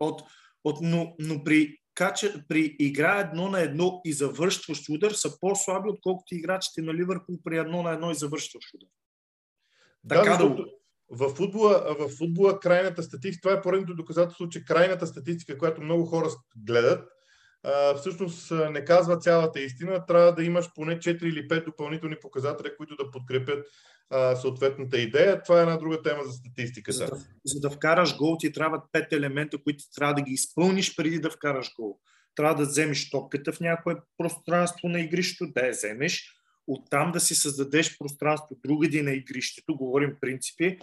от, 0.00 0.22
от, 0.64 0.78
но, 0.82 1.14
но 1.18 1.44
при 1.44 1.78
кача, 1.94 2.44
при 2.48 2.76
игра 2.78 3.20
едно 3.20 3.48
на 3.48 3.60
едно 3.60 4.00
и 4.04 4.12
завършващ 4.12 4.88
удар 4.88 5.10
са 5.10 5.40
по-слаби, 5.40 5.88
отколкото 5.88 6.34
играчите 6.34 6.82
на 6.82 6.94
Ливърпул 6.94 7.38
при 7.44 7.58
едно 7.58 7.82
на 7.82 7.90
едно 7.90 8.10
и 8.10 8.14
завършващ 8.14 8.74
удар. 8.74 8.88
Така 10.08 10.30
да, 10.30 10.30
защото, 10.30 10.66
в 11.10 11.28
футбола, 11.28 11.96
в 11.98 12.08
футбола 12.08 12.60
крайната 12.60 13.02
статистика, 13.02 13.48
това 13.48 13.58
е 13.58 13.62
поредното 13.62 13.94
доказателство, 13.94 14.48
че 14.48 14.64
крайната 14.64 15.06
статистика, 15.06 15.58
която 15.58 15.82
много 15.82 16.06
хора 16.06 16.28
гледат, 16.56 17.08
всъщност 17.96 18.52
не 18.70 18.84
казва 18.84 19.18
цялата 19.18 19.60
истина. 19.60 20.06
Трябва 20.06 20.34
да 20.34 20.44
имаш 20.44 20.70
поне 20.74 20.98
4 20.98 21.24
или 21.24 21.48
5 21.48 21.64
допълнителни 21.64 22.16
показателя, 22.20 22.76
които 22.76 22.96
да 22.96 23.10
подкрепят 23.10 23.66
съответната 24.40 24.98
идея. 24.98 25.42
Това 25.42 25.58
е 25.58 25.62
една 25.62 25.76
друга 25.76 26.02
тема 26.02 26.24
за 26.24 26.32
статистиката. 26.32 26.96
За 26.96 27.06
да, 27.06 27.16
за 27.44 27.60
да 27.60 27.70
вкараш 27.70 28.16
гол, 28.16 28.36
ти 28.40 28.52
трябват 28.52 28.82
5 28.92 29.12
елемента, 29.12 29.58
които 29.58 29.84
трябва 29.94 30.14
да 30.14 30.22
ги 30.22 30.32
изпълниш 30.32 30.96
преди 30.96 31.18
да 31.18 31.30
вкараш 31.30 31.72
гол. 31.80 31.98
Трябва 32.34 32.54
да 32.54 32.62
вземеш 32.62 33.10
топката 33.10 33.52
в 33.52 33.60
някое 33.60 33.96
пространство 34.18 34.88
на 34.88 35.00
игрището, 35.00 35.52
да 35.52 35.66
я 35.66 35.72
вземеш, 35.72 36.30
оттам 36.66 37.12
да 37.12 37.20
си 37.20 37.34
създадеш 37.34 37.98
пространство 37.98 38.56
другади 38.64 39.02
на 39.02 39.12
игрището, 39.12 39.76
говорим 39.76 40.16
принципи, 40.20 40.78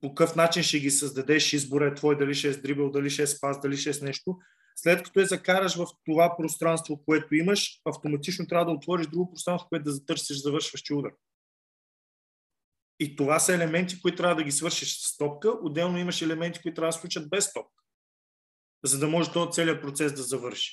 по 0.00 0.14
какъв 0.14 0.36
начин 0.36 0.62
ще 0.62 0.80
ги 0.80 0.90
създадеш, 0.90 1.52
избора 1.52 1.86
е 1.86 1.94
твой, 1.94 2.18
дали 2.18 2.34
ще 2.34 2.48
е 2.48 2.52
с 2.52 2.62
дрибъл, 2.62 2.90
дали 2.90 3.10
ще 3.10 3.22
е 3.22 3.26
с 3.26 3.40
пас, 3.40 3.60
дали 3.60 3.76
ще 3.76 3.90
е 3.90 3.92
с 3.92 4.02
нещо. 4.02 4.36
След 4.82 5.02
като 5.02 5.20
я 5.20 5.26
закараш 5.26 5.76
в 5.76 5.86
това 6.04 6.36
пространство, 6.36 7.04
което 7.04 7.34
имаш, 7.34 7.80
автоматично 7.84 8.46
трябва 8.46 8.64
да 8.64 8.72
отвориш 8.72 9.06
друго 9.06 9.30
пространство, 9.30 9.68
което 9.68 9.84
да 9.84 9.92
затърсиш 9.92 10.42
завършващи 10.42 10.94
удар. 10.94 11.12
И 13.00 13.16
това 13.16 13.38
са 13.38 13.54
елементи, 13.54 14.02
които 14.02 14.16
трябва 14.16 14.36
да 14.36 14.42
ги 14.42 14.52
свършиш 14.52 14.98
с 15.00 15.16
топка. 15.16 15.52
Отделно 15.62 15.98
имаш 15.98 16.22
елементи, 16.22 16.62
които 16.62 16.74
трябва 16.74 16.88
да 16.88 16.98
случат 16.98 17.30
без 17.30 17.52
топка, 17.52 17.82
за 18.84 18.98
да 18.98 19.08
може 19.08 19.32
този 19.32 19.50
целият 19.52 19.82
процес 19.82 20.12
да 20.12 20.22
завърши. 20.22 20.72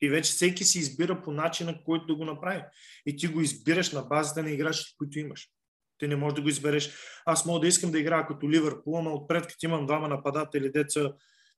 И 0.00 0.08
вече 0.08 0.32
всеки 0.32 0.64
си 0.64 0.78
избира 0.78 1.22
по 1.22 1.32
начина, 1.32 1.84
който 1.84 2.06
да 2.06 2.14
го 2.14 2.24
направи. 2.24 2.62
И 3.06 3.16
ти 3.16 3.26
го 3.26 3.40
избираш 3.40 3.92
на 3.92 4.02
базата 4.02 4.42
на 4.42 4.50
играчите, 4.50 4.96
които 4.98 5.18
имаш. 5.18 5.48
Ти 5.98 6.08
не 6.08 6.16
можеш 6.16 6.34
да 6.34 6.42
го 6.42 6.48
избереш. 6.48 6.96
Аз 7.26 7.46
мога 7.46 7.60
да 7.60 7.66
искам 7.66 7.90
да 7.90 7.98
играя 7.98 8.26
като 8.26 8.50
Ливърпул, 8.50 8.98
ама 8.98 9.10
отпред, 9.10 9.46
като 9.46 9.66
имам 9.66 9.86
двама 9.86 10.08
нападатели, 10.08 10.72
деца 10.72 11.12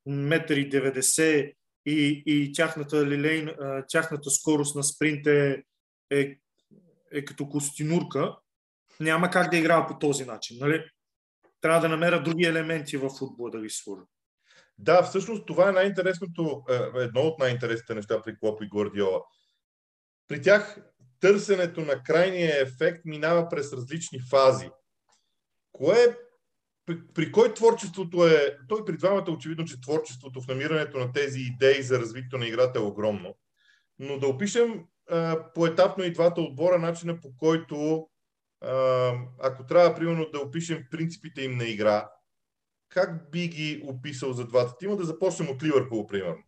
1,90 0.09 1.55
и, 1.87 2.23
и 2.27 2.53
тяхната, 2.53 3.07
лилейн, 3.07 3.51
тяхната 3.89 4.31
скорост 4.31 4.77
на 4.77 4.85
спринт 4.85 5.27
е, 5.27 5.63
е, 6.11 6.37
е 7.13 7.25
като 7.25 7.49
костинурка, 7.49 8.37
няма 9.01 9.31
как 9.31 9.51
да 9.51 9.57
играя 9.57 9.87
по 9.87 9.99
този 9.99 10.25
начин. 10.25 10.57
Нали? 10.61 10.85
Трябва 11.61 11.81
да 11.81 11.89
намеря 11.89 12.23
други 12.23 12.45
елементи 12.45 12.97
в 12.97 13.11
футбола 13.19 13.51
да 13.51 13.61
ги 13.61 13.71
сложа. 13.71 14.03
Да, 14.79 15.03
всъщност 15.03 15.47
това 15.47 15.69
е 15.69 15.73
най-интересното, 15.73 16.63
е, 16.71 17.01
едно 17.01 17.21
от 17.21 17.39
най-интересните 17.39 17.95
неща 17.95 18.23
при 18.23 18.39
Клоп 18.39 18.63
и 18.63 18.69
Гвардиола. 18.69 19.21
При 20.29 20.43
тях 20.43 20.77
търсенето 21.21 21.81
на 21.81 22.03
крайния 22.03 22.63
ефект 22.63 23.05
минава 23.05 23.49
през 23.49 23.73
различни 23.73 24.21
фази. 24.31 24.71
Кое 25.73 26.17
при, 26.91 27.13
при 27.15 27.33
кой 27.33 27.55
творчеството 27.55 28.27
е... 28.27 28.57
Той 28.69 28.85
при 28.85 28.97
двамата 28.97 29.31
очевидно, 29.31 29.65
че 29.65 29.81
творчеството 29.81 30.41
в 30.41 30.49
намирането 30.49 30.99
на 30.99 31.13
тези 31.13 31.41
идеи 31.41 31.83
за 31.83 31.99
развитието 31.99 32.39
на 32.39 32.47
играта 32.47 32.79
е 32.79 32.83
огромно. 32.83 33.37
Но 33.99 34.19
да 34.19 34.27
опишем 34.27 34.85
поетапно 35.55 36.05
и 36.05 36.13
двата 36.13 36.41
отбора, 36.41 36.79
начина 36.79 37.21
по 37.21 37.37
който, 37.37 38.09
ако 39.41 39.67
трябва, 39.69 39.95
примерно, 39.95 40.31
да 40.33 40.39
опишем 40.41 40.87
принципите 40.91 41.43
им 41.43 41.57
на 41.57 41.65
игра, 41.65 42.11
как 42.89 43.31
би 43.31 43.49
ги 43.49 43.83
описал 43.85 44.33
за 44.33 44.47
двата 44.47 44.77
тима? 44.79 44.97
Да 44.97 45.05
започнем 45.05 45.51
от 45.51 45.63
Ливърпул, 45.63 46.07
примерно. 46.07 46.43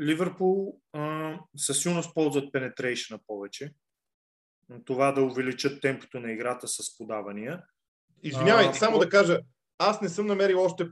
Ливърпул 0.00 0.80
със 1.56 1.82
силност 1.82 2.14
ползват 2.14 2.52
пенетрейшна 2.52 3.18
повече. 3.26 3.72
Това 4.84 5.12
да 5.12 5.22
увеличат 5.22 5.80
темпото 5.80 6.20
на 6.20 6.32
играта 6.32 6.68
с 6.68 6.98
подавания. 6.98 7.62
Извинявай, 8.22 8.66
а, 8.66 8.74
само 8.74 8.98
да 8.98 9.08
кажа, 9.08 9.38
аз 9.78 10.00
не 10.00 10.08
съм 10.08 10.26
намерил 10.26 10.60
още 10.60 10.86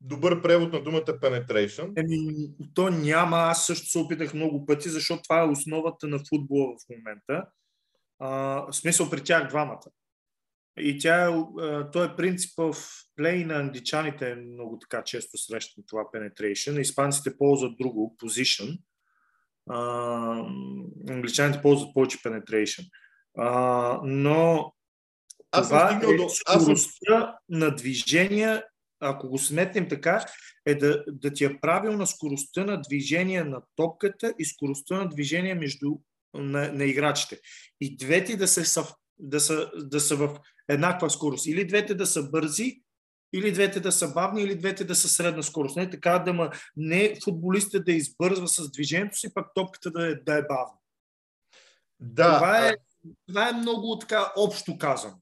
добър 0.00 0.42
превод 0.42 0.72
на 0.72 0.82
думата 0.82 1.00
penetration. 1.00 1.92
Еми, 1.96 2.48
то 2.74 2.90
няма, 2.90 3.36
аз 3.36 3.66
също 3.66 3.86
се 3.86 3.98
опитах 3.98 4.34
много 4.34 4.66
пъти, 4.66 4.88
защото 4.88 5.22
това 5.22 5.40
е 5.40 5.48
основата 5.48 6.06
на 6.06 6.18
футбола 6.28 6.74
в 6.76 6.96
момента. 6.96 7.46
А, 8.18 8.28
в 8.70 8.72
смисъл 8.72 9.10
при 9.10 9.24
тях 9.24 9.48
двамата. 9.48 9.86
И 10.78 10.98
тя 10.98 11.28
е, 11.28 11.32
той 11.92 12.06
е 12.06 12.16
принцип 12.16 12.50
в 12.56 12.74
плей 13.16 13.44
на 13.44 13.54
англичаните 13.54 14.30
е 14.30 14.34
много 14.34 14.78
така 14.78 15.04
често 15.04 15.38
срещан 15.38 15.84
това 15.86 16.02
penetration. 16.02 16.80
Испанците 16.80 17.38
ползват 17.38 17.76
друго, 17.78 18.16
position. 18.22 18.78
А, 19.68 20.44
англичаните 21.10 21.62
ползват 21.62 21.94
повече 21.94 22.18
penetration. 22.18 22.88
А, 23.38 24.00
но 24.04 24.72
аз 25.52 25.68
това 25.68 26.00
е 26.02 26.16
до... 26.16 26.28
скоростта 26.28 27.38
на 27.48 27.74
движение, 27.74 28.62
ако 29.00 29.28
го 29.28 29.38
сметнем 29.38 29.88
така, 29.88 30.24
е 30.66 30.74
да, 30.74 31.04
да 31.08 31.32
ти 31.32 31.44
е 31.44 31.60
правилна 31.60 32.06
скоростта 32.06 32.64
на 32.64 32.82
движение 32.82 33.44
на 33.44 33.62
топката 33.76 34.34
и 34.38 34.44
скоростта 34.44 34.96
на 34.96 35.08
движение 35.08 35.54
между 35.54 35.96
на, 36.34 36.72
на 36.72 36.84
играчите. 36.84 37.40
И 37.80 37.96
двете 37.96 38.36
да, 38.36 38.48
се, 38.48 38.84
да, 39.18 39.40
са, 39.40 39.70
да 39.76 40.00
са 40.00 40.16
в 40.16 40.40
еднаква 40.68 41.10
скорост. 41.10 41.46
Или 41.46 41.66
двете 41.66 41.94
да 41.94 42.06
са 42.06 42.30
бързи, 42.30 42.82
или 43.32 43.52
двете 43.52 43.80
да 43.80 43.92
са 43.92 44.12
бавни, 44.12 44.42
или 44.42 44.58
двете 44.58 44.84
да 44.84 44.94
са 44.94 45.08
средна 45.08 45.42
скорост. 45.42 45.76
Не 45.76 45.90
така 45.90 46.18
да 46.18 46.32
ма, 46.32 46.50
не 46.76 47.14
футболистът 47.24 47.84
да 47.84 47.92
избързва 47.92 48.48
с 48.48 48.70
движението 48.70 49.18
си, 49.18 49.34
пак 49.34 49.46
топката 49.54 49.90
да 49.90 50.06
е, 50.06 50.14
да 50.14 50.38
е 50.38 50.42
бавна. 50.42 50.78
Да. 52.00 52.36
Това 52.36 52.68
е, 52.68 52.74
това 53.28 53.48
е 53.48 53.52
много 53.52 53.98
така 53.98 54.32
общо 54.36 54.78
казано. 54.78 55.14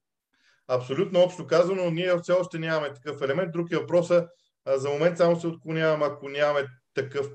Абсолютно 0.68 1.20
общо 1.20 1.46
казано, 1.46 1.90
ние 1.90 2.18
все 2.22 2.32
още 2.32 2.58
нямаме 2.58 2.94
такъв 2.94 3.22
елемент. 3.22 3.52
Друг 3.52 3.72
е 3.72 3.76
въпроса, 3.76 4.28
за 4.66 4.88
момент 4.88 5.18
само 5.18 5.40
се 5.40 5.46
отклонявам, 5.46 6.02
ако 6.02 6.28
нямаме 6.28 6.66
такъв 6.94 7.26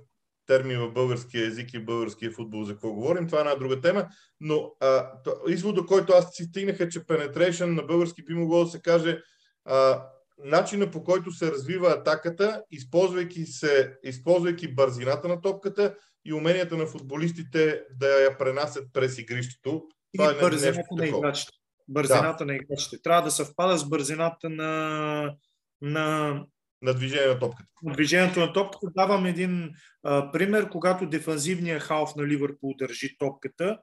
термин 0.45 0.79
в 0.79 0.93
българския 0.93 1.47
език 1.47 1.73
и 1.73 1.85
българския 1.85 2.31
футбол, 2.31 2.63
за 2.63 2.73
какво 2.73 2.93
говорим. 2.93 3.27
Това 3.27 3.39
е 3.39 3.41
една 3.41 3.55
друга 3.55 3.81
тема. 3.81 4.07
Но 4.39 4.71
а, 4.79 5.11
извода, 5.47 5.85
който 5.85 6.13
аз 6.13 6.35
си 6.35 6.43
стигнах 6.43 6.79
е, 6.79 6.89
че 6.89 6.99
penetration 6.99 7.65
на 7.65 7.83
български 7.83 8.25
би 8.25 8.33
могло 8.33 8.63
да 8.63 8.69
се 8.69 8.81
каже 8.81 9.21
а, 9.65 10.05
начина 10.43 10.91
по 10.91 11.03
който 11.03 11.31
се 11.31 11.51
развива 11.51 11.89
атаката, 11.89 12.63
използвайки, 12.71 13.45
се, 13.45 13.93
използвайки 14.03 14.75
бързината 14.75 15.27
на 15.27 15.41
топката 15.41 15.95
и 16.25 16.33
уменията 16.33 16.77
на 16.77 16.85
футболистите 16.85 17.83
да 17.99 18.07
я 18.07 18.37
пренасят 18.37 18.87
през 18.93 19.17
игрището. 19.17 19.83
Това 20.17 20.31
и 20.31 20.37
е 20.37 20.39
бързината 20.39 20.87
на 20.91 21.07
играчите. 21.07 21.51
Бързината 21.87 22.45
да. 22.45 22.45
на 22.45 22.55
играчите. 22.55 23.01
Трябва 23.01 23.21
да 23.21 23.31
съвпада 23.31 23.77
с 23.77 23.89
бързината 23.89 24.49
на, 24.49 25.35
на 25.81 26.39
на 26.83 26.93
движение 26.93 27.27
на 27.27 27.39
топката. 27.39 27.69
На 27.83 27.93
движението 27.93 28.39
на 28.39 28.53
топката 28.53 28.87
давам 28.95 29.25
един 29.25 29.71
а, 30.03 30.31
пример, 30.31 30.69
когато 30.69 31.05
дефанзивният 31.05 31.83
халф 31.83 32.15
на 32.15 32.27
Ливърпул 32.27 32.73
държи 32.77 33.17
топката 33.17 33.79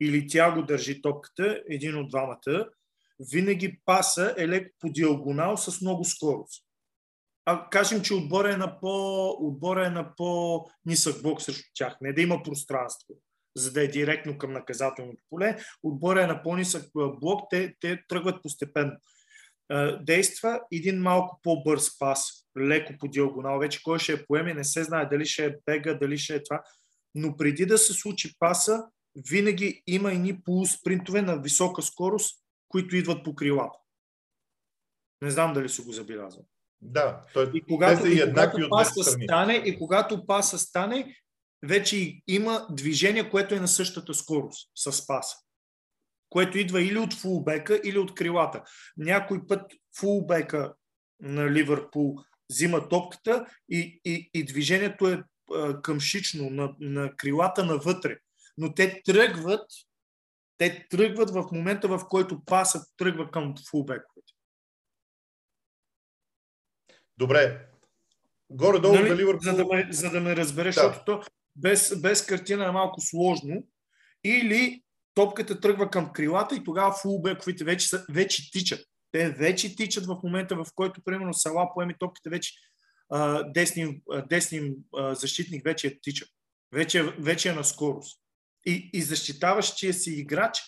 или 0.00 0.26
тя 0.26 0.52
го 0.52 0.62
държи 0.62 1.02
топката, 1.02 1.62
един 1.70 1.96
от 1.96 2.08
двамата, 2.08 2.68
винаги 3.30 3.80
паса 3.84 4.34
е 4.38 4.48
леко 4.48 4.70
по 4.80 4.88
диагонал 4.88 5.56
с 5.56 5.80
много 5.80 6.04
скорост. 6.04 6.64
А 7.44 7.68
кажем, 7.70 8.02
че 8.02 8.14
отбора 8.14 8.52
е 8.52 8.56
на, 8.56 8.80
по, 8.80 9.28
отбора 9.40 9.86
е 9.86 9.90
на 9.90 10.14
по-нисък 10.16 11.22
блок 11.22 11.42
срещу 11.42 11.70
тях, 11.74 11.96
не 12.00 12.12
да 12.12 12.22
има 12.22 12.42
пространство, 12.42 13.14
за 13.56 13.72
да 13.72 13.82
е 13.82 13.88
директно 13.88 14.38
към 14.38 14.52
наказателното 14.52 15.22
поле. 15.30 15.58
Отбора 15.82 16.22
е 16.22 16.26
на 16.26 16.42
по-нисък 16.42 16.90
блок, 16.94 17.40
те, 17.50 17.74
те 17.80 18.02
тръгват 18.08 18.42
постепенно. 18.42 18.92
Действа 20.00 20.60
един 20.72 21.00
малко 21.00 21.40
по-бърз 21.42 21.98
пас, 21.98 22.46
леко 22.58 22.92
по 23.00 23.08
диагонал. 23.08 23.58
Вече 23.58 23.82
кой 23.82 23.98
ще 23.98 24.12
е 24.12 24.26
поеме, 24.26 24.54
не 24.54 24.64
се 24.64 24.84
знае 24.84 25.08
дали 25.08 25.26
ще 25.26 25.46
е 25.46 25.56
бега, 25.66 25.94
дали 25.94 26.18
ще 26.18 26.34
е 26.34 26.42
това. 26.42 26.62
Но 27.14 27.36
преди 27.36 27.66
да 27.66 27.78
се 27.78 27.92
случи 27.92 28.38
паса, 28.38 28.84
винаги 29.30 29.82
има 29.86 30.12
ни 30.12 30.42
полуспринтове 30.42 31.22
на 31.22 31.36
висока 31.36 31.82
скорост, 31.82 32.41
които 32.72 32.96
идват 32.96 33.24
по 33.24 33.34
крилата. 33.34 33.78
Не 35.22 35.30
знам 35.30 35.52
дали 35.52 35.68
си 35.68 35.82
го 35.82 35.92
забелязвам. 35.92 36.44
Да, 36.80 37.24
той, 37.34 37.50
и 37.54 37.62
когато, 37.62 38.06
и 38.06 38.20
когато 38.28 38.68
паса 38.70 39.02
стане, 39.04 39.54
и 39.54 39.78
когато 39.78 40.26
паса 40.26 40.58
стане, 40.58 41.16
вече 41.62 42.22
има 42.26 42.66
движение, 42.70 43.30
което 43.30 43.54
е 43.54 43.60
на 43.60 43.68
същата 43.68 44.14
скорост 44.14 44.70
с 44.74 45.06
паса. 45.06 45.36
Което 46.28 46.58
идва 46.58 46.82
или 46.82 46.98
от 46.98 47.14
фулбека, 47.14 47.80
или 47.84 47.98
от 47.98 48.14
крилата. 48.14 48.62
Някой 48.96 49.46
път 49.46 49.72
фулбека 49.98 50.74
на 51.20 51.50
Ливърпул 51.50 52.16
взима 52.50 52.88
топката 52.88 53.46
и, 53.68 54.00
и, 54.04 54.30
и 54.34 54.44
движението 54.44 55.08
е 55.08 55.22
къмшично 55.82 56.50
на, 56.50 56.74
на 56.80 57.16
крилата 57.16 57.64
навътре. 57.64 58.18
Но 58.58 58.74
те 58.74 59.02
тръгват, 59.04 59.66
те 60.62 60.86
тръгват 60.90 61.30
в 61.30 61.44
момента, 61.52 61.88
в 61.88 62.00
който 62.08 62.44
пасът 62.44 62.88
тръгва 62.96 63.30
към 63.30 63.54
фулбековете. 63.70 64.32
Добре. 67.18 67.68
Горе-долу 68.50 68.94
нали, 68.94 69.08
за 69.08 69.16
Ливърпул... 69.16 69.42
За 69.42 69.56
да 69.56 69.64
ме, 69.64 69.88
за 69.90 70.10
да 70.10 70.20
ме 70.20 70.36
разбереш, 70.36 70.74
да. 70.74 70.80
защото 70.80 71.04
то 71.04 71.22
без, 71.56 72.00
без 72.00 72.26
картина 72.26 72.64
е 72.64 72.70
малко 72.70 73.00
сложно. 73.00 73.66
Или 74.24 74.82
топката 75.14 75.60
тръгва 75.60 75.90
към 75.90 76.12
крилата 76.12 76.56
и 76.56 76.64
тогава 76.64 76.92
фулбековите 76.92 77.64
вече, 77.64 77.88
са, 77.88 78.06
вече 78.10 78.50
тичат. 78.50 78.86
Те 79.12 79.30
вече 79.30 79.76
тичат 79.76 80.06
в 80.06 80.20
момента, 80.24 80.56
в 80.56 80.66
който, 80.74 81.02
примерно, 81.04 81.34
Сала 81.34 81.74
поеми 81.74 81.94
топката, 81.98 82.30
вече 82.30 82.52
десни, 83.46 84.02
десни 84.28 84.72
защитник 84.94 85.64
вече 85.64 85.86
е 85.86 86.00
тича. 86.00 86.26
Вече, 86.72 87.02
вече 87.02 87.48
е 87.48 87.54
на 87.54 87.64
скорост. 87.64 88.21
И, 88.66 88.90
и 88.92 89.02
защитаващия 89.02 89.94
си 89.94 90.10
играч 90.10 90.62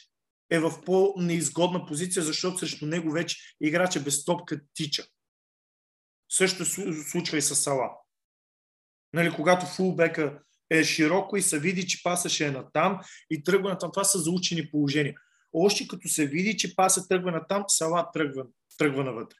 е 0.50 0.58
в 0.58 0.82
по-неизгодна 0.84 1.86
позиция, 1.86 2.22
защото 2.22 2.58
срещу 2.58 2.86
него 2.86 3.12
вече 3.12 3.36
играча 3.60 4.00
без 4.00 4.24
топка 4.24 4.60
тича. 4.74 5.06
Също 6.28 6.64
случва 7.10 7.38
и 7.38 7.42
с 7.42 7.54
Сала. 7.54 7.90
Нали, 9.12 9.32
когато 9.36 9.66
фулбека 9.66 10.42
е 10.70 10.84
широко 10.84 11.36
и 11.36 11.42
се 11.42 11.60
види, 11.60 11.86
че 11.86 12.02
паса 12.02 12.28
ще 12.28 12.46
е 12.46 12.50
натам 12.50 13.00
и 13.30 13.44
тръгва 13.44 13.70
натам. 13.70 13.90
Това 13.92 14.04
са 14.04 14.18
заучени 14.18 14.70
положения. 14.70 15.14
Още 15.52 15.88
като 15.88 16.08
се 16.08 16.26
види, 16.26 16.56
че 16.56 16.76
паса 16.76 17.08
тръгва 17.08 17.32
натам, 17.32 17.64
Сала 17.68 18.10
тръгва, 18.12 18.44
тръгва 18.78 19.04
навътре. 19.04 19.36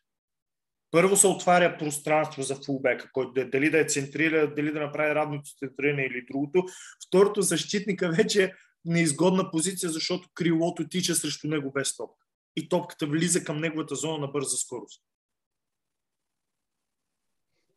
Първо 0.95 1.17
се 1.17 1.27
отваря 1.27 1.79
пространство 1.79 2.43
за 2.43 2.57
фулбека, 2.67 3.11
който 3.13 3.41
е, 3.41 3.45
дали 3.45 3.71
да 3.71 3.81
е 3.81 3.85
центрира, 3.85 4.55
дали 4.55 4.73
да 4.73 4.81
направи 4.81 5.15
радното 5.15 5.51
центриране 5.59 6.03
или 6.03 6.27
другото. 6.31 6.65
Второто, 7.07 7.43
защитника 7.43 8.09
вече 8.09 8.45
е 8.45 8.53
неизгодна 8.85 9.51
позиция, 9.51 9.91
защото 9.91 10.29
крилото 10.35 10.89
тича 10.89 11.15
срещу 11.15 11.49
него 11.49 11.73
без 11.73 11.97
топка. 11.97 12.27
И 12.57 12.69
топката 12.69 13.07
влиза 13.07 13.45
към 13.45 13.61
неговата 13.61 13.95
зона 13.95 14.19
на 14.19 14.27
бърза 14.27 14.57
скорост. 14.57 15.03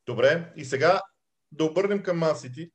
Добре, 0.06 0.54
и 0.56 0.66
сега 0.66 1.02
да 1.52 1.64
обърнем 1.64 2.04
към 2.04 2.18
Ман 2.18 2.36
Сити. 2.36 2.72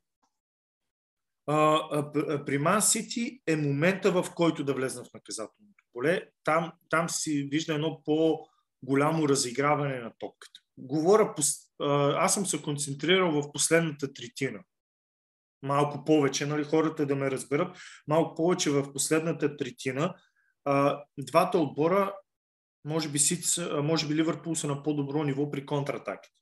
При 2.47 2.59
Ман 2.59 2.82
Сити 2.82 3.43
е 3.47 3.57
момента, 3.57 4.12
в 4.12 4.34
който 4.34 4.64
да 4.64 4.74
влезна 4.74 5.05
в 5.05 5.14
наказателното 5.14 5.84
поле. 5.93 6.30
Там, 6.45 6.72
там 6.90 7.09
си 7.09 7.49
вижда 7.51 7.74
едно 7.74 8.03
по-голямо 8.82 9.28
разиграване 9.28 10.00
на 10.00 10.12
топката. 10.18 10.60
Говоря, 10.78 11.34
аз 12.18 12.34
съм 12.34 12.46
се 12.46 12.62
концентрирал 12.62 13.42
в 13.42 13.52
последната 13.52 14.12
третина. 14.12 14.60
Малко 15.62 16.04
повече, 16.04 16.46
нали, 16.46 16.64
хората 16.64 17.06
да 17.06 17.16
ме 17.16 17.30
разберат, 17.30 17.76
малко 18.08 18.34
повече 18.34 18.70
в 18.70 18.92
последната 18.92 19.56
третина. 19.56 20.14
Двата 21.18 21.58
отбора, 21.58 22.16
може 22.84 23.08
би, 23.08 23.18
Сити, 23.18 23.60
може 23.82 24.08
би 24.08 24.14
Ливърпул 24.14 24.54
са 24.54 24.66
на 24.66 24.82
по-добро 24.82 25.24
ниво 25.24 25.50
при 25.50 25.66
контратаките 25.66 26.36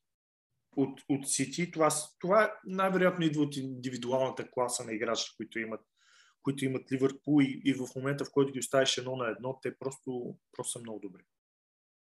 от, 0.77 1.01
от 1.09 1.29
Сити. 1.29 1.71
Това, 1.71 1.89
това 2.19 2.55
най-вероятно 2.65 3.25
идва 3.25 3.43
от 3.43 3.57
индивидуалната 3.57 4.51
класа 4.51 4.85
на 4.85 4.93
играчите, 4.93 5.37
които 5.37 5.59
имат, 5.59 5.81
които 6.43 6.65
имат 6.65 6.93
Ливърпул 6.93 7.43
и, 7.43 7.63
и 7.65 7.75
в 7.75 7.87
момента, 7.97 8.25
в 8.25 8.33
който 8.33 8.53
ги 8.53 8.59
оставиш 8.59 8.99
едно 8.99 9.17
на 9.17 9.29
едно, 9.29 9.59
те 9.63 9.79
просто, 9.79 10.37
просто 10.53 10.73
са 10.73 10.81
много 10.81 11.01
добри. 11.01 11.23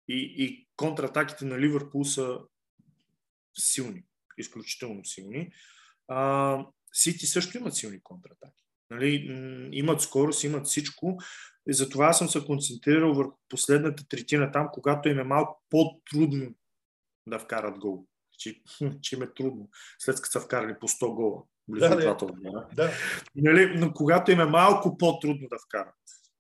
И, 0.07 0.35
и 0.37 0.67
контратаките 0.75 1.45
на 1.45 1.59
Ливърпул 1.59 2.03
са 2.03 2.39
силни, 3.57 4.03
изключително 4.37 5.05
силни. 5.05 5.51
А, 6.07 6.65
Сити 6.93 7.25
също 7.25 7.57
имат 7.57 7.75
силни 7.75 8.01
контратаки. 8.03 8.63
Нали, 8.89 9.29
имат 9.71 10.01
скорост, 10.01 10.43
имат 10.43 10.65
всичко. 10.65 11.19
И 11.69 11.73
затова 11.73 12.13
съм 12.13 12.29
се 12.29 12.45
концентрирал 12.45 13.13
върху 13.13 13.37
последната 13.49 14.07
третина 14.07 14.51
там, 14.51 14.69
когато 14.73 15.09
им 15.09 15.19
е 15.19 15.23
малко 15.23 15.63
по-трудно 15.69 16.55
да 17.27 17.39
вкарат 17.39 17.79
гол 17.79 18.05
че, 18.37 18.61
че 19.01 19.15
им 19.15 19.21
е 19.21 19.33
трудно, 19.33 19.69
след 19.99 20.15
като 20.15 20.31
са 20.31 20.39
вкарали 20.39 20.75
по 20.79 20.87
100 20.87 21.15
гола. 21.15 21.43
Близо 21.67 21.89
да, 21.89 22.15
да. 22.15 22.67
Да. 22.75 22.91
Нали, 23.35 23.79
но 23.79 23.93
когато 23.93 24.31
им 24.31 24.39
е 24.39 24.45
малко 24.45 24.97
по-трудно 24.97 25.47
да 25.49 25.57
вкарат 25.67 25.95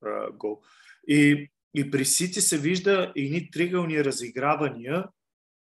а, 0.05 0.31
гол. 0.31 0.61
И, 1.07 1.49
и 1.75 1.91
при 1.91 2.05
Сити 2.05 2.41
се 2.41 2.57
вижда 2.57 3.13
едни 3.15 3.51
тригълни 3.51 4.03
разигравания 4.03 5.05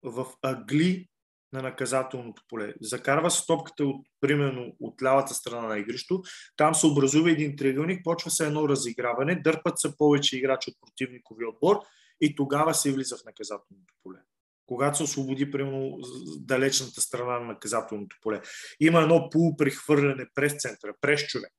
в 0.03 0.27
агли 0.43 1.09
на 1.53 1.63
наказателното 1.63 2.43
поле. 2.49 2.75
Закарва 2.81 3.31
се 3.31 3.47
топката 3.47 3.85
от, 3.85 4.07
примерно, 4.21 4.77
от 4.81 5.03
лявата 5.03 5.35
страна 5.35 5.69
на 5.69 5.79
игрището, 5.79 6.23
там 6.57 6.75
се 6.75 6.87
образува 6.87 7.31
един 7.31 7.57
триъгълник, 7.57 8.05
почва 8.05 8.31
се 8.31 8.47
едно 8.47 8.69
разиграване, 8.69 9.35
дърпат 9.35 9.79
се 9.79 9.97
повече 9.97 10.39
играчи 10.39 10.71
от 10.71 10.77
противниковия 10.81 11.49
отбор 11.49 11.81
и 12.21 12.35
тогава 12.35 12.75
се 12.75 12.93
влиза 12.93 13.17
в 13.17 13.25
наказателното 13.25 13.95
поле 14.03 14.19
когато 14.67 14.97
се 14.97 15.03
освободи, 15.03 15.51
примерно, 15.51 15.99
далечната 16.39 17.01
страна 17.01 17.39
на 17.39 17.47
наказателното 17.47 18.17
поле. 18.23 18.43
Има 18.81 19.01
едно 19.01 19.31
полупрехвърляне 19.31 20.27
през 20.35 20.55
центъра, 20.59 20.95
през 21.01 21.27
човек. 21.27 21.53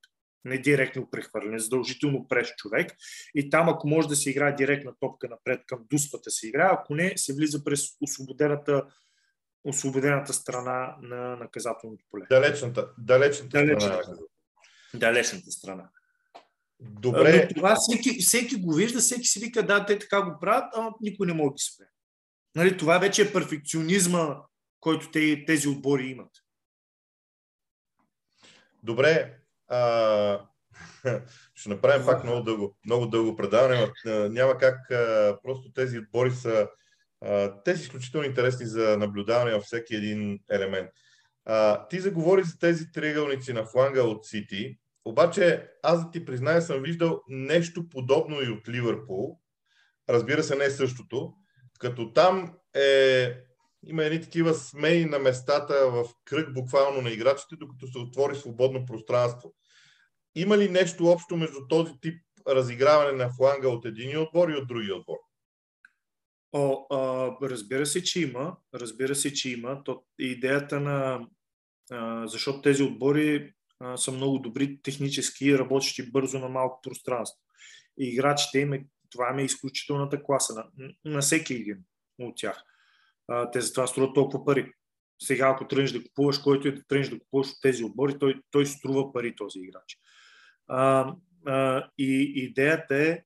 Не 0.45 0.57
директно 0.57 1.09
прехвърляне, 1.11 1.59
задължително 1.59 2.27
през 2.27 2.49
човек. 2.57 2.91
И 3.35 3.49
там, 3.49 3.69
ако 3.69 3.87
може 3.87 4.07
да 4.07 4.15
се 4.15 4.29
играе 4.29 4.55
директна 4.55 4.93
топка 4.99 5.27
напред 5.29 5.61
към 5.67 5.79
дуспата 5.89 6.31
се 6.31 6.47
играе, 6.47 6.69
ако 6.71 6.95
не, 6.95 7.13
се 7.17 7.33
влиза 7.33 7.63
през 7.63 7.87
освободената 8.01 8.83
освободената 9.65 10.33
страна 10.33 10.95
на 11.01 11.35
наказателното 11.35 12.05
поле. 12.11 12.25
Далечната, 12.29 12.89
далечната, 12.97 13.57
далечната 13.57 14.03
страна. 14.03 14.17
Далечната 14.93 15.51
страна. 15.51 15.89
Добре. 16.79 17.47
Но 17.49 17.55
това 17.55 17.75
всеки, 17.75 18.21
всеки 18.21 18.55
го 18.55 18.73
вижда, 18.73 18.99
всеки 18.99 19.27
си 19.27 19.39
вика, 19.39 19.65
да, 19.65 19.85
те 19.85 19.99
така 19.99 20.21
го 20.21 20.39
правят, 20.41 20.65
а 20.75 20.91
никой 21.01 21.27
не 21.27 21.33
може 21.33 21.51
да 21.51 21.57
спре. 21.57 21.85
Нали, 22.55 22.77
това 22.77 22.97
вече 22.97 23.21
е 23.21 23.33
перфекционизма, 23.33 24.37
който 24.79 25.11
те, 25.11 25.45
тези 25.45 25.67
отбори 25.67 26.07
имат. 26.07 26.31
Добре. 28.83 29.39
А, 29.67 30.39
ще 31.55 31.69
направим 31.69 32.05
пак 32.05 32.23
много 32.23 32.43
дълго, 32.43 32.77
много 32.85 33.05
дълго 33.05 33.35
предаване. 33.35 33.91
Няма 34.05 34.57
как. 34.57 34.77
Просто 35.43 35.71
тези 35.75 35.99
отбори 35.99 36.31
са. 36.31 36.67
А, 37.21 37.61
те 37.63 37.75
са 37.75 37.81
изключително 37.81 38.27
интересни 38.27 38.65
за 38.65 38.97
наблюдаване 38.97 39.51
във 39.51 39.63
всеки 39.63 39.95
един 39.95 40.39
елемент. 40.51 40.89
А, 41.45 41.87
ти 41.87 41.99
заговори 41.99 42.43
за 42.43 42.59
тези 42.59 42.91
триъгълници 42.91 43.53
на 43.53 43.65
фланга 43.65 44.01
от 44.01 44.25
Сити, 44.25 44.77
обаче 45.05 45.67
аз 45.83 46.05
да 46.05 46.11
ти 46.11 46.25
призная 46.25 46.61
съм 46.61 46.81
виждал 46.81 47.21
нещо 47.27 47.89
подобно 47.89 48.41
и 48.41 48.49
от 48.49 48.69
Ливърпул. 48.69 49.39
Разбира 50.09 50.43
се, 50.43 50.55
не 50.55 50.65
е 50.65 50.69
същото, 50.69 51.33
като 51.79 52.13
там 52.13 52.53
е, 52.73 53.37
има 53.85 54.03
едни 54.03 54.21
такива 54.21 54.53
смени 54.53 55.05
на 55.05 55.19
местата 55.19 55.91
в 55.91 56.05
кръг 56.25 56.53
буквално 56.53 57.01
на 57.01 57.09
играчите, 57.09 57.55
докато 57.55 57.87
се 57.87 57.97
отвори 57.97 58.35
свободно 58.35 58.85
пространство. 58.85 59.53
Има 60.35 60.57
ли 60.57 60.69
нещо 60.69 61.05
общо 61.05 61.37
между 61.37 61.67
този 61.69 61.93
тип 62.01 62.21
разиграване 62.47 63.11
на 63.11 63.29
фланга 63.33 63.67
от 63.67 63.85
един 63.85 64.19
отбор 64.19 64.49
и 64.49 64.55
от 64.55 64.67
другия 64.67 64.95
отбор? 64.95 65.17
О, 66.53 66.85
а, 66.91 67.31
разбира 67.49 67.85
се, 67.85 68.03
че 68.03 68.21
има. 68.21 68.57
Разбира 68.73 69.15
се, 69.15 69.33
че 69.33 69.49
има. 69.49 69.83
То, 69.83 70.03
идеята 70.19 70.79
на... 70.79 71.27
А, 71.91 72.27
защото 72.27 72.61
тези 72.61 72.83
отбори 72.83 73.53
а, 73.79 73.97
са 73.97 74.11
много 74.11 74.39
добри 74.39 74.81
технически, 74.81 75.57
работещи 75.57 76.11
бързо 76.11 76.39
на 76.39 76.49
малко 76.49 76.81
пространство. 76.81 77.41
И 77.97 78.09
играчите 78.09 78.59
им 78.59 78.73
е 78.73 78.85
това 79.09 79.35
е 79.39 79.43
изключителната 79.43 80.23
класа 80.23 80.53
на, 80.53 80.93
на 81.05 81.21
всеки 81.21 81.53
един 81.53 81.77
от 82.19 82.37
тях. 82.37 82.63
А, 83.27 83.51
те 83.51 83.61
затова 83.61 83.87
струват 83.87 84.15
толкова 84.15 84.45
пари. 84.45 84.71
Сега, 85.21 85.49
ако 85.49 85.67
тръгнеш 85.67 85.91
да 85.91 86.03
купуваш, 86.03 86.37
който 86.37 86.67
е 86.67 86.71
да 86.71 86.83
тръгнеш 86.87 87.09
да 87.09 87.19
купуваш 87.19 87.47
от 87.47 87.61
тези 87.61 87.83
отбори, 87.83 88.19
той, 88.19 88.41
той 88.51 88.65
струва 88.65 89.13
пари 89.13 89.35
този 89.35 89.59
играч. 89.59 89.97
А, 90.67 91.13
а, 91.45 91.87
и 91.97 92.33
идеята 92.35 92.95
е 92.95 93.19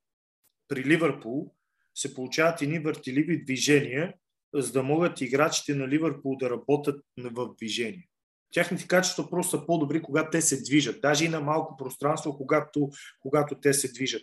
при 0.68 0.86
Ливърпул 0.86 1.54
се 1.96 2.14
получават 2.14 2.62
едни 2.62 2.80
въртеливи 2.80 3.44
движения, 3.44 4.14
за 4.54 4.72
да 4.72 4.84
могат 4.84 5.22
играчите 5.22 5.76
на 5.76 5.88
Ливърпул 5.88 6.36
да 6.36 6.50
работят 6.50 7.06
в 7.18 7.56
движение. 7.58 8.08
Тяхните 8.54 8.88
качества 8.88 9.30
просто 9.30 9.58
са 9.58 9.66
по-добри, 9.66 10.02
когато 10.02 10.30
те 10.30 10.42
се 10.42 10.62
движат. 10.62 11.02
Даже 11.02 11.26
и 11.26 11.30
на 11.30 11.40
малко 11.40 11.78
пространство, 11.78 12.38
когато, 12.38 12.90
когато 13.20 13.56
те 13.56 13.74
се 13.74 13.92
движат. 13.92 14.22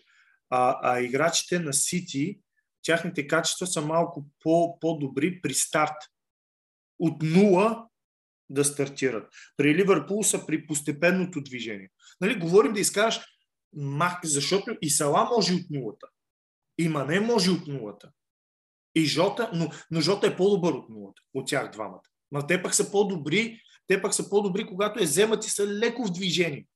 А, 0.50 0.78
а 0.82 1.00
играчите 1.00 1.58
на 1.58 1.72
Сити, 1.72 2.40
тяхните 2.86 3.26
качества 3.26 3.66
са 3.66 3.82
малко 3.82 4.26
по, 4.40 4.78
по-добри 4.80 5.40
при 5.40 5.54
старт. 5.54 5.96
От 6.98 7.22
нула 7.22 7.88
да 8.50 8.64
стартират. 8.64 9.32
При 9.56 9.74
Ливърпул 9.74 10.22
са 10.22 10.46
при 10.46 10.66
постепенното 10.66 11.40
движение. 11.40 11.90
Нали, 12.20 12.38
говорим 12.38 12.72
да 12.72 12.80
изкажеш 12.80 13.24
мах, 13.72 14.20
защото 14.24 14.76
и 14.82 14.90
Сала 14.90 15.28
може 15.36 15.54
от 15.54 15.70
нулата. 15.70 16.06
И 16.78 16.88
Мане 16.88 17.20
може 17.20 17.50
от 17.50 17.66
нулата. 17.66 18.10
И 18.94 19.04
Жота, 19.04 19.50
но, 19.54 19.70
но 19.90 20.00
Жота 20.00 20.26
е 20.26 20.36
по-добър 20.36 20.72
от 20.72 20.88
нулата, 20.88 21.22
от 21.34 21.46
тях 21.46 21.70
двамата. 21.70 22.02
Но 22.32 22.46
те 22.46 22.62
пък 22.62 22.74
са 22.74 22.90
по-добри, 22.90 23.60
те 23.86 24.02
пък 24.02 24.14
са 24.14 24.30
по-добри, 24.30 24.66
когато 24.66 25.00
е 25.00 25.04
вземат 25.04 25.46
и 25.46 25.50
са 25.50 25.66
леко 25.66 26.04
в 26.04 26.12
движение. 26.12 26.66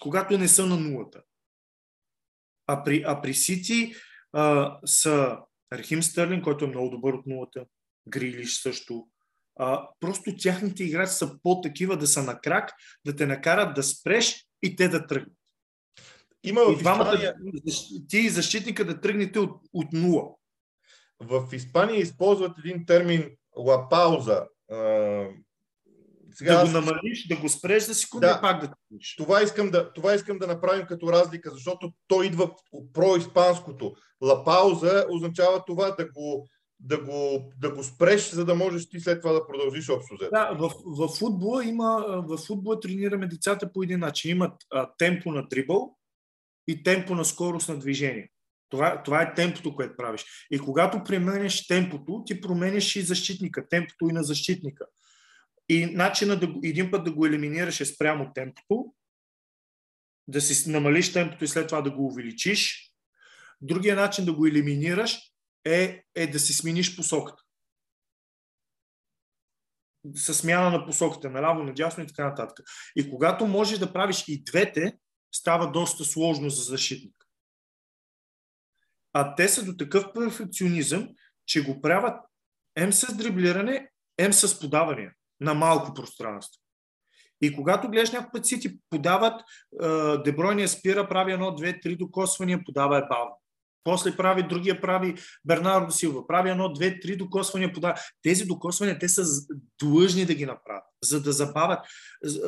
Когато 0.00 0.38
не 0.38 0.48
са 0.48 0.66
на 0.66 0.76
нулата. 0.76 1.22
А 2.66 2.84
при, 2.84 3.04
а 3.06 3.22
при 3.22 3.34
Сити 3.34 3.94
а, 4.32 4.78
са 4.84 5.38
Рахим 5.72 6.02
Стърлин, 6.02 6.42
който 6.42 6.64
е 6.64 6.68
много 6.68 6.90
добър 6.90 7.12
от 7.12 7.26
нулата, 7.26 7.64
Грилиш 8.08 8.60
също. 8.60 9.06
А, 9.56 9.88
просто 10.00 10.36
тяхните 10.36 10.84
играчи 10.84 11.12
са 11.12 11.38
по-такива 11.42 11.96
да 11.96 12.06
са 12.06 12.22
на 12.22 12.40
крак, 12.40 12.72
да 13.04 13.16
те 13.16 13.26
накарат 13.26 13.74
да 13.74 13.82
спреш 13.82 14.46
и 14.62 14.76
те 14.76 14.88
да 14.88 15.06
тръгнат. 15.06 15.36
Има 16.42 16.60
И 16.60 16.74
в 16.74 16.78
Испания, 16.80 17.34
ти 18.08 18.18
и 18.18 18.28
защитника 18.28 18.84
да 18.84 19.00
тръгнете 19.00 19.38
от, 19.38 19.60
от 19.72 19.92
нула. 19.92 20.28
в 21.20 21.48
Испания 21.52 22.00
използват 22.00 22.58
един 22.58 22.86
термин 22.86 23.36
лапауза. 23.56 24.46
Сега 26.38 26.54
да 26.54 26.60
аз- 26.62 26.68
го 26.72 26.80
намалиш, 26.80 27.26
да 27.28 27.36
го 27.36 27.48
спреш 27.48 27.82
за 27.82 27.94
секунда 27.94 28.26
Да. 28.26 28.34
и 28.38 28.40
пак 28.40 28.60
да 28.60 28.66
тръгнеш. 28.66 29.16
това 29.16 29.42
искам, 29.42 29.70
да, 29.70 29.92
това 29.92 30.14
искам 30.14 30.38
да 30.38 30.46
направим 30.46 30.86
като 30.86 31.12
разлика, 31.12 31.50
защото 31.50 31.92
то 32.08 32.22
идва 32.22 32.50
от 32.72 32.92
про-испанското. 32.92 33.94
Лапауза 34.20 35.06
означава 35.10 35.64
това 35.66 35.90
да 35.90 36.04
го, 36.04 36.48
да, 36.80 37.04
го, 37.04 37.52
да 37.60 37.70
го 37.74 37.82
спреш, 37.82 38.30
за 38.30 38.44
да 38.44 38.54
можеш 38.54 38.88
ти 38.88 39.00
след 39.00 39.20
това 39.22 39.32
да 39.32 39.46
продължиш 39.46 39.88
общо 39.88 40.14
взето. 40.14 40.30
Да, 40.30 40.52
в, 40.52 40.72
в, 40.86 41.08
футбола 41.18 41.64
има, 41.64 42.04
в 42.28 42.36
футбола 42.36 42.80
тренираме 42.80 43.26
децата 43.26 43.72
по 43.72 43.82
един 43.82 43.98
начин. 44.00 44.30
Имат 44.30 44.52
а, 44.72 44.90
темпо 44.98 45.32
на 45.32 45.48
дрибъл 45.48 45.96
и 46.68 46.82
темпо 46.82 47.14
на 47.14 47.24
скорост 47.24 47.68
на 47.68 47.78
движение. 47.78 48.30
Това, 48.68 49.02
това 49.02 49.22
е 49.22 49.34
темпото, 49.34 49.74
което 49.76 49.96
правиш. 49.96 50.24
И 50.50 50.58
когато 50.58 51.04
променеш 51.04 51.66
темпото, 51.66 52.22
ти 52.26 52.40
променеш 52.40 52.96
и 52.96 53.02
защитника, 53.02 53.68
темпото 53.68 54.08
и 54.08 54.12
на 54.12 54.22
защитника. 54.22 54.86
И 55.68 55.86
начина 55.86 56.40
да, 56.40 56.54
един 56.64 56.90
път 56.90 57.04
да 57.04 57.12
го 57.12 57.26
елиминираш 57.26 57.80
е 57.80 57.84
спрямо 57.84 58.32
темпото, 58.34 58.94
да 60.28 60.40
си 60.40 60.70
намалиш 60.70 61.12
темпото 61.12 61.44
и 61.44 61.48
след 61.48 61.68
това 61.68 61.82
да 61.82 61.90
го 61.90 62.06
увеличиш. 62.06 62.92
Другия 63.60 63.96
начин 63.96 64.24
да 64.24 64.32
го 64.32 64.46
елиминираш 64.46 65.32
е, 65.64 66.02
е 66.14 66.26
да 66.26 66.38
си 66.38 66.52
смениш 66.52 66.96
посоката. 66.96 67.42
С 70.14 70.34
смяна 70.34 70.70
на 70.70 70.86
посоката, 70.86 71.30
наляво, 71.30 71.62
надясно 71.62 72.04
и 72.04 72.06
така 72.06 72.28
нататък. 72.28 72.66
И 72.96 73.10
когато 73.10 73.46
можеш 73.46 73.78
да 73.78 73.92
правиш 73.92 74.24
и 74.28 74.44
двете, 74.44 74.98
става 75.32 75.72
доста 75.72 76.04
сложно 76.04 76.50
за 76.50 76.62
защитник. 76.62 77.26
А 79.12 79.34
те 79.34 79.48
са 79.48 79.64
до 79.64 79.76
такъв 79.76 80.12
перфекционизъм, 80.14 81.08
че 81.46 81.64
го 81.64 81.80
правят 81.80 82.20
ем 82.76 82.92
с 82.92 83.16
дриблиране, 83.16 83.90
ем 84.18 84.32
с 84.32 84.60
подавания 84.60 85.12
на 85.40 85.54
малко 85.54 85.94
пространство. 85.94 86.62
И 87.40 87.56
когато 87.56 87.88
гледаш 87.88 88.10
някой 88.10 88.30
път 88.32 88.46
си 88.46 88.60
ти 88.60 88.78
подават, 88.90 89.42
Дебройния 90.24 90.68
спира, 90.68 91.08
прави 91.08 91.32
едно, 91.32 91.54
две, 91.54 91.80
три 91.80 91.96
докосвания, 91.96 92.64
подава 92.64 92.98
е 92.98 93.08
бавно. 93.08 93.40
После 93.84 94.16
прави, 94.16 94.48
другия 94.48 94.80
прави 94.80 95.14
Бернардо 95.44 95.92
Силва, 95.92 96.26
прави 96.26 96.50
едно, 96.50 96.72
две, 96.72 97.00
три 97.00 97.16
докосвания, 97.16 97.72
подава. 97.72 97.94
Тези 98.22 98.44
докосвания, 98.44 98.98
те 98.98 99.08
са 99.08 99.22
длъжни 99.82 100.24
да 100.24 100.34
ги 100.34 100.46
направят, 100.46 100.84
за 101.02 101.22
да 101.22 101.32
забавят, 101.32 101.78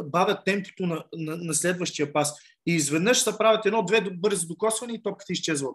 бавят 0.04 0.44
темпото 0.44 0.86
на, 0.86 1.04
на, 1.12 1.36
на 1.36 1.54
следващия 1.54 2.12
пас. 2.12 2.34
И 2.66 2.74
изведнъж 2.74 3.22
се 3.22 3.38
правят 3.38 3.66
едно, 3.66 3.82
две 3.82 4.00
бързи 4.00 4.46
докосвания 4.46 4.94
и 4.94 5.02
топката 5.02 5.32
изчезва 5.32 5.68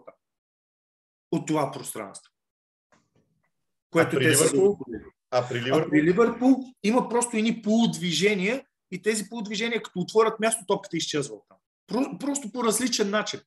от 1.32 1.46
това 1.46 1.70
пространство. 1.70 2.32
Което 3.90 4.18
те 4.18 4.34
са 4.34 4.44
Ливърпул? 4.44 4.78
А 5.34 5.48
при 5.48 5.58
А 5.58 5.62
Ливърпул? 5.62 5.90
при 5.90 6.02
Ливърпул 6.02 6.64
има 6.82 7.08
просто 7.08 7.36
едни 7.36 7.62
полудвижения 7.62 8.64
и 8.90 9.02
тези 9.02 9.28
полудвижения, 9.28 9.82
като 9.82 10.00
отворят 10.00 10.40
място, 10.40 10.64
топката 10.66 10.96
изчезва 10.96 11.36
там. 11.48 11.58
Про, 11.86 12.18
просто 12.18 12.52
по 12.52 12.64
различен 12.64 13.10
начин. 13.10 13.40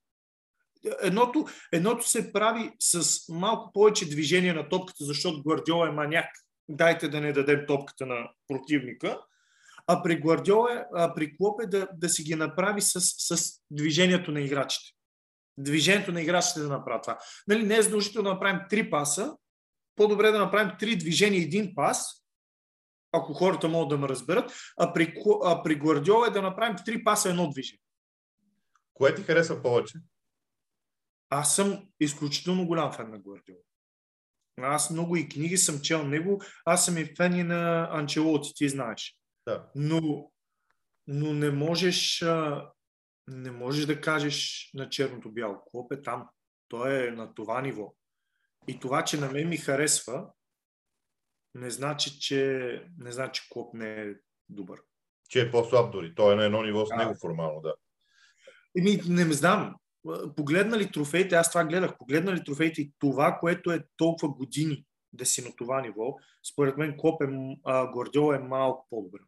Едното, 1.01 1.45
едното 1.71 2.09
се 2.09 2.33
прави 2.33 2.71
с 2.79 3.21
малко 3.29 3.71
повече 3.73 4.09
движение 4.09 4.53
на 4.53 4.69
топката, 4.69 5.03
защото 5.03 5.43
Гвардиола 5.43 5.87
е 5.87 5.91
маняк. 5.91 6.25
Дайте 6.69 7.07
да 7.07 7.21
не 7.21 7.33
дадем 7.33 7.65
топката 7.67 8.05
на 8.05 8.29
противника. 8.47 9.19
А 9.87 10.03
при 10.03 10.15
Гвардиола, 10.15 10.85
а 10.95 11.13
при 11.13 11.37
Клоп 11.37 11.61
е 11.63 11.67
да, 11.67 11.87
да 11.93 12.09
си 12.09 12.23
ги 12.23 12.35
направи 12.35 12.81
с, 12.81 13.01
с 13.01 13.51
движението 13.71 14.31
на 14.31 14.41
играчите. 14.41 14.91
Движението 15.57 16.11
на 16.11 16.21
играчите 16.21 16.59
да 16.59 16.69
направи 16.69 16.99
това. 17.03 17.17
Нали, 17.47 17.63
не 17.63 17.77
е 17.77 17.81
задължително 17.81 18.23
да 18.23 18.33
направим 18.33 18.61
три 18.69 18.89
паса, 18.89 19.33
по-добре 19.97 20.31
да 20.31 20.39
направим 20.39 20.75
три 20.79 20.97
движения 20.97 21.41
един 21.41 21.75
пас, 21.75 22.25
ако 23.11 23.33
хората 23.33 23.67
могат 23.67 23.89
да 23.89 23.97
ме 23.97 24.07
разберат, 24.07 24.51
а 24.77 24.93
при, 24.93 25.13
а 25.43 25.63
при 25.63 25.75
Гвардиола 25.75 26.27
е 26.27 26.31
да 26.31 26.41
направим 26.41 26.77
три 26.85 27.03
паса 27.03 27.29
едно 27.29 27.49
движение. 27.49 27.81
Кое 28.93 29.15
ти 29.15 29.21
харесва 29.21 29.61
повече? 29.61 29.99
Аз 31.29 31.55
съм 31.55 31.87
изключително 31.99 32.67
голям 32.67 32.93
фен 32.93 33.09
на 33.09 33.19
Гвардиола. 33.19 33.61
Аз 34.61 34.89
много 34.89 35.15
и 35.15 35.29
книги 35.29 35.57
съм 35.57 35.81
чел 35.81 36.03
него. 36.03 36.41
Аз 36.65 36.85
съм 36.85 36.97
и 36.97 37.15
фен 37.15 37.35
и 37.35 37.43
на 37.43 37.89
Анчелоти, 37.91 38.53
ти 38.55 38.69
знаеш. 38.69 39.17
Да. 39.47 39.69
Но, 39.75 40.31
но 41.07 41.33
не 41.33 41.51
можеш 41.51 42.23
не 43.27 43.51
можеш 43.51 43.85
да 43.85 44.01
кажеш 44.01 44.69
на 44.73 44.89
черното 44.89 45.31
бяло. 45.31 45.61
Клоп 45.71 45.91
е 45.91 46.01
там. 46.01 46.29
Той 46.67 47.07
е 47.07 47.11
на 47.11 47.33
това 47.33 47.61
ниво. 47.61 47.93
И 48.67 48.79
това, 48.79 49.03
че 49.03 49.17
на 49.17 49.31
мен 49.31 49.49
ми 49.49 49.57
харесва, 49.57 50.27
не 51.55 51.69
значи, 51.69 52.19
че, 52.19 52.83
не 52.97 53.11
значи, 53.11 53.41
че 53.41 53.49
Клоп 53.49 53.73
не 53.73 54.01
е 54.01 54.13
добър. 54.49 54.79
Че 55.29 55.41
е 55.41 55.51
по-слаб 55.51 55.91
дори. 55.91 56.15
Той 56.15 56.33
е 56.33 56.35
на 56.35 56.45
едно 56.45 56.61
ниво 56.61 56.85
с 56.85 56.89
него 56.97 57.15
формално, 57.21 57.61
да. 57.61 57.75
Еми, 58.77 59.01
не 59.07 59.25
ме 59.25 59.33
знам. 59.33 59.75
Погледна 60.35 60.77
ли 60.77 60.91
трофеите, 60.91 61.35
аз 61.35 61.49
това 61.51 61.65
гледах, 61.65 61.97
погледна 61.97 62.33
ли 62.33 62.43
трофеите 62.43 62.81
и 62.81 62.91
това, 62.99 63.37
което 63.39 63.71
е 63.71 63.83
толкова 63.97 64.33
години 64.33 64.85
да 65.13 65.25
си 65.25 65.43
на 65.43 65.55
това 65.55 65.81
ниво, 65.81 66.15
според 66.51 66.77
мен 66.77 66.97
Клоп 66.97 67.21
е, 67.21 67.27
а, 67.63 67.91
Гвардиола 67.91 68.35
е 68.35 68.39
малко 68.39 68.87
по-добър. 68.89 69.21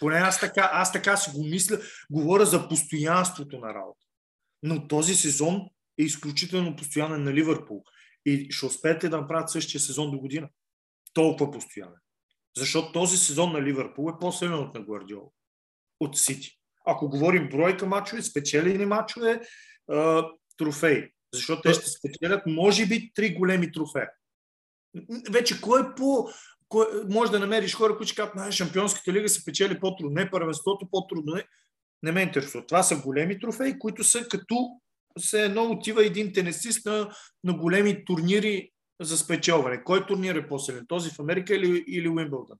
Поне 0.00 0.16
аз 0.16 0.40
така, 0.40 0.70
аз 0.72 0.92
така 0.92 1.16
си 1.16 1.30
го 1.36 1.44
мисля, 1.44 1.78
говоря 2.10 2.46
за 2.46 2.68
постоянството 2.68 3.58
на 3.58 3.74
работа. 3.74 4.06
Но 4.62 4.88
този 4.88 5.14
сезон 5.14 5.68
е 5.98 6.02
изключително 6.02 6.76
постоянен 6.76 7.24
на 7.24 7.34
Ливърпул. 7.34 7.84
И 8.26 8.46
ще 8.50 8.66
успеят 8.66 9.04
ли 9.04 9.08
да 9.08 9.20
направят 9.20 9.50
същия 9.50 9.80
сезон 9.80 10.10
до 10.10 10.18
година? 10.18 10.48
Толкова 11.12 11.50
постоянен. 11.50 11.98
Защото 12.56 12.92
този 12.92 13.16
сезон 13.16 13.52
на 13.52 13.62
Ливърпул 13.62 14.10
е 14.10 14.18
по-силен 14.20 14.54
от 14.54 14.74
на 14.74 14.80
Гвардиола. 14.80 15.28
От 16.00 16.18
Сити. 16.18 16.58
Ако 16.86 17.08
говорим 17.08 17.48
бройка 17.48 17.86
мачове, 17.86 18.22
спечелени 18.22 18.86
мачове, 18.86 19.40
трофеи. 20.56 21.08
Защото 21.34 21.62
те 21.62 21.74
ще 21.74 21.86
спечелят, 21.86 22.42
може 22.46 22.86
би, 22.86 23.12
три 23.14 23.34
големи 23.34 23.72
трофея. 23.72 24.10
Вече 25.30 25.60
кой 25.60 25.80
е 25.80 25.94
по... 25.96 26.28
Кой, 26.68 26.86
може 27.08 27.32
да 27.32 27.38
намериш 27.38 27.74
хора, 27.74 27.96
които 27.96 28.12
ще 28.12 28.16
кажат, 28.16 28.34
най 28.34 28.52
Шампионската 28.52 29.12
лига 29.12 29.28
се 29.28 29.44
печели 29.44 29.80
по-трудно, 29.80 30.14
не 30.14 30.30
първенството 30.30 30.88
по-трудно. 30.90 31.34
Не, 31.34 31.44
не 32.02 32.12
ме 32.12 32.22
интересува. 32.22 32.66
Това 32.66 32.82
са 32.82 33.00
големи 33.00 33.40
трофеи, 33.40 33.78
които 33.78 34.04
са 34.04 34.28
като 34.28 34.80
се 35.18 35.44
едно 35.44 35.62
отива 35.62 36.06
един 36.06 36.32
тенесист 36.32 36.86
на, 36.86 37.14
на 37.44 37.54
големи 37.54 38.04
турнири 38.04 38.70
за 39.00 39.18
спечелване. 39.18 39.84
Кой 39.84 40.06
турнир 40.06 40.34
е 40.34 40.48
по-силен? 40.48 40.84
Този 40.88 41.10
в 41.10 41.20
Америка 41.20 41.54
или, 41.54 41.84
или 41.88 42.08
Уимбълдън? 42.08 42.58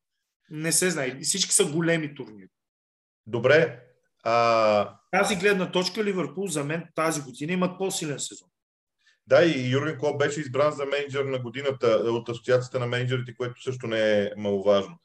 Не 0.50 0.72
се 0.72 0.90
знае. 0.90 1.18
Всички 1.22 1.52
са 1.54 1.64
големи 1.64 2.14
турнири. 2.14 2.48
Добре. 3.26 3.80
А, 4.22 4.96
Тази 5.10 5.36
гледна 5.36 5.72
точка 5.72 6.04
Ливърпул 6.04 6.46
за 6.46 6.64
мен 6.64 6.84
тази 6.94 7.22
година 7.22 7.52
имат 7.52 7.78
по-силен 7.78 8.18
сезон. 8.20 8.48
да, 9.26 9.44
и 9.44 9.70
Юрген 9.70 9.98
Клоп 9.98 10.18
беше 10.18 10.40
избран 10.40 10.72
за 10.72 10.86
менеджер 10.86 11.24
на 11.24 11.38
годината 11.38 11.86
от 11.88 12.28
Асоциацията 12.28 12.78
на 12.78 12.86
менеджерите, 12.86 13.34
което 13.34 13.62
също 13.62 13.86
не 13.86 14.22
е 14.22 14.30
маловажно. 14.36 14.98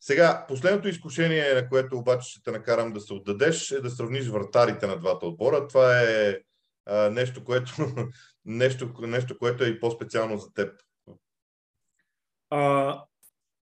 Сега, 0.00 0.44
последното 0.48 0.88
изкушение, 0.88 1.54
на 1.54 1.68
което 1.68 1.98
обаче 1.98 2.30
ще 2.30 2.42
те 2.42 2.50
накарам 2.50 2.92
да 2.92 3.00
се 3.00 3.12
отдадеш, 3.14 3.70
е 3.70 3.80
да 3.80 3.90
сравниш 3.90 4.26
вратарите 4.26 4.86
на 4.86 4.98
двата 4.98 5.26
отбора. 5.26 5.68
Това 5.68 6.00
е 6.02 6.36
а, 6.88 7.10
нещо, 7.10 7.44
което, 7.44 7.72
нещо, 8.44 8.92
нещо, 9.00 9.38
което 9.38 9.64
е 9.64 9.68
и 9.68 9.80
по-специално 9.80 10.38
за 10.38 10.52
теб. 10.52 10.80
А, 12.50 13.04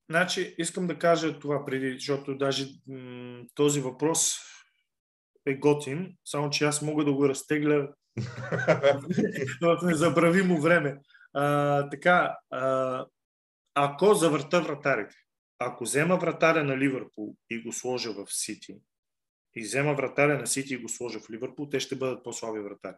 значи, 0.09 0.55
искам 0.57 0.87
да 0.87 0.99
кажа 0.99 1.39
това 1.39 1.65
преди, 1.65 1.93
защото 1.93 2.37
даже 2.37 2.67
м- 2.87 3.43
този 3.53 3.81
въпрос 3.81 4.39
е 5.45 5.55
готин, 5.55 6.17
само 6.25 6.49
че 6.49 6.65
аз 6.65 6.81
мога 6.81 7.05
да 7.05 7.13
го 7.13 7.29
разтегля 7.29 7.87
в 9.61 9.79
незабравимо 9.83 10.61
време. 10.61 10.97
А, 11.33 11.89
така, 11.89 12.37
а, 12.49 13.05
ако 13.73 14.13
завърта 14.13 14.61
вратарите, 14.61 15.15
ако 15.59 15.83
взема 15.83 16.17
вратаря 16.17 16.63
на 16.63 16.77
Ливърпул 16.77 17.35
и 17.49 17.61
го 17.61 17.73
сложа 17.73 18.13
в 18.13 18.25
Сити, 18.29 18.75
и 19.55 19.61
взема 19.61 19.93
вратаря 19.93 20.37
на 20.37 20.47
Сити 20.47 20.73
и 20.73 20.77
го 20.77 20.89
сложа 20.89 21.19
в 21.19 21.29
Ливърпул, 21.29 21.69
те 21.69 21.79
ще 21.79 21.95
бъдат 21.95 22.23
по-слаби 22.23 22.59
вратари. 22.59 22.95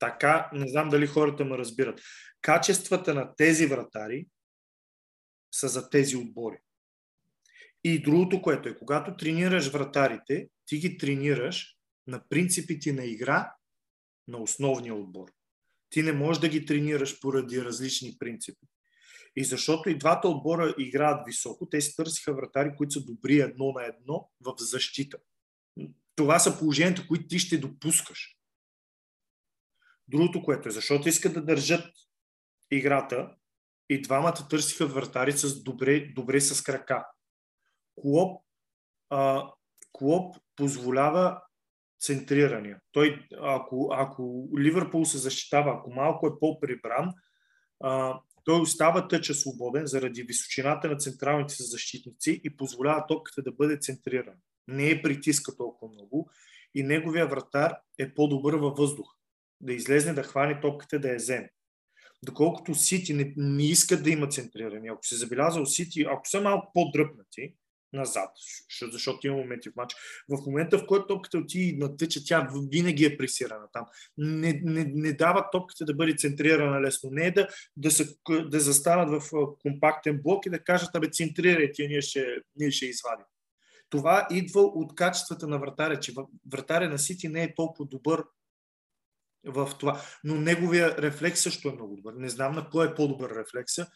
Така, 0.00 0.50
не 0.52 0.68
знам 0.68 0.88
дали 0.88 1.06
хората 1.06 1.44
ме 1.44 1.58
разбират. 1.58 2.00
Качествата 2.42 3.14
на 3.14 3.34
тези 3.36 3.66
вратари 3.66 4.26
са 5.54 5.68
за 5.68 5.90
тези 5.90 6.16
отбори. 6.16 6.58
И 7.84 8.02
другото, 8.02 8.42
което 8.42 8.68
е, 8.68 8.78
когато 8.78 9.16
тренираш 9.16 9.68
вратарите, 9.68 10.48
ти 10.66 10.78
ги 10.78 10.98
тренираш 10.98 11.76
на 12.06 12.28
принципите 12.28 12.92
на 12.92 13.04
игра 13.04 13.52
на 14.28 14.38
основния 14.38 14.94
отбор. 14.94 15.32
Ти 15.90 16.02
не 16.02 16.12
можеш 16.12 16.40
да 16.40 16.48
ги 16.48 16.66
тренираш 16.66 17.20
поради 17.20 17.64
различни 17.64 18.16
принципи. 18.18 18.66
И 19.36 19.44
защото 19.44 19.90
и 19.90 19.98
двата 19.98 20.28
отбора 20.28 20.74
играят 20.78 21.26
високо, 21.26 21.68
те 21.68 21.80
си 21.80 21.96
търсиха 21.96 22.34
вратари, 22.34 22.74
които 22.76 22.92
са 22.92 23.04
добри 23.04 23.40
едно 23.40 23.72
на 23.72 23.84
едно 23.84 24.30
в 24.40 24.54
защита. 24.58 25.18
Това 26.16 26.38
са 26.38 26.58
положенията, 26.58 27.06
които 27.06 27.26
ти 27.26 27.38
ще 27.38 27.58
допускаш. 27.58 28.39
Другото, 30.10 30.42
което 30.42 30.68
е, 30.68 30.72
защото 30.72 31.08
искат 31.08 31.34
да 31.34 31.44
държат 31.44 31.86
играта 32.70 33.34
и 33.88 34.02
двамата 34.02 34.48
търсиха 34.50 34.86
вратари 34.86 35.32
с 35.32 35.62
добре, 35.62 36.12
добре 36.14 36.40
с 36.40 36.62
крака. 36.62 37.06
Клоп, 38.02 38.42
а, 39.10 39.50
Клоп 39.92 40.36
позволява 40.56 41.42
центрирания. 42.00 42.80
Той, 42.92 43.26
ако, 43.40 43.88
ако 43.92 44.48
Ливърпул 44.58 45.04
се 45.04 45.18
защитава, 45.18 45.72
ако 45.72 45.92
малко 45.92 46.26
е 46.26 46.38
по-прибран, 46.40 47.14
а, 47.80 48.20
той 48.44 48.60
остава 48.60 49.08
тъча 49.08 49.34
свободен 49.34 49.86
заради 49.86 50.22
височината 50.22 50.88
на 50.88 50.96
централните 50.96 51.54
защитници 51.58 52.40
и 52.44 52.56
позволява 52.56 53.06
топката 53.06 53.42
да 53.42 53.52
бъде 53.52 53.78
центрирана. 53.78 54.36
Не 54.68 54.90
е 54.90 55.02
притиска 55.02 55.56
толкова 55.56 55.92
много 55.92 56.30
и 56.74 56.82
неговия 56.82 57.26
вратар 57.26 57.74
е 57.98 58.14
по-добър 58.14 58.54
във 58.54 58.76
въздух. 58.76 59.19
Да 59.60 59.72
излезне, 59.72 60.12
да 60.12 60.22
хване 60.22 60.60
топката, 60.60 60.98
да 60.98 61.08
я 61.08 61.16
вземе. 61.16 61.50
Доколкото 62.22 62.74
Сити 62.74 63.14
не, 63.14 63.34
не 63.36 63.66
искат 63.66 64.02
да 64.02 64.10
има 64.10 64.28
центриране. 64.28 64.90
Ако 64.90 65.06
се 65.06 65.16
забелязал 65.16 65.66
Сити, 65.66 66.06
ако 66.08 66.28
са 66.28 66.40
малко 66.40 66.70
по-дръпнати, 66.74 67.54
назад, 67.92 68.30
защото 68.92 69.26
има 69.26 69.36
моменти 69.36 69.70
в 69.70 69.76
матч. 69.76 69.94
В 70.28 70.46
момента, 70.46 70.78
в 70.78 70.86
който 70.86 71.06
топката 71.06 71.38
отиде 71.38 71.64
и 71.64 71.76
натъча, 71.76 72.20
тя 72.26 72.48
винаги 72.72 73.04
е 73.04 73.16
пресирана 73.16 73.66
там. 73.72 73.86
Не, 74.18 74.60
не, 74.64 74.84
не 74.94 75.12
дава 75.12 75.50
топката 75.52 75.84
да 75.84 75.94
бъде 75.94 76.14
центрирана 76.16 76.80
лесно. 76.80 77.10
Не 77.12 77.26
е 77.26 77.30
да, 77.30 77.48
да, 77.76 77.90
се, 77.90 78.16
да 78.46 78.60
застанат 78.60 79.22
в 79.22 79.30
компактен 79.62 80.20
блок 80.22 80.46
и 80.46 80.50
да 80.50 80.58
кажат, 80.58 80.94
абе, 80.94 81.10
центрирайте, 81.10 81.88
ние 81.88 82.00
ще, 82.00 82.36
ние 82.56 82.70
ще 82.70 82.86
извадим. 82.86 83.26
Това 83.90 84.26
идва 84.30 84.60
от 84.60 84.94
качествата 84.94 85.46
на 85.46 85.58
вратаря, 85.58 86.00
че 86.00 86.14
вратаря 86.52 86.88
на 86.88 86.98
Сити 86.98 87.28
не 87.28 87.42
е 87.42 87.54
толкова 87.54 87.88
добър 87.88 88.24
в 89.44 89.70
това. 89.80 90.00
Но 90.24 90.34
неговия 90.34 90.96
рефлекс 90.98 91.40
също 91.40 91.68
е 91.68 91.72
много 91.72 91.96
добър. 91.96 92.12
Не 92.12 92.28
знам 92.28 92.54
на 92.54 92.70
кой 92.70 92.90
е 92.90 92.94
по-добър 92.94 93.34
рефлекса, 93.36 93.86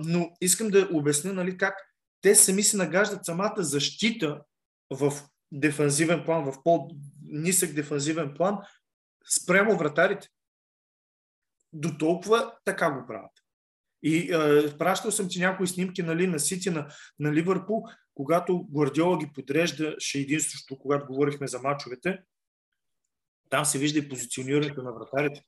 но 0.00 0.30
искам 0.40 0.68
да 0.68 0.88
обясня 0.92 1.32
нали, 1.32 1.56
как 1.56 1.74
те 2.20 2.34
сами 2.34 2.62
се 2.62 2.76
нагаждат 2.76 3.24
самата 3.24 3.54
защита 3.56 4.42
в 4.90 5.12
дефанзивен 5.52 6.24
план, 6.24 6.52
в 6.52 6.62
по-нисък 6.64 7.74
дефанзивен 7.74 8.34
план, 8.34 8.58
спрямо 9.36 9.76
вратарите. 9.76 10.28
До 11.72 11.98
толкова 11.98 12.52
така 12.64 12.90
го 12.90 13.06
правят. 13.06 13.30
И 14.02 14.18
е, 14.18 14.78
пращал 14.78 15.10
съм 15.10 15.28
ти 15.28 15.40
някои 15.40 15.66
снимки 15.66 16.02
нали, 16.02 16.26
на 16.26 16.40
Сити, 16.40 16.70
на, 16.70 16.88
на 17.18 17.32
Ливърпул, 17.32 17.84
когато 18.14 18.66
Гвардиола 18.70 19.18
ги 19.18 19.30
подреждаше 19.34 20.18
единството, 20.18 20.78
когато 20.78 21.06
говорихме 21.06 21.46
за 21.46 21.58
мачовете, 21.58 22.18
там 23.50 23.64
се 23.64 23.78
вижда 23.78 23.98
и 23.98 24.08
позиционирането 24.08 24.82
на 24.82 24.92
вратарите. 24.92 25.42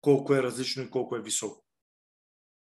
Колко 0.00 0.34
е 0.34 0.42
различно 0.42 0.82
и 0.82 0.90
колко 0.90 1.16
е 1.16 1.22
високо 1.22 1.64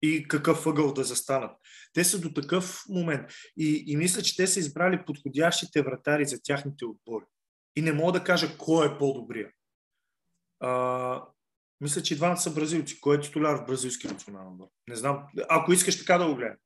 и 0.01 0.27
какъв 0.27 0.67
ъгъл 0.67 0.93
да 0.93 1.03
застанат. 1.03 1.51
Те 1.93 2.03
са 2.03 2.21
до 2.21 2.33
такъв 2.33 2.83
момент. 2.89 3.31
И, 3.57 3.83
и 3.87 3.97
мисля, 3.97 4.21
че 4.21 4.35
те 4.35 4.47
са 4.47 4.59
избрали 4.59 5.05
подходящите 5.05 5.81
вратари 5.81 6.25
за 6.25 6.41
тяхните 6.43 6.85
отбори. 6.85 7.25
И 7.75 7.81
не 7.81 7.93
мога 7.93 8.11
да 8.11 8.23
кажа 8.23 8.57
кой 8.57 8.87
е 8.87 8.97
по-добрия. 8.97 9.51
А, 10.59 11.23
мисля, 11.81 12.03
че 12.03 12.15
двамата 12.15 12.37
са 12.37 12.53
бразилци. 12.53 13.01
Кой 13.01 13.17
е 13.17 13.21
титуляр 13.21 13.55
в 13.55 13.65
бразилски 13.65 14.07
национален 14.07 14.47
отбор? 14.47 14.67
Не 14.87 14.95
знам. 14.95 15.23
Ако 15.49 15.73
искаш 15.73 15.99
така 15.99 16.17
да 16.17 16.27
го 16.27 16.35
гледам. 16.35 16.57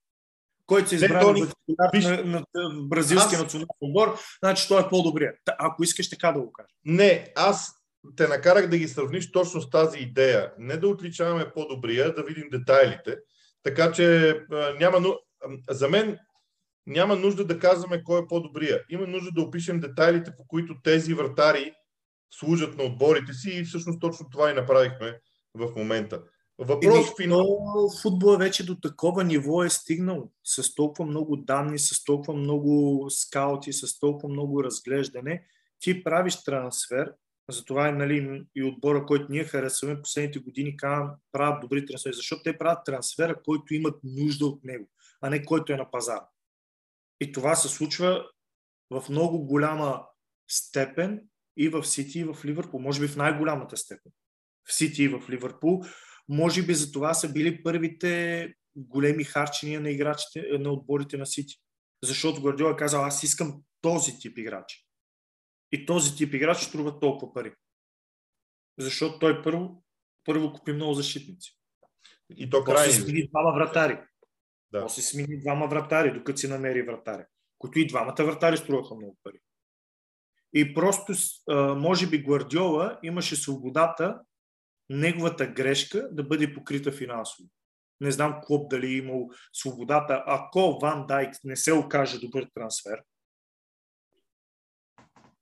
Който 0.66 0.90
се 0.90 0.96
избрал 0.96 1.34
на, 1.34 2.24
на, 2.24 2.46
на 2.56 2.88
бразилския 2.88 3.38
аз... 3.38 3.44
национален 3.44 3.68
отбор, 3.82 4.20
значи 4.44 4.68
той 4.68 4.82
е 4.82 4.90
по-добрия. 4.90 5.34
Ако 5.60 5.84
искаш 5.84 6.10
така 6.10 6.32
да 6.32 6.40
го 6.40 6.52
кажа. 6.52 6.68
Не, 6.86 7.34
аз 7.36 7.72
те 8.16 8.28
накарах 8.28 8.68
да 8.68 8.78
ги 8.78 8.88
сравниш 8.88 9.32
точно 9.32 9.62
с 9.62 9.70
тази 9.70 10.00
идея. 10.00 10.54
Не 10.58 10.78
да 10.78 10.88
отличаваме 10.88 11.52
по-добрия, 11.56 12.16
да 12.16 12.24
видим 12.24 12.50
детайлите. 12.52 13.18
Така 13.64 13.92
че 13.92 14.36
няма, 14.80 15.16
за 15.70 15.90
мен 15.90 16.18
няма 16.88 17.16
нужда 17.16 17.46
да 17.46 17.60
казваме 17.60 18.04
кой 18.04 18.22
е 18.22 18.28
по-добрия. 18.30 18.82
Има 18.90 19.08
нужда 19.08 19.32
да 19.32 19.42
опишем 19.42 19.80
детайлите, 19.80 20.32
по 20.38 20.48
които 20.48 20.82
тези 20.84 21.14
вратари 21.14 21.74
служат 22.32 22.78
на 22.78 22.84
отборите 22.84 23.34
си 23.34 23.50
и 23.50 23.64
всъщност 23.64 24.02
точно 24.02 24.30
това 24.30 24.52
и 24.52 24.54
направихме 24.54 25.20
в 25.56 25.76
момента. 25.76 26.22
Въпрос 26.60 26.96
Еми, 26.96 27.16
финал. 27.22 27.60
Футбола 28.02 28.38
вече 28.38 28.66
до 28.66 28.76
такова 28.76 29.24
ниво 29.24 29.64
е 29.64 29.70
стигнал 29.70 30.32
с 30.44 30.76
толкова 30.76 31.10
много 31.10 31.38
данни, 31.38 31.80
с 31.80 32.04
толкова 32.04 32.34
много 32.34 33.06
скаути, 33.10 33.74
с 33.74 34.00
толкова 34.00 34.34
много 34.34 34.64
разглеждане. 34.64 35.46
Ти 35.80 36.04
правиш 36.04 36.44
трансфер 36.44 37.14
затова 37.50 37.92
нали, 37.92 38.46
и 38.56 38.64
отбора, 38.64 39.06
който 39.06 39.28
ние 39.30 39.44
харесваме 39.44 40.02
последните 40.02 40.40
години, 40.40 40.78
правят 41.32 41.62
добри 41.62 41.86
трансфери, 41.86 42.14
защото 42.14 42.44
те 42.44 42.58
правят 42.58 42.86
трансфера, 42.86 43.42
който 43.44 43.74
имат 43.74 44.00
нужда 44.04 44.46
от 44.46 44.64
него, 44.64 44.90
а 45.22 45.30
не 45.30 45.46
който 45.46 45.74
е 45.74 45.78
на 45.78 45.92
пазара. 45.92 46.28
И 47.20 47.32
това 47.32 47.56
се 47.56 47.68
случва 47.68 48.26
в 48.90 49.04
много 49.10 49.46
голяма 49.46 50.06
степен 50.48 51.22
и 51.58 51.70
в 51.70 51.84
Сити, 51.84 52.20
и 52.20 52.24
в 52.24 52.38
Ливърпул. 52.46 52.80
Може 52.80 53.02
би 53.02 53.08
в 53.08 53.16
най-голямата 53.16 53.78
степен. 53.78 54.12
В 54.66 54.74
Сити 54.74 55.04
и 55.04 55.08
в 55.08 55.30
Ливърпул. 55.30 55.84
Може 56.30 56.66
би 56.66 56.74
за 56.74 56.92
това 56.92 57.14
са 57.14 57.34
били 57.34 57.64
първите 57.64 58.54
големи 58.76 59.24
харчения 59.24 59.82
на 59.82 59.90
играчите, 59.90 60.58
на 60.60 60.72
отборите 60.72 61.18
на 61.18 61.26
Сити. 61.26 61.56
Защото 62.04 62.42
Гвардиола 62.42 62.74
е 62.74 62.76
казал, 62.76 63.06
аз 63.06 63.24
искам 63.24 63.62
този 63.82 64.20
тип 64.20 64.38
играчи. 64.38 64.86
И 65.72 65.86
този 65.86 66.16
тип 66.16 66.34
играч 66.34 66.58
ще 66.58 66.66
струва 66.66 67.00
толкова 67.00 67.34
пари. 67.34 67.54
Защото 68.80 69.20
той 69.20 69.44
първо, 69.44 69.84
първо 70.24 70.54
купи 70.54 70.74
много 70.74 70.94
защитници. 70.94 71.60
И 72.38 72.50
то 72.50 72.64
край. 72.64 72.76
После 72.76 73.02
смени 73.02 73.28
двама 73.28 73.52
вратари. 73.54 74.00
Да. 74.72 74.82
После 74.82 75.02
смени 75.02 75.40
двама 75.40 75.68
вратари, 75.68 76.14
докато 76.14 76.40
си 76.40 76.48
намери 76.48 76.82
вратари. 76.82 77.24
Които 77.58 77.80
и 77.80 77.88
двамата 77.88 78.16
вратари 78.20 78.58
струваха 78.58 78.96
много 78.96 79.18
пари. 79.24 79.40
И 80.54 80.74
просто, 80.74 81.14
може 81.76 82.10
би, 82.10 82.24
Гвардиола 82.24 83.00
имаше 83.04 83.36
свободата 83.36 84.22
неговата 84.90 85.48
грешка 85.48 86.10
да 86.12 86.24
бъде 86.24 86.54
покрита 86.54 86.92
финансово. 86.92 87.50
Не 88.02 88.12
знам 88.12 88.40
Клоп 88.44 88.70
дали 88.70 88.88
е 88.88 88.98
имал 88.98 89.30
свободата, 89.54 90.24
ако 90.28 90.80
Ван 90.82 91.06
Дайк 91.08 91.36
не 91.44 91.56
се 91.56 91.74
окаже 91.74 92.20
добър 92.20 92.48
трансфер, 92.54 93.04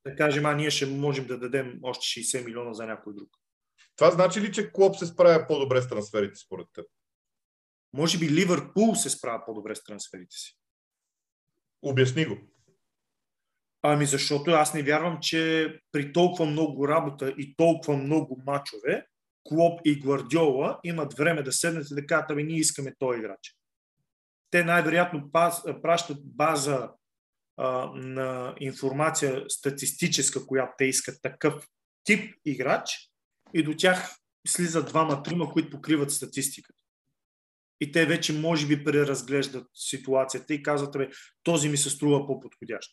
да 0.06 0.16
кажем, 0.16 0.46
а 0.46 0.54
ние 0.54 0.72
ще 0.72 0.86
можем 0.86 1.28
да 1.28 1.40
дадем 1.40 1.80
още 1.84 2.22
60 2.22 2.46
милиона 2.46 2.74
за 2.74 2.86
някой 2.86 3.14
друг. 3.16 3.30
Това 3.96 4.12
значи 4.12 4.42
ли, 4.42 4.54
че 4.54 4.72
Клоп 4.72 4.96
се 4.96 5.06
справя 5.06 5.48
по-добре 5.48 5.82
с 5.82 5.90
трансферите, 5.90 6.36
според 6.36 6.68
теб? 6.74 6.86
Може 7.94 8.20
би 8.20 8.30
Ливърпул 8.30 8.96
се 8.96 9.10
справя 9.10 9.44
по-добре 9.46 9.76
с 9.76 9.84
трансферите 9.84 10.36
си. 10.36 10.58
Обясни 11.82 12.26
го. 12.26 12.38
Ами 13.82 14.06
защото 14.06 14.52
аз 14.52 14.74
не 14.74 14.84
вярвам, 14.84 15.18
че 15.22 15.74
при 15.92 16.14
толкова 16.14 16.46
много 16.46 16.88
работа 16.88 17.36
и 17.38 17.56
толкова 17.56 17.98
много 17.98 18.42
мачове, 18.46 19.08
Клоп 19.44 19.82
и 19.86 20.00
Гвардиола 20.00 20.80
имат 20.84 21.14
време 21.14 21.44
да 21.44 21.52
седнат 21.52 21.92
и 21.92 21.96
да 21.96 22.06
кажат, 22.06 22.32
ами 22.32 22.44
ние 22.44 22.58
искаме 22.58 22.96
този 23.00 23.20
играч. 23.20 23.56
Те 24.52 24.64
най-вероятно 24.64 25.32
пращат 25.82 26.18
база 26.24 26.90
а, 27.58 27.92
на 27.96 28.56
информация 28.60 29.44
статистическа, 29.50 30.48
която 30.48 30.74
те 30.78 30.86
искат 30.86 31.22
такъв 31.22 31.68
тип 32.04 32.36
играч 32.46 33.10
и 33.54 33.64
до 33.64 33.76
тях 33.78 34.16
слизат 34.48 34.88
двама-трима, 34.88 35.54
които 35.54 35.70
покриват 35.70 36.12
статистиката. 36.12 36.84
И 37.82 37.92
те 37.92 38.06
вече 38.06 38.34
може 38.34 38.68
би 38.68 38.84
преразглеждат 38.84 39.68
ситуацията 39.74 40.54
и 40.54 40.64
казват, 40.64 40.94
бе, 40.94 41.10
този 41.44 41.70
ми 41.70 41.78
се 41.78 41.90
струва 41.90 42.28
по-подходящ. 42.28 42.92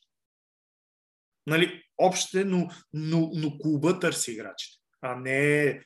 Нали, 1.46 1.82
общите, 1.98 2.44
но, 2.44 2.68
но, 2.92 3.30
но 3.34 3.58
клуба 3.58 3.98
търси 4.00 4.32
играчите, 4.32 4.78
а 5.02 5.16
не, 5.16 5.82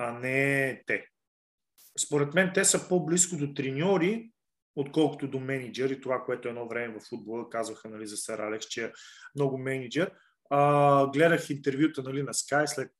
а 0.00 0.12
не 0.12 0.82
те. 0.86 1.06
Според 2.06 2.34
мен 2.34 2.50
те 2.54 2.64
са 2.64 2.88
по-близко 2.88 3.36
до 3.36 3.54
треньори, 3.54 4.30
отколкото 4.76 5.28
до 5.28 5.40
менеджер 5.40 5.90
и 5.90 6.00
това, 6.00 6.24
което 6.24 6.48
едно 6.48 6.68
време 6.68 6.98
в 6.98 7.08
футбола 7.08 7.50
казваха 7.50 7.88
нали, 7.88 8.06
за 8.06 8.16
Сър 8.16 8.38
Алекс, 8.38 8.66
че 8.66 8.84
е 8.84 8.92
много 9.34 9.58
менеджер. 9.58 10.12
А, 10.50 11.06
гледах 11.10 11.50
интервюта 11.50 12.02
нали, 12.02 12.22
на 12.22 12.32
Sky 12.32 12.66
след, 12.66 12.92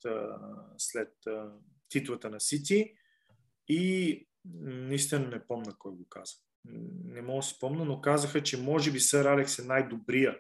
след 0.79 1.13
титлата 1.89 2.31
на 2.31 2.41
Сити 2.41 2.95
и 3.69 4.27
наистина 4.63 5.29
не 5.29 5.47
помня 5.47 5.75
кой 5.79 5.93
го 5.93 6.07
каза. 6.09 6.35
Не 7.05 7.23
мога 7.23 7.39
да 7.39 7.43
си 7.43 7.57
помня, 7.61 7.85
но 7.85 8.01
казаха, 8.01 8.43
че 8.43 8.63
може 8.63 8.93
би 8.93 9.01
Сър 9.01 9.25
Алекс 9.25 9.59
е 9.59 9.65
най-добрия 9.65 10.39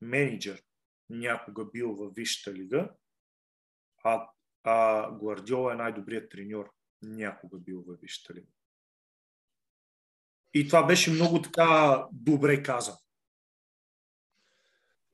менеджер 0.00 0.62
някога 1.10 1.64
бил 1.64 1.94
във 1.94 2.14
Висшата 2.14 2.56
лига, 2.56 2.90
а, 4.04 4.28
а 4.68 5.10
Гвардиола 5.10 5.72
е 5.72 5.76
най-добрият 5.76 6.30
треньор 6.30 6.70
някога 7.02 7.58
бил 7.58 7.84
във 7.86 7.98
лига. 8.34 8.46
И 10.54 10.66
това 10.66 10.86
беше 10.86 11.10
много 11.10 11.42
така 11.42 12.04
добре 12.12 12.62
казано. 12.62 12.96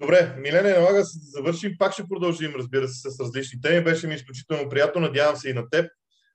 Добре, 0.00 0.36
Милене, 0.38 0.72
налага 0.72 0.98
да 0.98 1.05
завършим. 1.05 1.76
Пак 1.78 1.92
ще 1.92 2.09
продължим, 2.09 2.55
разбира 2.55 2.88
се, 2.88 3.11
с 3.11 3.20
различни 3.20 3.61
теми. 3.61 3.84
Беше 3.84 4.07
ми 4.07 4.14
изключително 4.14 4.68
приятно. 4.68 5.00
Надявам 5.00 5.36
се 5.36 5.50
и 5.50 5.53
на 5.53 5.70
теб. 5.70 5.90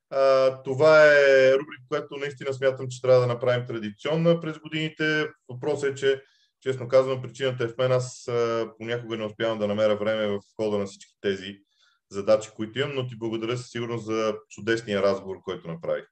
А, 0.09 0.63
това 0.63 1.05
е 1.05 1.53
рубрика, 1.53 1.83
която 1.89 2.17
наистина 2.17 2.53
смятам, 2.53 2.87
че 2.89 3.01
трябва 3.01 3.21
да 3.21 3.27
направим 3.27 3.67
традиционна 3.67 4.41
през 4.41 4.59
годините. 4.59 5.25
Въпросът 5.49 5.91
е, 5.91 5.95
че 5.95 6.21
честно 6.61 6.87
казвам, 6.87 7.21
причината 7.21 7.63
е 7.63 7.67
в 7.67 7.77
мен. 7.77 7.91
Аз 7.91 8.27
а, 8.27 8.71
понякога 8.77 9.17
не 9.17 9.25
успявам 9.25 9.59
да 9.59 9.67
намеря 9.67 9.95
време 9.95 10.27
в 10.27 10.39
хода 10.55 10.77
на 10.77 10.85
всички 10.85 11.17
тези 11.21 11.66
задачи, 12.09 12.49
които 12.55 12.79
имам, 12.79 12.95
но 12.95 13.07
ти 13.07 13.17
благодаря 13.17 13.57
със 13.57 13.71
сигурност 13.71 14.05
за 14.05 14.35
чудесния 14.49 15.01
разговор, 15.01 15.37
който 15.43 15.67
направих. 15.67 16.05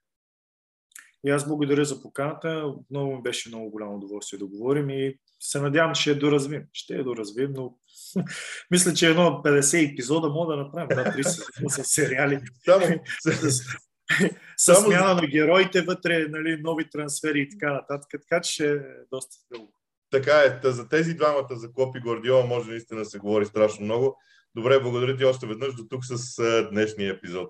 И 1.26 1.30
аз 1.30 1.48
благодаря 1.48 1.84
за 1.84 2.02
поканата. 2.02 2.48
Отново 2.48 3.16
ми 3.16 3.22
беше 3.22 3.48
много 3.48 3.70
голямо 3.70 3.96
удоволствие 3.96 4.38
да 4.38 4.46
говорим 4.46 4.90
и 4.90 5.18
се 5.40 5.60
надявам, 5.60 5.94
че 5.94 6.10
я 6.10 6.18
доразвим. 6.18 6.62
Ще 6.72 6.94
я 6.94 7.04
доразвим, 7.04 7.52
но 7.52 7.74
мисля, 8.70 8.94
че 8.94 9.10
едно 9.10 9.26
от 9.26 9.44
50 9.44 9.92
епизода 9.92 10.28
мога 10.28 10.56
да 10.56 10.62
направим. 10.62 10.88
Да, 10.88 11.04
30 11.04 11.68
с 11.68 11.84
сериали. 11.94 12.40
Само... 12.64 12.86
с 14.56 14.74
смяна 14.74 15.14
на 15.14 15.26
героите 15.26 15.82
вътре, 15.82 16.26
нали, 16.28 16.60
нови 16.62 16.90
трансфери 16.90 17.40
и 17.40 17.48
така 17.48 17.72
нататък. 17.72 18.22
Така 18.28 18.40
че 18.40 18.52
ще 18.52 18.72
е 18.72 18.78
доста 19.12 19.36
дълго. 19.52 19.72
Така 20.10 20.32
е. 20.40 20.60
За 20.70 20.88
тези 20.88 21.14
двамата, 21.14 21.46
за 21.50 21.72
Клоп 21.72 21.96
и 21.96 22.00
Гвардиола, 22.00 22.46
може 22.46 22.70
наистина 22.70 23.00
да 23.00 23.04
се 23.04 23.18
говори 23.18 23.46
страшно 23.46 23.84
много. 23.84 24.16
Добре, 24.56 24.80
благодаря 24.80 25.16
ти 25.16 25.24
още 25.24 25.46
веднъж 25.46 25.74
до 25.74 25.84
тук 25.88 26.04
с 26.04 26.42
днешния 26.70 27.12
епизод. 27.12 27.48